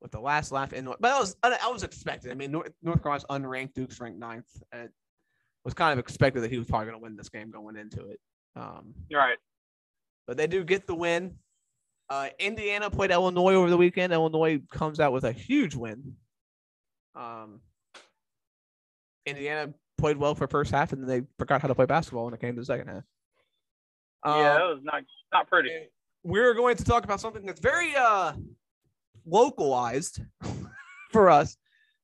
with 0.00 0.10
the 0.10 0.20
last 0.20 0.52
laugh 0.52 0.72
in 0.72 0.84
North, 0.84 0.98
but 1.00 1.12
I 1.12 1.18
was 1.18 1.36
I 1.42 1.70
was 1.70 1.82
expected. 1.84 2.30
I 2.30 2.34
mean, 2.34 2.52
North, 2.52 2.72
North 2.82 3.02
Carolina's 3.02 3.24
unranked, 3.30 3.74
Duke's 3.74 4.00
ranked 4.00 4.18
ninth. 4.18 4.46
It 4.72 4.90
was 5.64 5.74
kind 5.74 5.92
of 5.92 5.98
expected 5.98 6.42
that 6.42 6.50
he 6.50 6.58
was 6.58 6.66
probably 6.66 6.86
going 6.86 6.98
to 6.98 7.02
win 7.02 7.16
this 7.16 7.28
game 7.28 7.50
going 7.50 7.76
into 7.76 8.08
it. 8.08 8.20
Um, 8.56 8.94
right. 9.12 9.38
But 10.26 10.36
they 10.36 10.46
do 10.46 10.64
get 10.64 10.86
the 10.86 10.94
win. 10.94 11.36
Uh, 12.10 12.28
Indiana 12.38 12.90
played 12.90 13.10
Illinois 13.10 13.54
over 13.54 13.70
the 13.70 13.76
weekend. 13.76 14.12
Illinois 14.12 14.60
comes 14.70 14.98
out 15.00 15.12
with 15.12 15.24
a 15.24 15.32
huge 15.32 15.74
win. 15.74 16.14
Um, 17.14 17.60
Indiana 19.26 19.72
played 19.98 20.16
well 20.16 20.34
for 20.34 20.46
first 20.46 20.70
half, 20.70 20.92
and 20.92 21.02
then 21.02 21.08
they 21.08 21.26
forgot 21.38 21.60
how 21.60 21.68
to 21.68 21.74
play 21.74 21.86
basketball 21.86 22.24
when 22.24 22.34
it 22.34 22.40
came 22.40 22.54
to 22.54 22.60
the 22.60 22.66
second 22.66 22.88
half. 22.88 23.04
Um, 24.22 24.40
yeah, 24.40 24.56
it 24.56 24.74
was 24.74 24.80
not 24.82 25.02
not 25.32 25.48
pretty. 25.48 25.70
We're 26.24 26.54
going 26.54 26.76
to 26.76 26.84
talk 26.84 27.04
about 27.04 27.20
something 27.20 27.46
that's 27.46 27.60
very 27.60 27.94
uh, 27.94 28.32
localized 29.24 30.20
for 31.12 31.30
us, 31.30 31.56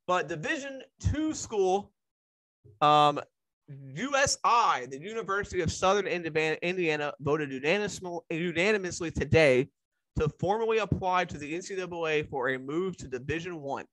but 0.06 0.28
Division 0.28 0.82
two 1.00 1.34
school, 1.34 1.92
um, 2.80 3.20
USI, 3.68 4.86
the 4.88 4.98
University 5.00 5.62
of 5.62 5.72
Southern 5.72 6.06
Indiana, 6.06 7.12
voted 7.20 7.50
unanimously 7.50 9.10
today 9.10 9.68
to 10.16 10.28
formally 10.38 10.78
apply 10.78 11.24
to 11.24 11.38
the 11.38 11.54
NCAA 11.54 12.28
for 12.28 12.50
a 12.50 12.58
move 12.58 12.96
to 12.98 13.08
Division 13.08 13.60
One. 13.60 13.84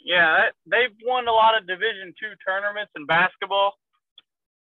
Yeah, 0.00 0.48
they've 0.66 0.90
won 1.04 1.28
a 1.28 1.32
lot 1.32 1.56
of 1.56 1.66
Division 1.66 2.12
two 2.20 2.32
tournaments 2.46 2.92
in 2.96 3.06
basketball. 3.06 3.74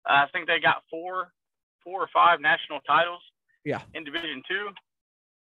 Uh, 0.05 0.25
I 0.25 0.27
think 0.33 0.47
they 0.47 0.59
got 0.59 0.83
four, 0.89 1.31
four 1.83 2.01
or 2.01 2.09
five 2.13 2.41
national 2.41 2.79
titles. 2.81 3.21
Yeah. 3.63 3.81
In 3.93 4.03
Division 4.03 4.41
two. 4.47 4.73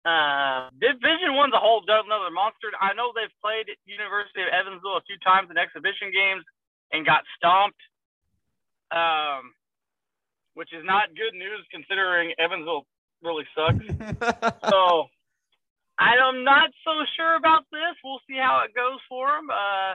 Uh, 0.07 0.71
Division 0.79 1.35
one's 1.35 1.55
a 1.55 1.61
whole 1.61 1.83
another 1.87 2.31
monster. 2.31 2.73
I 2.81 2.95
know 2.95 3.13
they've 3.15 3.35
played 3.43 3.69
at 3.71 3.79
University 3.87 4.43
of 4.43 4.51
Evansville 4.51 4.97
a 4.99 5.05
few 5.07 5.19
times 5.23 5.51
in 5.51 5.59
exhibition 5.59 6.11
games 6.11 6.43
and 6.91 7.05
got 7.05 7.23
stomped. 7.37 7.81
Um, 8.91 9.53
which 10.55 10.73
is 10.73 10.83
not 10.83 11.15
good 11.15 11.39
news 11.39 11.63
considering 11.71 12.33
Evansville 12.35 12.83
really 13.23 13.45
sucks. 13.55 13.85
so 14.71 15.07
I'm 15.99 16.45
not 16.45 16.71
so 16.85 16.93
sure 17.17 17.37
about 17.37 17.65
this. 17.71 17.95
We'll 18.03 18.21
see 18.29 18.37
how 18.37 18.63
it 18.67 18.75
goes 18.75 18.99
for 19.09 19.29
them. 19.29 19.51
Uh, 19.51 19.95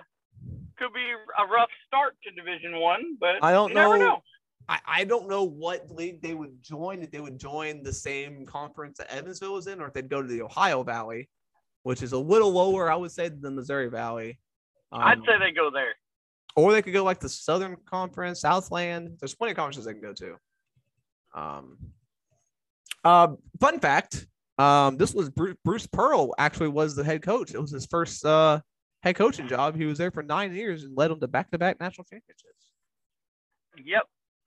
could 0.78 0.94
be 0.94 1.06
a 1.38 1.46
rough 1.46 1.70
start 1.88 2.16
to 2.24 2.32
Division 2.32 2.80
One, 2.80 3.18
but 3.20 3.44
I 3.44 3.52
don't 3.52 3.74
know. 3.74 3.96
know. 3.96 4.24
I, 4.70 4.80
I 4.86 5.04
don't 5.04 5.28
know 5.28 5.44
what 5.44 5.92
league 5.92 6.22
they 6.22 6.34
would 6.34 6.62
join 6.62 7.02
if 7.02 7.12
they 7.12 7.20
would 7.20 7.38
join 7.38 7.84
the 7.84 7.94
same 7.94 8.46
conference 8.46 8.98
that 8.98 9.12
Evansville 9.12 9.54
was 9.54 9.68
in, 9.68 9.82
or 9.82 9.88
if 9.88 9.94
they'd 9.94 10.10
go 10.10 10.22
to 10.22 10.28
the 10.28 10.42
Ohio 10.42 10.84
Valley, 10.84 11.30
which 11.84 12.02
is 12.02 12.14
a 12.14 12.18
little 12.18 12.52
lower, 12.52 12.92
I 12.92 12.96
would 12.96 13.12
say, 13.12 13.30
than 13.30 13.42
the 13.42 13.52
Missouri 13.52 13.90
Valley. 13.90 14.40
Um, 14.92 15.02
I'd 15.02 15.20
say 15.20 15.38
they 15.40 15.52
go 15.52 15.70
there. 15.72 15.94
Or 16.56 16.72
they 16.72 16.82
could 16.82 16.94
go 16.94 17.04
like 17.04 17.20
the 17.20 17.30
Southern 17.30 17.76
Conference, 17.86 18.42
Southland. 18.42 19.18
There's 19.20 19.36
plenty 19.36 19.52
of 19.52 19.58
conferences 19.58 19.86
they 19.86 19.94
can 19.94 20.02
go 20.02 20.14
to. 20.14 20.38
Um, 21.34 21.78
uh, 23.04 23.30
fun 23.60 23.80
fact: 23.80 24.28
um, 24.60 24.98
this 24.98 25.14
was 25.14 25.30
Bruce, 25.30 25.58
Bruce 25.66 25.88
Pearl 25.88 26.34
actually 26.38 26.70
was 26.70 26.96
the 26.96 27.04
head 27.04 27.24
coach. 27.24 27.54
It 27.54 27.60
was 27.60 27.72
his 27.72 27.88
first 27.88 28.24
uh, 28.24 28.62
head 29.02 29.16
coaching 29.16 29.48
job. 29.48 29.76
He 29.76 29.86
was 29.86 29.98
there 29.98 30.12
for 30.12 30.22
nine 30.22 30.54
years 30.54 30.84
and 30.84 30.96
led 30.96 31.10
them 31.10 31.20
to 31.20 31.28
back-to-back 31.28 31.80
national 31.80 32.06
championships. 32.06 32.72
Yep. 33.84 34.04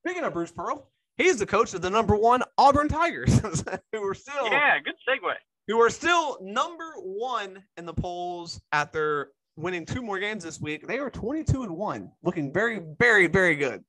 Speaking 0.07 0.22
of 0.22 0.34
Bruce 0.34 0.52
Pearl, 0.52 0.88
he's 1.16 1.40
the 1.40 1.46
coach 1.46 1.74
of 1.74 1.82
the 1.82 1.90
number 1.90 2.14
one 2.14 2.40
Auburn 2.59 2.86
Tigers, 2.86 3.40
who 3.92 4.07
are 4.07 4.14
still 4.14 4.46
yeah, 4.48 4.78
good 4.78 4.94
segue. 5.09 5.32
Who 5.66 5.80
are 5.82 5.90
still 5.90 6.38
number 6.40 6.92
one 6.98 7.64
in 7.76 7.86
the 7.86 7.92
polls 7.92 8.61
after 8.70 9.32
winning 9.57 9.84
two 9.84 10.02
more 10.02 10.20
games 10.20 10.44
this 10.44 10.61
week. 10.61 10.86
They 10.86 10.98
are 10.98 11.11
22 11.11 11.64
and 11.64 11.76
one, 11.76 12.12
looking 12.22 12.52
very, 12.52 12.80
very, 13.00 13.26
very 13.26 13.57
good. 13.57 13.82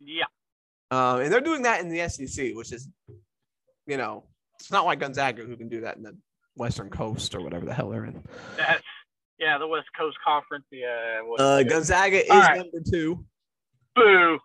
Yeah. 0.00 0.24
Um, 0.90 1.20
and 1.20 1.32
they're 1.32 1.40
doing 1.40 1.62
that 1.62 1.82
in 1.82 1.88
the 1.88 2.08
SEC, 2.08 2.56
which 2.56 2.72
is, 2.72 2.88
you 3.86 3.96
know, 3.96 4.24
it's 4.58 4.72
not 4.72 4.86
like 4.86 4.98
Gonzaga 4.98 5.44
who 5.44 5.56
can 5.56 5.68
do 5.68 5.82
that 5.82 5.98
in 5.98 6.02
the 6.02 6.18
Western 6.56 6.90
Coast 6.90 7.36
or 7.36 7.42
whatever 7.42 7.64
the 7.64 7.72
hell 7.72 7.90
they're 7.90 8.06
in. 8.06 8.24
That's, 8.56 8.82
yeah, 9.38 9.56
the 9.56 9.68
West 9.68 9.86
Coast 9.96 10.16
Conference. 10.26 10.64
Yeah. 10.72 11.20
Uh, 11.38 11.62
Gonzaga 11.62 12.24
is 12.24 12.28
right. 12.28 12.56
number 12.56 12.80
two. 12.90 13.24
Boo. 13.94 14.40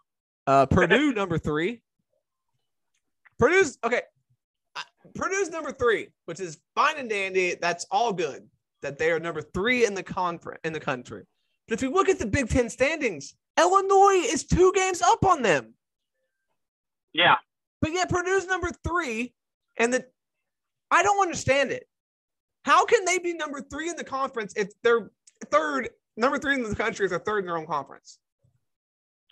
Uh, 0.46 0.66
Purdue 0.66 1.14
number 1.14 1.38
three. 1.38 1.82
Purdue's 3.40 3.78
okay. 3.84 4.02
Purdue's 5.16 5.50
number 5.50 5.72
three, 5.72 6.10
which 6.26 6.40
is 6.40 6.60
fine 6.76 6.98
and 6.98 7.10
dandy. 7.10 7.56
That's 7.60 7.86
all 7.92 8.14
good. 8.14 8.48
That 8.82 8.98
they 8.98 9.12
are 9.12 9.20
number 9.20 9.42
three 9.42 9.86
in 9.86 9.94
the 9.94 10.04
conference 10.04 10.60
in 10.64 10.74
the 10.74 10.80
country. 10.80 11.24
But 11.68 11.76
if 11.76 11.82
you 11.82 11.92
look 11.92 12.10
at 12.10 12.20
the 12.20 12.26
Big 12.26 12.50
Ten 12.50 12.70
standings, 12.70 13.36
Illinois 13.58 14.22
is 14.26 14.44
two 14.46 14.72
games 14.74 15.02
up 15.02 15.24
on 15.26 15.42
them. 15.42 15.74
Yeah. 17.14 17.36
But 17.82 17.94
yet 17.94 18.10
Purdue's 18.10 18.48
number 18.48 18.72
three, 18.86 19.34
and 19.78 19.94
the 19.94 20.06
I 20.92 21.04
don't 21.04 21.22
understand 21.22 21.72
it. 21.72 21.88
How 22.66 22.86
can 22.86 23.04
they 23.06 23.20
be 23.20 23.34
number 23.34 23.62
three 23.62 23.90
in 23.90 23.96
the 23.96 24.04
conference 24.04 24.54
if 24.56 24.70
they're 24.84 25.10
third, 25.52 25.90
number 26.18 26.38
three 26.38 26.54
in 26.54 26.64
the 26.64 26.76
country 26.76 27.06
if 27.06 27.10
they're 27.10 27.20
third 27.20 27.40
in 27.40 27.46
their 27.46 27.58
own 27.58 27.68
conference? 27.68 28.20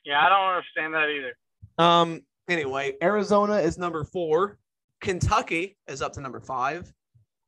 Yeah, 0.04 0.26
I 0.26 0.30
don't 0.30 0.56
understand 0.56 0.94
that 0.94 1.10
either. 1.10 1.38
Um. 1.78 2.22
Anyway, 2.50 2.96
Arizona 3.02 3.58
is 3.58 3.78
number 3.78 4.04
four. 4.04 4.58
Kentucky 5.00 5.78
is 5.88 6.02
up 6.02 6.14
to 6.14 6.22
number 6.22 6.40
five. 6.40 6.92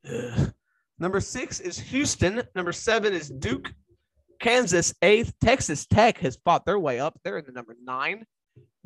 Ugh. 0.10 0.54
Number 1.00 1.20
six 1.20 1.60
is 1.60 1.78
Houston. 1.78 2.44
Number 2.56 2.72
seven 2.72 3.14
is 3.14 3.28
Duke. 3.28 3.74
Kansas 4.40 4.94
eighth. 5.02 5.34
Texas 5.44 5.86
Tech 5.88 6.20
has 6.20 6.38
fought 6.46 6.66
their 6.66 6.80
way 6.80 7.00
up. 7.00 7.20
They're 7.24 7.40
in 7.40 7.46
the 7.46 7.52
number 7.52 7.76
nine. 7.84 8.26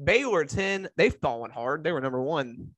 Baylor 0.04 0.46
10. 0.46 0.88
They've 0.96 1.14
fallen 1.22 1.52
hard. 1.52 1.84
They 1.84 1.92
were 1.92 2.02
number 2.02 2.22
one 2.22 2.70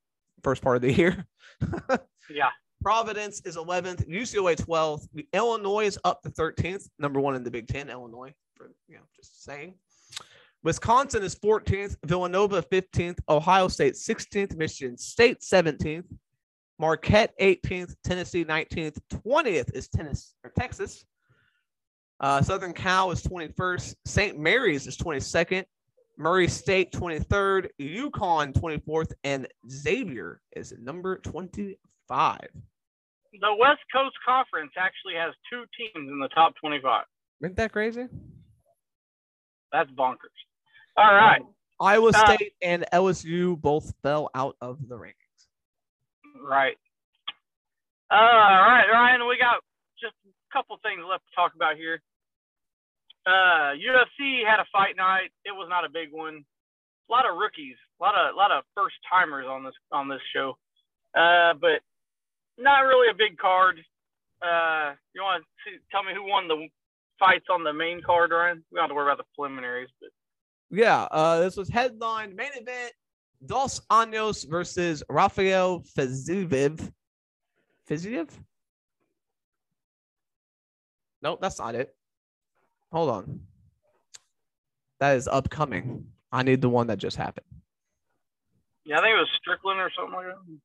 first 0.42 0.62
part 0.62 0.76
of 0.76 0.82
the 0.82 0.92
year. 0.92 1.24
Yeah. 2.30 2.50
Providence 2.82 3.40
is 3.44 3.56
11th. 3.56 4.08
UCLA 4.08 4.56
12th. 4.56 5.08
Illinois 5.32 5.86
is 5.86 5.98
up 6.04 6.22
to 6.22 6.30
13th. 6.30 6.88
Number 6.98 7.20
one 7.20 7.34
in 7.34 7.42
the 7.42 7.50
Big 7.50 7.66
Ten, 7.66 7.90
Illinois, 7.90 8.32
for 8.54 8.70
you 8.88 8.96
know, 8.96 9.02
just 9.16 9.42
saying. 9.42 9.74
Wisconsin 10.62 11.22
is 11.22 11.34
14th. 11.34 11.96
Villanova 12.04 12.62
15th. 12.62 13.18
Ohio 13.28 13.68
State 13.68 13.94
16th. 13.94 14.56
Michigan 14.56 14.96
State 14.98 15.40
17th. 15.40 16.04
Marquette 16.78 17.32
18th. 17.40 17.94
Tennessee 18.04 18.44
19th. 18.44 18.98
20th 19.12 19.74
is 19.74 19.88
Tennessee 19.88 20.34
or 20.44 20.52
Texas. 20.58 21.04
Uh, 22.20 22.42
Southern 22.42 22.74
Cal 22.74 23.10
is 23.10 23.22
21st. 23.22 23.94
St. 24.04 24.38
Mary's 24.38 24.86
is 24.86 24.98
22nd. 24.98 25.64
Murray 26.18 26.48
State 26.48 26.92
23rd. 26.92 27.68
UConn 27.80 28.52
24th. 28.52 29.12
And 29.24 29.48
Xavier 29.70 30.42
is 30.54 30.74
number 30.78 31.16
25. 31.20 32.38
The 33.32 33.54
West 33.58 33.80
Coast 33.94 34.16
Conference 34.26 34.72
actually 34.76 35.14
has 35.14 35.32
two 35.50 35.64
teams 35.78 36.10
in 36.10 36.18
the 36.18 36.28
top 36.28 36.52
25. 36.60 37.04
Isn't 37.42 37.56
that 37.56 37.72
crazy? 37.72 38.06
That's 39.72 39.90
bonkers. 39.92 40.36
All 40.96 41.14
right. 41.14 41.42
Iowa 41.80 42.10
Uh, 42.10 42.26
State 42.34 42.52
and 42.62 42.84
LSU 42.92 43.60
both 43.60 43.94
fell 44.02 44.30
out 44.34 44.56
of 44.60 44.86
the 44.88 44.96
rankings. 44.96 45.46
Right. 46.42 46.76
Uh, 48.10 48.14
all 48.14 48.66
right, 48.66 48.86
Ryan, 48.90 49.26
we 49.28 49.38
got 49.38 49.62
just 50.00 50.14
a 50.26 50.30
couple 50.52 50.76
things 50.82 51.00
left 51.08 51.24
to 51.28 51.34
talk 51.34 51.54
about 51.54 51.76
here. 51.76 52.02
Uh, 53.24 53.76
UFC 53.78 54.44
had 54.44 54.58
a 54.60 54.66
fight 54.72 54.96
night. 54.96 55.30
It 55.44 55.52
was 55.52 55.68
not 55.70 55.84
a 55.84 55.88
big 55.88 56.10
one. 56.10 56.44
A 57.08 57.12
lot 57.12 57.28
of 57.28 57.36
rookies, 57.36 57.76
a 58.00 58.02
lot 58.02 58.14
of 58.16 58.34
a 58.34 58.36
lot 58.36 58.50
of 58.50 58.64
first 58.74 58.96
timers 59.08 59.46
on 59.46 59.64
this 59.64 59.74
on 59.92 60.08
this 60.08 60.20
show. 60.34 60.56
Uh, 61.14 61.54
but 61.54 61.82
not 62.58 62.80
really 62.80 63.10
a 63.10 63.14
big 63.16 63.36
card. 63.38 63.78
Uh, 64.42 64.94
you 65.14 65.22
want 65.22 65.44
to 65.66 65.70
tell 65.90 66.02
me 66.02 66.12
who 66.14 66.24
won 66.24 66.48
the 66.48 66.68
fights 67.18 67.46
on 67.50 67.62
the 67.62 67.72
main 67.72 68.00
card, 68.02 68.30
Ryan? 68.30 68.64
We 68.70 68.76
don't 68.76 68.84
have 68.84 68.90
to 68.90 68.94
worry 68.94 69.10
about 69.12 69.18
the 69.18 69.28
preliminaries, 69.36 69.90
but 70.00 70.10
Yeah, 70.70 71.02
uh, 71.10 71.40
this 71.40 71.56
was 71.56 71.68
headline 71.68 72.36
main 72.36 72.50
event: 72.54 72.92
Dos 73.44 73.80
Anjos 73.90 74.48
versus 74.48 75.02
Rafael 75.08 75.80
Fiziev. 75.96 76.92
Fiziev? 77.88 78.28
Nope, 81.22 81.40
that's 81.42 81.58
not 81.58 81.74
it. 81.74 81.94
Hold 82.92 83.10
on. 83.10 83.40
That 85.00 85.16
is 85.16 85.28
upcoming. 85.28 86.06
I 86.32 86.42
need 86.42 86.60
the 86.60 86.68
one 86.68 86.86
that 86.86 86.98
just 86.98 87.16
happened. 87.16 87.46
yeah, 88.84 88.98
I 88.98 89.02
think 89.02 89.14
it 89.14 89.18
was 89.18 89.28
Strickland 89.40 89.80
or 89.80 89.90
something 89.96 90.14
like 90.14 90.26
that. 90.26 90.58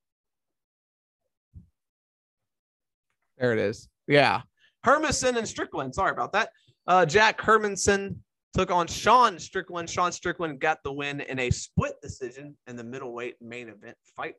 There 3.38 3.52
it 3.52 3.58
is. 3.58 3.88
Yeah. 4.06 4.42
Hermansson 4.84 5.36
and 5.36 5.46
Strickland. 5.48 5.94
Sorry 5.94 6.12
about 6.12 6.32
that. 6.32 6.50
Uh, 6.86 7.04
Jack 7.04 7.40
Hermansson 7.40 8.16
took 8.56 8.70
on 8.70 8.86
Sean 8.86 9.38
Strickland. 9.38 9.90
Sean 9.90 10.10
Strickland 10.10 10.60
got 10.60 10.82
the 10.82 10.90
win 10.92 11.20
in 11.20 11.38
a 11.38 11.50
split 11.50 12.00
decision 12.02 12.56
in 12.66 12.76
the 12.76 12.84
middleweight 12.84 13.36
main 13.42 13.68
event 13.68 13.96
fight. 14.16 14.34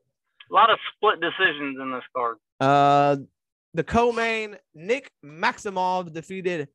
A 0.49 0.53
lot 0.53 0.72
of 0.72 0.80
split 0.95 1.20
decisions 1.22 1.78
in 1.80 1.91
this 1.91 2.03
card. 2.15 2.38
Uh, 2.59 3.18
the 3.76 3.84
co-main 3.84 4.57
Nick 4.74 5.11
Maximov 5.24 6.11
defeated 6.13 6.68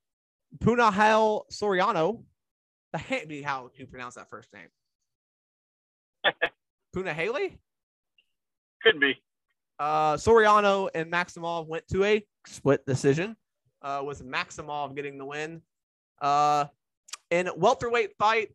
Punahel 0.59 1.43
Soriano. 1.51 2.23
That 2.93 3.05
can't 3.07 3.29
be 3.29 3.43
how 3.43 3.71
you 3.75 3.87
pronounce 3.87 4.15
that 4.15 4.31
first 4.31 4.49
name. 4.53 4.69
Punahele? 6.95 7.59
Could 8.83 9.01
be. 9.01 9.21
Uh, 9.81 10.15
Soriano 10.15 10.91
and 10.95 11.11
Maximov 11.11 11.67
went 11.67 11.89
to 11.89 12.05
a 12.05 12.25
split 12.47 12.87
decision, 12.87 13.35
uh, 13.81 14.03
with 14.05 14.25
Maximov 14.25 14.95
getting 14.95 15.19
the 15.19 15.25
win. 15.25 15.63
Uh, 16.21 16.67
in 17.33 17.49
welterweight 17.57 18.11
fight, 18.19 18.51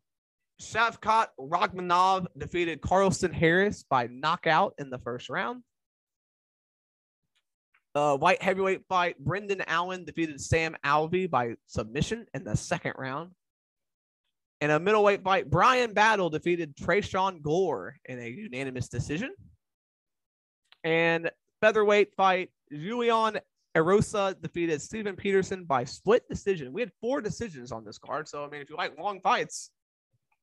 Shavkat 0.62 1.30
Rakhmonov 1.40 2.28
defeated 2.38 2.80
Carlston 2.80 3.34
Harris 3.34 3.84
by 3.90 4.06
knockout 4.06 4.76
in 4.78 4.92
the 4.92 5.00
first 5.00 5.30
round. 5.30 5.64
Uh, 7.96 8.16
white 8.16 8.42
heavyweight 8.42 8.82
fight, 8.88 9.18
Brendan 9.18 9.64
Allen 9.66 10.06
defeated 10.06 10.40
Sam 10.40 10.76
Alvey 10.86 11.28
by 11.28 11.56
submission 11.66 12.28
in 12.36 12.44
the 12.44 12.56
second 12.56 12.94
round. 12.98 13.32
In 14.62 14.70
a 14.70 14.80
middleweight 14.80 15.24
fight, 15.24 15.50
Bryan 15.50 15.94
Battle 15.94 16.30
defeated 16.30 16.76
Tresean 16.76 17.42
Gore 17.42 17.96
in 18.06 18.20
a 18.20 18.28
unanimous 18.28 18.90
decision. 18.90 19.32
And 20.84 21.32
featherweight 21.62 22.14
fight, 22.16 22.52
Julian 22.72 23.40
Erosa 23.78 24.34
defeated 24.42 24.82
Steven 24.82 25.16
Peterson 25.16 25.64
by 25.64 25.84
split 25.84 26.28
decision. 26.28 26.74
We 26.74 26.82
had 26.82 26.92
four 27.00 27.22
decisions 27.22 27.72
on 27.72 27.86
this 27.86 27.98
card. 27.98 28.28
So, 28.28 28.44
I 28.44 28.50
mean, 28.50 28.62
if 28.62 28.70
you 28.70 28.76
like 28.76 28.98
long 28.98 29.22
fights, 29.22 29.70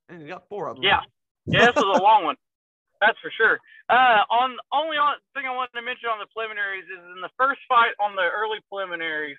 and 0.09 0.23
you 0.23 0.29
got 0.29 0.47
four 0.49 0.69
of 0.69 0.77
them. 0.77 0.85
Yeah. 0.85 1.01
Yeah, 1.47 1.67
this 1.67 1.77
was 1.77 1.99
a 1.99 2.03
long 2.03 2.25
one. 2.25 2.37
That's 3.03 3.19
for 3.21 3.33
sure. 3.37 3.61
Uh, 3.91 4.25
on 4.33 4.57
only 4.73 4.97
on, 4.97 5.21
thing 5.37 5.45
I 5.45 5.53
wanted 5.53 5.77
to 5.77 5.85
mention 5.85 6.09
on 6.09 6.23
the 6.23 6.31
preliminaries 6.33 6.89
is 6.89 7.03
in 7.13 7.21
the 7.21 7.33
first 7.37 7.61
fight 7.69 7.93
on 8.01 8.17
the 8.17 8.25
early 8.25 8.65
preliminaries, 8.73 9.37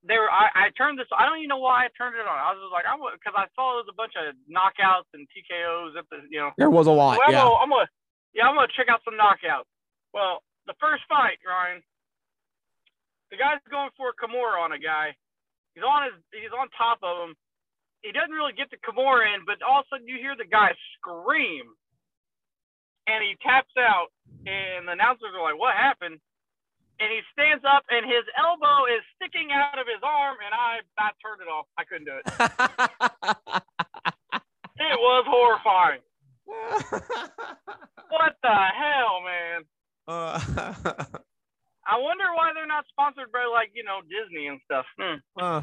there 0.00 0.24
I, 0.30 0.68
I 0.68 0.76
turned 0.76 0.96
this. 0.96 1.08
I 1.12 1.28
don't 1.28 1.36
even 1.44 1.52
know 1.52 1.60
why 1.60 1.84
I 1.84 1.92
turned 1.96 2.16
it 2.16 2.24
on. 2.24 2.32
I 2.32 2.56
was 2.56 2.64
just 2.64 2.72
like, 2.72 2.88
I 2.88 2.96
because 2.96 3.36
I 3.36 3.44
saw 3.52 3.76
there 3.76 3.84
was 3.84 3.92
a 3.92 3.98
bunch 3.98 4.16
of 4.16 4.32
knockouts 4.48 5.08
and 5.12 5.28
TKOs 5.28 6.00
at 6.00 6.08
the 6.08 6.24
you 6.32 6.40
know. 6.40 6.56
There 6.56 6.72
was 6.72 6.88
a 6.88 6.94
lot. 6.94 7.20
Well, 7.20 7.28
I'm, 7.28 7.34
yeah. 7.36 7.44
gonna, 7.44 7.60
I'm 7.60 7.70
gonna 7.72 7.90
yeah 8.32 8.44
I'm 8.48 8.56
gonna 8.56 8.72
check 8.72 8.88
out 8.88 9.04
some 9.04 9.20
knockouts. 9.20 9.68
Well, 10.16 10.40
the 10.64 10.76
first 10.80 11.04
fight, 11.08 11.40
Ryan, 11.44 11.84
the 13.30 13.36
guy's 13.38 13.60
going 13.70 13.90
for 13.96 14.10
a 14.10 14.16
Kimura 14.16 14.60
on 14.60 14.72
a 14.72 14.78
guy. 14.78 15.16
He's 15.74 15.84
on 15.84 16.04
his 16.04 16.16
he's 16.32 16.52
on 16.54 16.68
top 16.76 16.98
of 17.02 17.28
him. 17.28 17.34
He 18.02 18.12
doesn't 18.12 18.32
really 18.34 18.52
get 18.54 18.70
the 18.70 18.78
Kimura 18.78 19.34
in, 19.34 19.44
but 19.46 19.62
all 19.62 19.80
of 19.80 19.86
a 19.86 19.96
sudden 19.96 20.08
you 20.08 20.16
hear 20.18 20.36
the 20.36 20.46
guy 20.48 20.74
scream, 20.98 21.64
and 23.08 23.24
he 23.24 23.36
taps 23.42 23.74
out, 23.78 24.08
and 24.46 24.88
the 24.88 24.92
announcers 24.92 25.32
are 25.36 25.42
like, 25.42 25.58
"What 25.58 25.74
happened?" 25.76 26.20
And 27.00 27.10
he 27.12 27.20
stands 27.32 27.64
up, 27.64 27.84
and 27.90 28.06
his 28.06 28.24
elbow 28.38 28.86
is 28.86 29.02
sticking 29.16 29.50
out 29.52 29.78
of 29.78 29.86
his 29.86 30.02
arm, 30.02 30.36
and 30.44 30.54
I 30.54 30.80
I 30.98 31.10
turned 31.22 31.42
it 31.42 31.48
off. 31.50 31.66
I 31.78 31.84
couldn't 31.84 32.06
do 32.06 32.18
it. 32.18 32.26
It 34.80 34.98
was 35.00 35.24
horrifying. 35.28 36.00
What 38.10 38.36
the 38.42 38.48
hell, 38.50 39.22
man? 39.24 39.64
Uh, 40.06 40.40
I 41.86 41.98
wonder 41.98 42.24
why 42.34 42.52
they're 42.54 42.66
not 42.66 42.86
sponsored 42.88 43.32
by 43.32 43.44
like 43.50 43.70
you 43.74 43.84
know 43.84 44.00
Disney 44.02 44.46
and 44.48 44.60
stuff. 44.64 44.86
Hmm. 44.98 45.20
uh, 45.40 45.62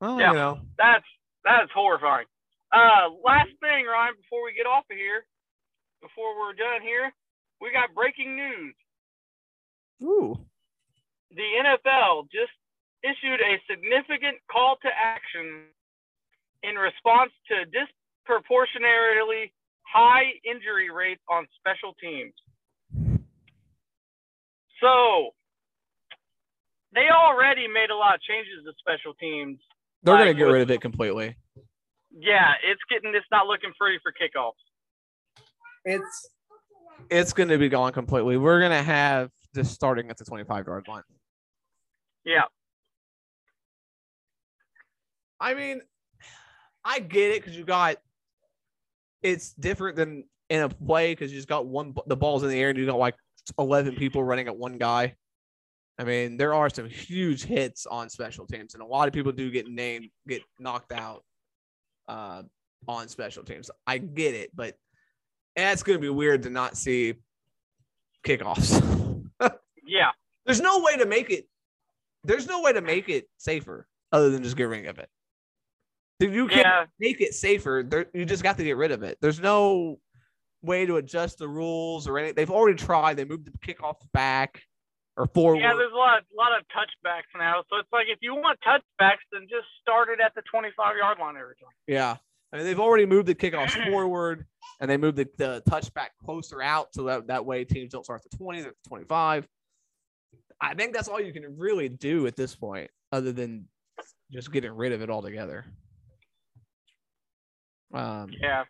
well, 0.00 0.20
Yeah. 0.20 0.30
you 0.30 0.36
know. 0.36 0.60
That's 0.78 1.04
that's 1.44 1.70
horrifying. 1.72 2.26
Uh, 2.72 3.08
last 3.24 3.50
thing, 3.60 3.86
Ryan, 3.86 4.14
before 4.20 4.44
we 4.44 4.52
get 4.52 4.66
off 4.66 4.84
of 4.90 4.96
here, 4.96 5.24
before 6.02 6.36
we're 6.38 6.52
done 6.52 6.82
here, 6.82 7.12
we 7.60 7.72
got 7.72 7.94
breaking 7.94 8.36
news. 8.36 8.74
Ooh. 10.02 10.36
The 11.34 11.42
NFL 11.42 12.28
just 12.30 12.52
issued 13.02 13.40
a 13.40 13.60
significant 13.70 14.36
call 14.50 14.76
to 14.82 14.88
action 14.88 15.64
in 16.62 16.74
response 16.76 17.32
to 17.48 17.64
disproportionately 17.70 19.52
high 19.82 20.32
injury 20.44 20.90
rates 20.90 21.22
on 21.30 21.46
special 21.58 21.94
teams. 22.00 22.34
So 24.80 25.30
they 26.94 27.08
already 27.10 27.66
made 27.68 27.90
a 27.90 27.96
lot 27.96 28.14
of 28.14 28.20
changes 28.22 28.64
to 28.64 28.72
special 28.78 29.14
teams. 29.14 29.58
They're 30.02 30.14
Like 30.14 30.24
going 30.24 30.36
to 30.36 30.38
get 30.38 30.50
rid 30.50 30.62
of 30.62 30.70
it 30.70 30.80
completely. 30.80 31.36
Yeah, 32.10 32.52
it's 32.64 32.80
getting 32.90 33.14
it's 33.14 33.26
not 33.30 33.46
looking 33.46 33.72
pretty 33.78 33.98
for 34.02 34.12
kickoffs. 34.12 34.52
It's 35.84 36.30
it's 37.10 37.32
going 37.32 37.48
to 37.48 37.58
be 37.58 37.68
gone 37.68 37.92
completely. 37.92 38.36
We're 38.36 38.60
going 38.60 38.72
to 38.72 38.82
have 38.82 39.30
just 39.54 39.74
starting 39.74 40.10
at 40.10 40.16
the 40.16 40.24
25 40.24 40.66
yard 40.66 40.88
line. 40.88 41.02
Yeah. 42.24 42.42
I 45.40 45.54
mean, 45.54 45.80
I 46.84 47.00
get 47.00 47.32
it 47.32 47.42
because 47.42 47.56
you 47.56 47.64
got 47.64 47.96
it's 49.22 49.52
different 49.54 49.96
than 49.96 50.24
in 50.48 50.62
a 50.62 50.68
play 50.68 51.12
because 51.12 51.30
you 51.30 51.38
just 51.38 51.48
got 51.48 51.66
one 51.66 51.94
the 52.06 52.16
ball's 52.16 52.42
in 52.42 52.48
the 52.48 52.58
air 52.58 52.70
and 52.70 52.78
you 52.78 52.86
got 52.86 52.98
like 52.98 53.14
11 53.58 53.96
people 53.96 54.22
running 54.24 54.48
at 54.48 54.56
one 54.56 54.78
guy. 54.78 55.14
I 55.98 56.04
mean, 56.04 56.36
there 56.36 56.54
are 56.54 56.70
some 56.70 56.88
huge 56.88 57.44
hits 57.44 57.86
on 57.86 58.08
special 58.08 58.46
teams, 58.46 58.74
and 58.74 58.82
a 58.82 58.86
lot 58.86 59.08
of 59.08 59.14
people 59.14 59.32
do 59.32 59.50
get 59.50 59.68
named, 59.68 60.10
get 60.28 60.42
knocked 60.60 60.92
out 60.92 61.24
uh, 62.06 62.42
on 62.86 63.08
special 63.08 63.42
teams. 63.42 63.70
I 63.86 63.98
get 63.98 64.34
it, 64.34 64.50
but 64.54 64.76
it's 65.56 65.82
going 65.82 65.98
to 65.98 66.00
be 66.00 66.08
weird 66.08 66.44
to 66.44 66.50
not 66.50 66.76
see 66.76 67.14
kickoffs. 68.24 69.24
yeah. 69.84 70.10
There's 70.46 70.60
no 70.60 70.82
way 70.82 70.96
to 70.96 71.06
make 71.06 71.30
it. 71.30 71.48
There's 72.24 72.46
no 72.46 72.62
way 72.62 72.72
to 72.72 72.80
make 72.80 73.08
it 73.08 73.28
safer 73.38 73.86
other 74.12 74.30
than 74.30 74.42
just 74.42 74.56
get 74.56 74.64
rid 74.64 74.86
of 74.86 74.98
it. 74.98 75.08
If 76.20 76.32
you 76.32 76.48
can't 76.48 76.60
Yeah. 76.66 76.84
make 76.98 77.20
it 77.20 77.34
safer, 77.34 77.84
there, 77.86 78.06
you 78.12 78.24
just 78.24 78.42
got 78.42 78.56
to 78.58 78.64
get 78.64 78.76
rid 78.76 78.92
of 78.92 79.02
it. 79.02 79.18
There's 79.20 79.40
no 79.40 79.98
way 80.62 80.86
to 80.86 80.96
adjust 80.96 81.38
the 81.38 81.48
rules 81.48 82.06
or 82.08 82.18
anything. 82.18 82.34
They've 82.34 82.50
already 82.50 82.76
tried. 82.76 83.16
They 83.16 83.24
moved 83.24 83.46
the 83.46 83.58
kickoff 83.58 83.96
back 84.12 84.62
or 85.16 85.26
forward. 85.26 85.60
Yeah, 85.60 85.74
there's 85.74 85.92
a 85.92 85.96
lot, 85.96 86.22
a 86.22 86.36
lot 86.36 86.58
of 86.58 86.64
touchbacks 86.66 87.38
now. 87.38 87.62
So 87.70 87.76
it's 87.78 87.88
like 87.92 88.06
if 88.08 88.18
you 88.20 88.34
want 88.34 88.58
touchbacks, 88.66 89.24
then 89.32 89.42
just 89.42 89.66
start 89.80 90.08
it 90.10 90.20
at 90.20 90.34
the 90.34 90.42
25 90.50 90.96
yard 90.96 91.18
line 91.18 91.36
every 91.36 91.54
time. 91.56 91.70
Yeah. 91.86 92.16
I 92.52 92.56
mean, 92.56 92.64
they've 92.66 92.80
already 92.80 93.04
moved 93.04 93.26
the 93.26 93.34
kickoffs 93.34 93.84
forward 93.90 94.46
and 94.80 94.90
they 94.90 94.96
moved 94.96 95.16
the, 95.16 95.28
the 95.36 95.62
touchback 95.68 96.08
closer 96.24 96.62
out 96.62 96.88
so 96.94 97.04
that, 97.04 97.26
that 97.26 97.44
way 97.44 97.64
teams 97.64 97.92
don't 97.92 98.04
start 98.04 98.22
at 98.24 98.30
the 98.30 98.36
20, 98.36 98.60
they're 98.60 98.70
at 98.70 98.76
the 98.84 98.88
25. 98.88 99.46
I 100.60 100.74
think 100.74 100.92
that's 100.92 101.08
all 101.08 101.20
you 101.20 101.32
can 101.32 101.56
really 101.56 101.88
do 101.88 102.26
at 102.26 102.36
this 102.36 102.56
point, 102.56 102.90
other 103.12 103.32
than 103.32 103.66
just 104.32 104.50
getting 104.50 104.72
rid 104.72 104.92
of 104.92 105.02
it 105.02 105.10
altogether. 105.10 105.64
Um, 107.94 108.30
Yeah. 108.40 108.64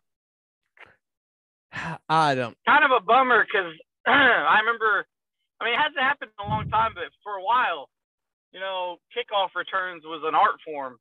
I 2.08 2.34
don't. 2.34 2.56
Kind 2.66 2.84
of 2.84 2.90
a 2.90 3.04
bummer 3.04 3.44
because 3.44 3.72
I 4.06 4.58
remember, 4.60 5.06
I 5.60 5.64
mean, 5.64 5.74
it 5.74 5.78
hasn't 5.82 6.00
happened 6.00 6.30
in 6.38 6.46
a 6.46 6.48
long 6.48 6.68
time, 6.70 6.92
but 6.94 7.04
for 7.22 7.34
a 7.34 7.42
while, 7.42 7.88
you 8.52 8.60
know, 8.60 8.96
kickoff 9.16 9.54
returns 9.54 10.04
was 10.04 10.22
an 10.24 10.34
art 10.34 10.56
form. 10.64 10.96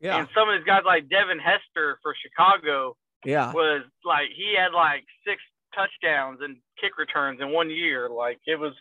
Yeah. 0.00 0.18
And 0.18 0.28
some 0.34 0.48
of 0.48 0.58
these 0.58 0.66
guys 0.66 0.82
like 0.84 1.08
Devin 1.08 1.38
Hester 1.38 1.98
for 2.02 2.14
Chicago 2.20 2.96
Yeah. 3.24 3.52
was 3.52 3.82
like, 4.04 4.28
he 4.36 4.54
had 4.56 4.72
like 4.72 5.04
six 5.26 5.42
touchdowns 5.74 6.40
and 6.42 6.56
kick 6.80 6.98
returns 6.98 7.40
in 7.40 7.50
one 7.52 7.70
year. 7.70 8.08
Like 8.08 8.38
it 8.46 8.58
was 8.58 8.72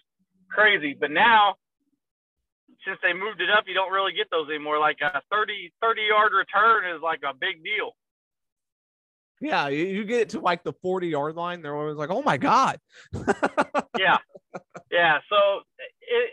crazy. 0.49 0.95
But 0.99 1.11
now, 1.11 1.55
since 2.87 2.97
they 3.03 3.11
moved 3.13 3.41
it 3.41 3.49
up, 3.49 3.65
you 3.67 3.73
don't 3.73 3.91
really 3.91 4.13
get 4.13 4.27
those 4.31 4.47
anymore. 4.49 4.79
Like 4.79 4.97
a 5.01 5.21
30, 5.31 5.73
30 5.81 6.01
yard 6.07 6.31
return 6.33 6.95
is 6.95 7.01
like 7.01 7.19
a 7.27 7.33
big 7.33 7.63
deal. 7.63 7.95
Yeah. 9.41 9.67
You, 9.69 10.03
get 10.05 10.21
it 10.21 10.29
to 10.29 10.39
like 10.39 10.63
the 10.63 10.73
40 10.81 11.07
yard 11.07 11.35
line. 11.35 11.61
They're 11.61 11.75
always 11.75 11.95
like, 11.97 12.09
oh 12.09 12.21
my 12.21 12.37
God. 12.37 12.79
yeah, 13.97 14.17
yeah. 14.91 15.19
So 15.29 15.61
it 15.79 16.29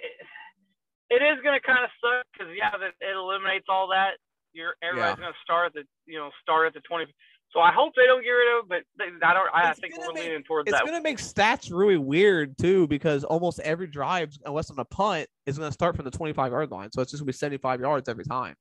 it, 1.08 1.20
it 1.20 1.22
is 1.24 1.40
going 1.42 1.58
to 1.58 1.64
kind 1.66 1.84
of 1.84 1.90
suck 2.00 2.26
because 2.32 2.52
yeah, 2.56 2.70
that 2.72 2.92
it 3.00 3.16
eliminates 3.16 3.66
all 3.68 3.88
that. 3.88 4.12
You're 4.52 4.74
everybody's 4.82 5.18
Yeah. 5.18 5.22
going 5.22 5.32
to 5.32 5.38
start 5.44 5.66
at 5.66 5.72
the 5.74 5.82
you 6.10 6.18
know 6.18 6.30
start 6.42 6.66
at 6.66 6.74
the 6.74 6.80
twenty. 6.80 7.06
So 7.52 7.60
I 7.60 7.70
hope 7.72 7.92
they 7.94 8.06
don't 8.06 8.22
get 8.24 8.30
rid 8.30 8.58
of, 8.58 8.64
it, 8.64 8.68
but 8.68 8.82
they, 8.98 9.26
I 9.26 9.32
don't. 9.32 9.48
I 9.54 9.70
It's 9.70 9.78
think 9.80 9.96
we're 9.96 10.12
make- 10.12 10.24
leaning 10.24 10.42
towards 10.42 10.66
It's 10.68 10.72
that. 10.76 10.82
It's 10.82 10.90
going 10.90 11.00
to 11.00 11.08
make 11.08 11.18
stats 11.18 11.70
really 11.72 11.96
weird 11.96 12.58
too 12.58 12.88
because 12.88 13.22
almost 13.22 13.60
every 13.60 13.86
drive, 13.86 14.36
unless 14.44 14.68
on 14.70 14.78
a 14.80 14.84
punt, 14.84 15.28
is 15.46 15.56
going 15.56 15.68
to 15.68 15.72
start 15.72 15.94
from 15.94 16.04
the 16.06 16.10
25 16.10 16.50
yard 16.50 16.70
line. 16.72 16.90
So 16.90 17.00
it's 17.02 17.12
just 17.12 17.20
going 17.22 17.26
to 17.28 17.32
be 17.32 17.38
75 17.38 17.80
yards 17.80 18.08
every 18.08 18.24
time. 18.24 18.56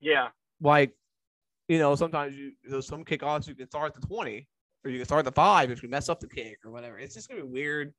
yeah, 0.00 0.28
Like, 0.62 0.92
you 1.70 1.78
know, 1.78 1.94
sometimes 1.94 2.36
you 2.36 2.50
there's 2.64 2.88
some 2.88 3.04
kickoffs 3.04 3.46
you 3.46 3.54
can 3.54 3.68
start 3.68 3.94
at 3.94 4.00
the 4.00 4.04
20 4.04 4.44
or 4.84 4.90
you 4.90 4.98
can 4.98 5.04
start 5.04 5.20
at 5.20 5.24
the 5.24 5.40
five 5.40 5.70
if 5.70 5.84
you 5.84 5.88
mess 5.88 6.08
up 6.08 6.18
the 6.18 6.26
kick 6.26 6.58
or 6.64 6.72
whatever. 6.72 6.98
It's 6.98 7.14
just 7.14 7.28
going 7.28 7.40
to 7.40 7.46
be 7.46 7.52
weird. 7.52 7.94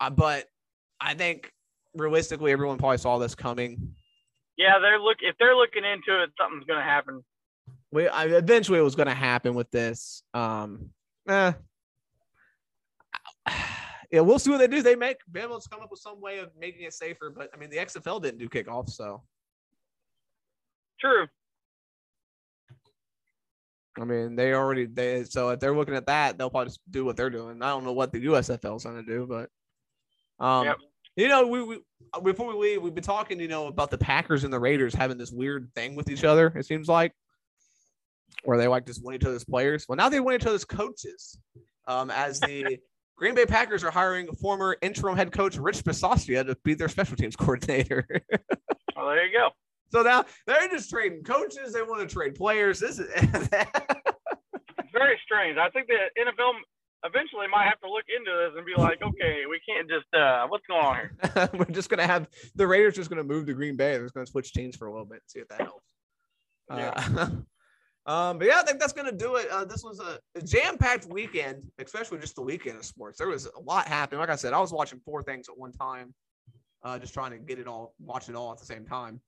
Uh, 0.00 0.10
but 0.10 0.44
I 1.00 1.14
think 1.14 1.50
realistically, 1.94 2.52
everyone 2.52 2.76
probably 2.76 2.98
saw 2.98 3.16
this 3.16 3.34
coming. 3.34 3.94
yeah. 4.58 4.78
They're 4.82 5.00
look 5.00 5.16
if 5.22 5.34
they're 5.38 5.56
looking 5.56 5.82
into 5.82 6.22
it, 6.22 6.28
something's 6.38 6.66
going 6.66 6.78
to 6.78 6.84
happen. 6.84 7.24
We 7.90 8.06
I, 8.06 8.24
eventually 8.24 8.80
it 8.80 8.82
was 8.82 8.96
going 8.96 9.08
to 9.08 9.14
happen 9.14 9.54
with 9.54 9.70
this. 9.70 10.22
Um, 10.34 10.90
eh. 11.26 11.52
Yeah, 14.12 14.20
we'll 14.20 14.38
see 14.38 14.50
what 14.50 14.58
they 14.58 14.68
do. 14.68 14.80
They 14.80 14.94
make 14.94 15.16
Bama's 15.32 15.66
come 15.66 15.80
up 15.80 15.90
with 15.90 15.98
some 15.98 16.20
way 16.20 16.38
of 16.38 16.50
making 16.56 16.82
it 16.82 16.92
safer, 16.92 17.30
but 17.36 17.50
I 17.52 17.56
mean 17.56 17.68
the 17.68 17.78
XFL 17.78 18.22
didn't 18.22 18.38
do 18.38 18.48
kickoffs, 18.48 18.90
so 18.90 19.22
True. 21.00 21.26
I 23.98 24.04
mean 24.04 24.34
they 24.34 24.54
already 24.54 24.86
they 24.86 25.24
so 25.24 25.50
if 25.50 25.60
they're 25.60 25.74
looking 25.74 25.94
at 25.94 26.06
that, 26.06 26.36
they'll 26.36 26.50
probably 26.50 26.70
just 26.70 26.80
do 26.90 27.04
what 27.04 27.16
they're 27.16 27.30
doing. 27.30 27.62
I 27.62 27.68
don't 27.68 27.84
know 27.84 27.92
what 27.92 28.12
the 28.12 28.24
USFL 28.26 28.76
is 28.76 28.84
going 28.84 28.96
to 28.96 29.02
do, 29.02 29.26
but 29.28 29.50
um, 30.44 30.66
Yep. 30.66 30.76
you 31.16 31.28
know, 31.28 31.46
we, 31.46 31.62
we 31.62 31.78
before 32.22 32.48
we 32.48 32.54
leave, 32.54 32.82
we've 32.82 32.94
been 32.94 33.04
talking, 33.04 33.38
you 33.40 33.48
know, 33.48 33.66
about 33.66 33.90
the 33.90 33.98
Packers 33.98 34.44
and 34.44 34.52
the 34.52 34.58
Raiders 34.58 34.94
having 34.94 35.16
this 35.16 35.30
weird 35.30 35.70
thing 35.74 35.94
with 35.94 36.10
each 36.10 36.24
other. 36.24 36.48
It 36.56 36.66
seems 36.66 36.88
like 36.88 37.12
where 38.44 38.58
they 38.58 38.68
like 38.68 38.86
just 38.86 39.04
win 39.04 39.14
each 39.14 39.24
other's 39.24 39.44
players. 39.44 39.86
Well, 39.88 39.96
now 39.96 40.08
they 40.08 40.20
win 40.20 40.34
each 40.34 40.46
other's 40.46 40.64
coaches. 40.64 41.38
Um, 41.86 42.10
as 42.10 42.40
the 42.40 42.78
Green 43.16 43.34
Bay 43.34 43.46
Packers 43.46 43.84
are 43.84 43.90
hiring 43.90 44.26
former 44.34 44.76
interim 44.82 45.16
head 45.16 45.30
coach 45.30 45.56
Rich 45.56 45.84
Bisaccia 45.84 46.44
to 46.46 46.56
be 46.64 46.74
their 46.74 46.88
special 46.88 47.16
teams 47.16 47.36
coordinator. 47.36 48.06
Well, 48.96 49.08
there 49.08 49.26
you 49.26 49.32
go. 49.32 49.50
So 49.94 50.02
now 50.02 50.24
they're 50.46 50.68
just 50.68 50.90
trading 50.90 51.22
coaches. 51.22 51.72
They 51.72 51.82
want 51.82 52.08
to 52.08 52.12
trade 52.12 52.34
players. 52.34 52.80
This 52.80 52.98
is 52.98 53.06
very 54.92 55.20
strange. 55.24 55.56
I 55.56 55.70
think 55.70 55.86
the 55.86 55.98
NFL 56.18 56.54
eventually 57.04 57.46
might 57.46 57.66
have 57.66 57.78
to 57.80 57.88
look 57.88 58.04
into 58.08 58.32
this 58.32 58.52
and 58.56 58.66
be 58.66 58.74
like, 58.76 59.02
okay, 59.02 59.42
we 59.48 59.60
can't 59.68 59.88
just 59.88 60.12
uh, 60.12 60.46
what's 60.48 60.66
going 60.66 60.84
on 60.84 60.96
here? 60.96 61.50
We're 61.54 61.74
just 61.74 61.90
gonna 61.90 62.06
have 62.06 62.26
the 62.56 62.66
Raiders 62.66 62.96
just 62.96 63.08
gonna 63.08 63.22
move 63.22 63.46
to 63.46 63.54
Green 63.54 63.76
Bay. 63.76 63.92
They're 63.92 64.02
just 64.02 64.14
gonna 64.14 64.26
switch 64.26 64.52
teams 64.52 64.74
for 64.74 64.86
a 64.86 64.90
little 64.90 65.06
bit 65.06 65.16
and 65.16 65.28
see 65.28 65.38
if 65.38 65.48
that 65.48 65.60
helps. 65.60 65.94
Uh, 66.68 67.28
um, 68.10 68.38
but 68.38 68.48
yeah, 68.48 68.58
I 68.58 68.64
think 68.64 68.80
that's 68.80 68.92
gonna 68.92 69.12
do 69.12 69.36
it. 69.36 69.48
Uh, 69.48 69.64
this 69.64 69.84
was 69.84 70.00
a 70.00 70.18
jam-packed 70.42 71.06
weekend, 71.06 71.62
especially 71.78 72.18
just 72.18 72.34
the 72.34 72.42
weekend 72.42 72.78
of 72.78 72.84
sports. 72.84 73.18
There 73.18 73.28
was 73.28 73.46
a 73.46 73.60
lot 73.60 73.86
happening. 73.86 74.18
Like 74.18 74.30
I 74.30 74.36
said, 74.36 74.54
I 74.54 74.58
was 74.58 74.72
watching 74.72 74.98
four 75.04 75.22
things 75.22 75.48
at 75.48 75.56
one 75.56 75.70
time, 75.70 76.12
uh, 76.82 76.98
just 76.98 77.14
trying 77.14 77.30
to 77.30 77.38
get 77.38 77.60
it 77.60 77.68
all, 77.68 77.94
watch 78.00 78.28
it 78.28 78.34
all 78.34 78.50
at 78.50 78.58
the 78.58 78.66
same 78.66 78.84
time. 78.84 79.20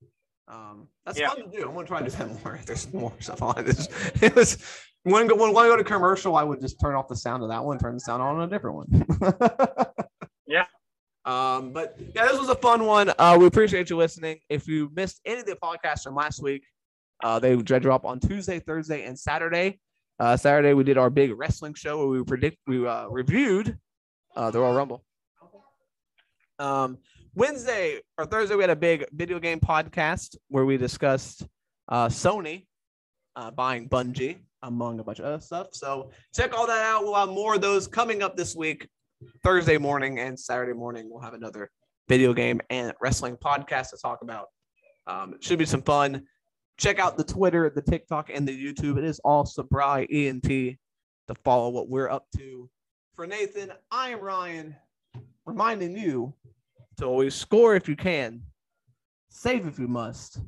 Um, 0.49 0.89
that's 1.05 1.19
Yeah. 1.19 1.29
fun 1.31 1.51
to 1.51 1.57
do. 1.57 1.69
I'm 1.69 1.75
gonna 1.75 1.87
try 1.87 2.01
to 2.03 2.11
do 2.11 2.17
that 2.17 2.45
more. 2.45 2.55
If 2.57 2.67
there's 2.67 2.93
more 2.93 3.13
stuff 3.21 3.43
on 3.43 3.59
it. 3.59 3.69
It's- 3.69 3.89
It 4.23 4.35
was 4.35 4.59
when 5.03 5.29
when 5.39 5.53
when 5.53 5.65
I 5.65 5.69
go 5.69 5.77
to 5.77 5.85
commercial, 5.85 6.37
I 6.37 6.43
would 6.43 6.61
just 6.61 6.81
turn 6.81 6.95
off 6.95 7.09
the 7.09 7.17
sound 7.17 7.43
of 7.43 7.49
that 7.51 7.65
one, 7.65 7.79
turn 7.79 7.95
the 7.95 8.01
sound 8.01 8.23
on 8.23 8.41
a 8.43 8.47
different 8.49 8.77
one. 8.77 9.87
Yeah. 10.49 10.67
Um, 11.25 11.73
but 11.73 11.97
yeah, 12.15 12.27
this 12.29 12.39
was 12.39 12.49
a 12.49 12.55
fun 12.55 12.87
one. 12.87 13.13
Uh, 13.19 13.37
we 13.39 13.47
appreciate 13.47 13.91
you 13.91 13.97
listening. 13.97 14.39
If 14.49 14.69
you 14.69 14.93
missed 14.95 15.21
any 15.25 15.41
of 15.41 15.47
the 15.47 15.57
podcasts 15.57 16.05
from 16.05 16.15
last 16.15 16.41
week, 16.41 16.63
uh, 17.25 17.41
they 17.41 17.57
drop 17.57 18.05
on 18.05 18.21
Tuesday, 18.21 18.61
Thursday, 18.61 19.05
and 19.05 19.19
Saturday. 19.19 19.81
Uh, 20.21 20.37
Saturday 20.37 20.73
we 20.73 20.85
did 20.85 20.97
our 20.99 21.11
big 21.11 21.37
wrestling 21.37 21.75
show 21.75 21.99
where 21.99 22.07
we 22.07 22.23
predict 22.23 22.59
we 22.69 22.87
uh, 22.87 23.09
reviewed 23.09 23.77
uh, 24.37 24.53
the 24.53 24.61
Royal 24.61 24.75
Rumble. 24.77 25.05
Um, 26.61 26.99
Wednesday 27.37 28.01
or 28.17 28.25
Thursday 28.25 28.55
we 28.55 28.63
had 28.63 28.71
a 28.71 28.77
big 28.77 29.05
video 29.13 29.39
game 29.39 29.61
podcast 29.61 30.37
where 30.49 30.65
we 30.65 30.79
discussed 30.79 31.47
uh, 31.87 32.09
Sony 32.09 32.65
uh, 33.37 33.51
buying 33.51 33.91
Bungie 33.91 34.39
among 34.63 35.01
a 35.01 35.05
bunch 35.05 35.19
of 35.19 35.27
other 35.27 35.41
stuff. 35.43 35.67
So 35.73 36.13
check 36.35 36.57
all 36.57 36.67
that 36.67 36.83
out. 36.83 37.05
We'll 37.05 37.15
have 37.15 37.29
more 37.29 37.57
of 37.57 37.61
those 37.61 37.87
coming 37.87 38.23
up 38.23 38.39
this 38.39 38.57
week. 38.57 38.89
Thursday 39.45 39.77
morning 39.77 40.19
and 40.19 40.41
Saturday 40.41 40.73
morning, 40.73 41.11
we'll 41.11 41.21
have 41.21 41.35
another 41.35 41.71
video 42.09 42.33
game 42.33 42.59
and 42.71 42.95
wrestling 43.03 43.37
podcast 43.37 43.91
to 43.91 43.99
talk 43.99 44.23
about. 44.23 44.47
Um, 45.07 45.35
should 45.41 45.59
be 45.59 45.67
some 45.67 45.83
fun. 45.83 46.23
Check 46.79 46.99
out 46.99 47.19
the 47.19 47.25
Twitter, 47.25 47.69
the 47.69 47.83
TikTok, 47.83 48.31
and 48.33 48.49
the 48.49 48.53
YouTube. 48.75 48.97
It 48.97 49.05
is 49.05 49.19
all 49.19 49.45
Sabri 49.45 50.07
ENT 50.11 50.43
to 51.29 51.35
follow 51.45 51.69
what 51.69 51.91
we're 51.91 52.09
up 52.09 52.25
to. 52.39 52.71
For 53.13 53.27
Nathan, 53.27 53.73
I 53.91 54.09
am 54.09 54.21
Ryan, 54.21 54.75
reminding 55.45 55.99
you 55.99 56.33
to 56.99 57.05
always 57.05 57.35
score 57.35 57.77
if 57.77 57.89
you 57.89 57.97
can, 57.97 58.43
save 59.29 59.67
if 59.67 59.79
you 59.79 59.89
must, 59.89 60.41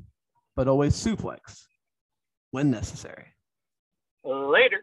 but 0.57 0.69
always 0.69 0.95
suplex 0.95 1.65
when 2.51 2.71
necessary. 2.71 3.27
Later. 4.25 4.83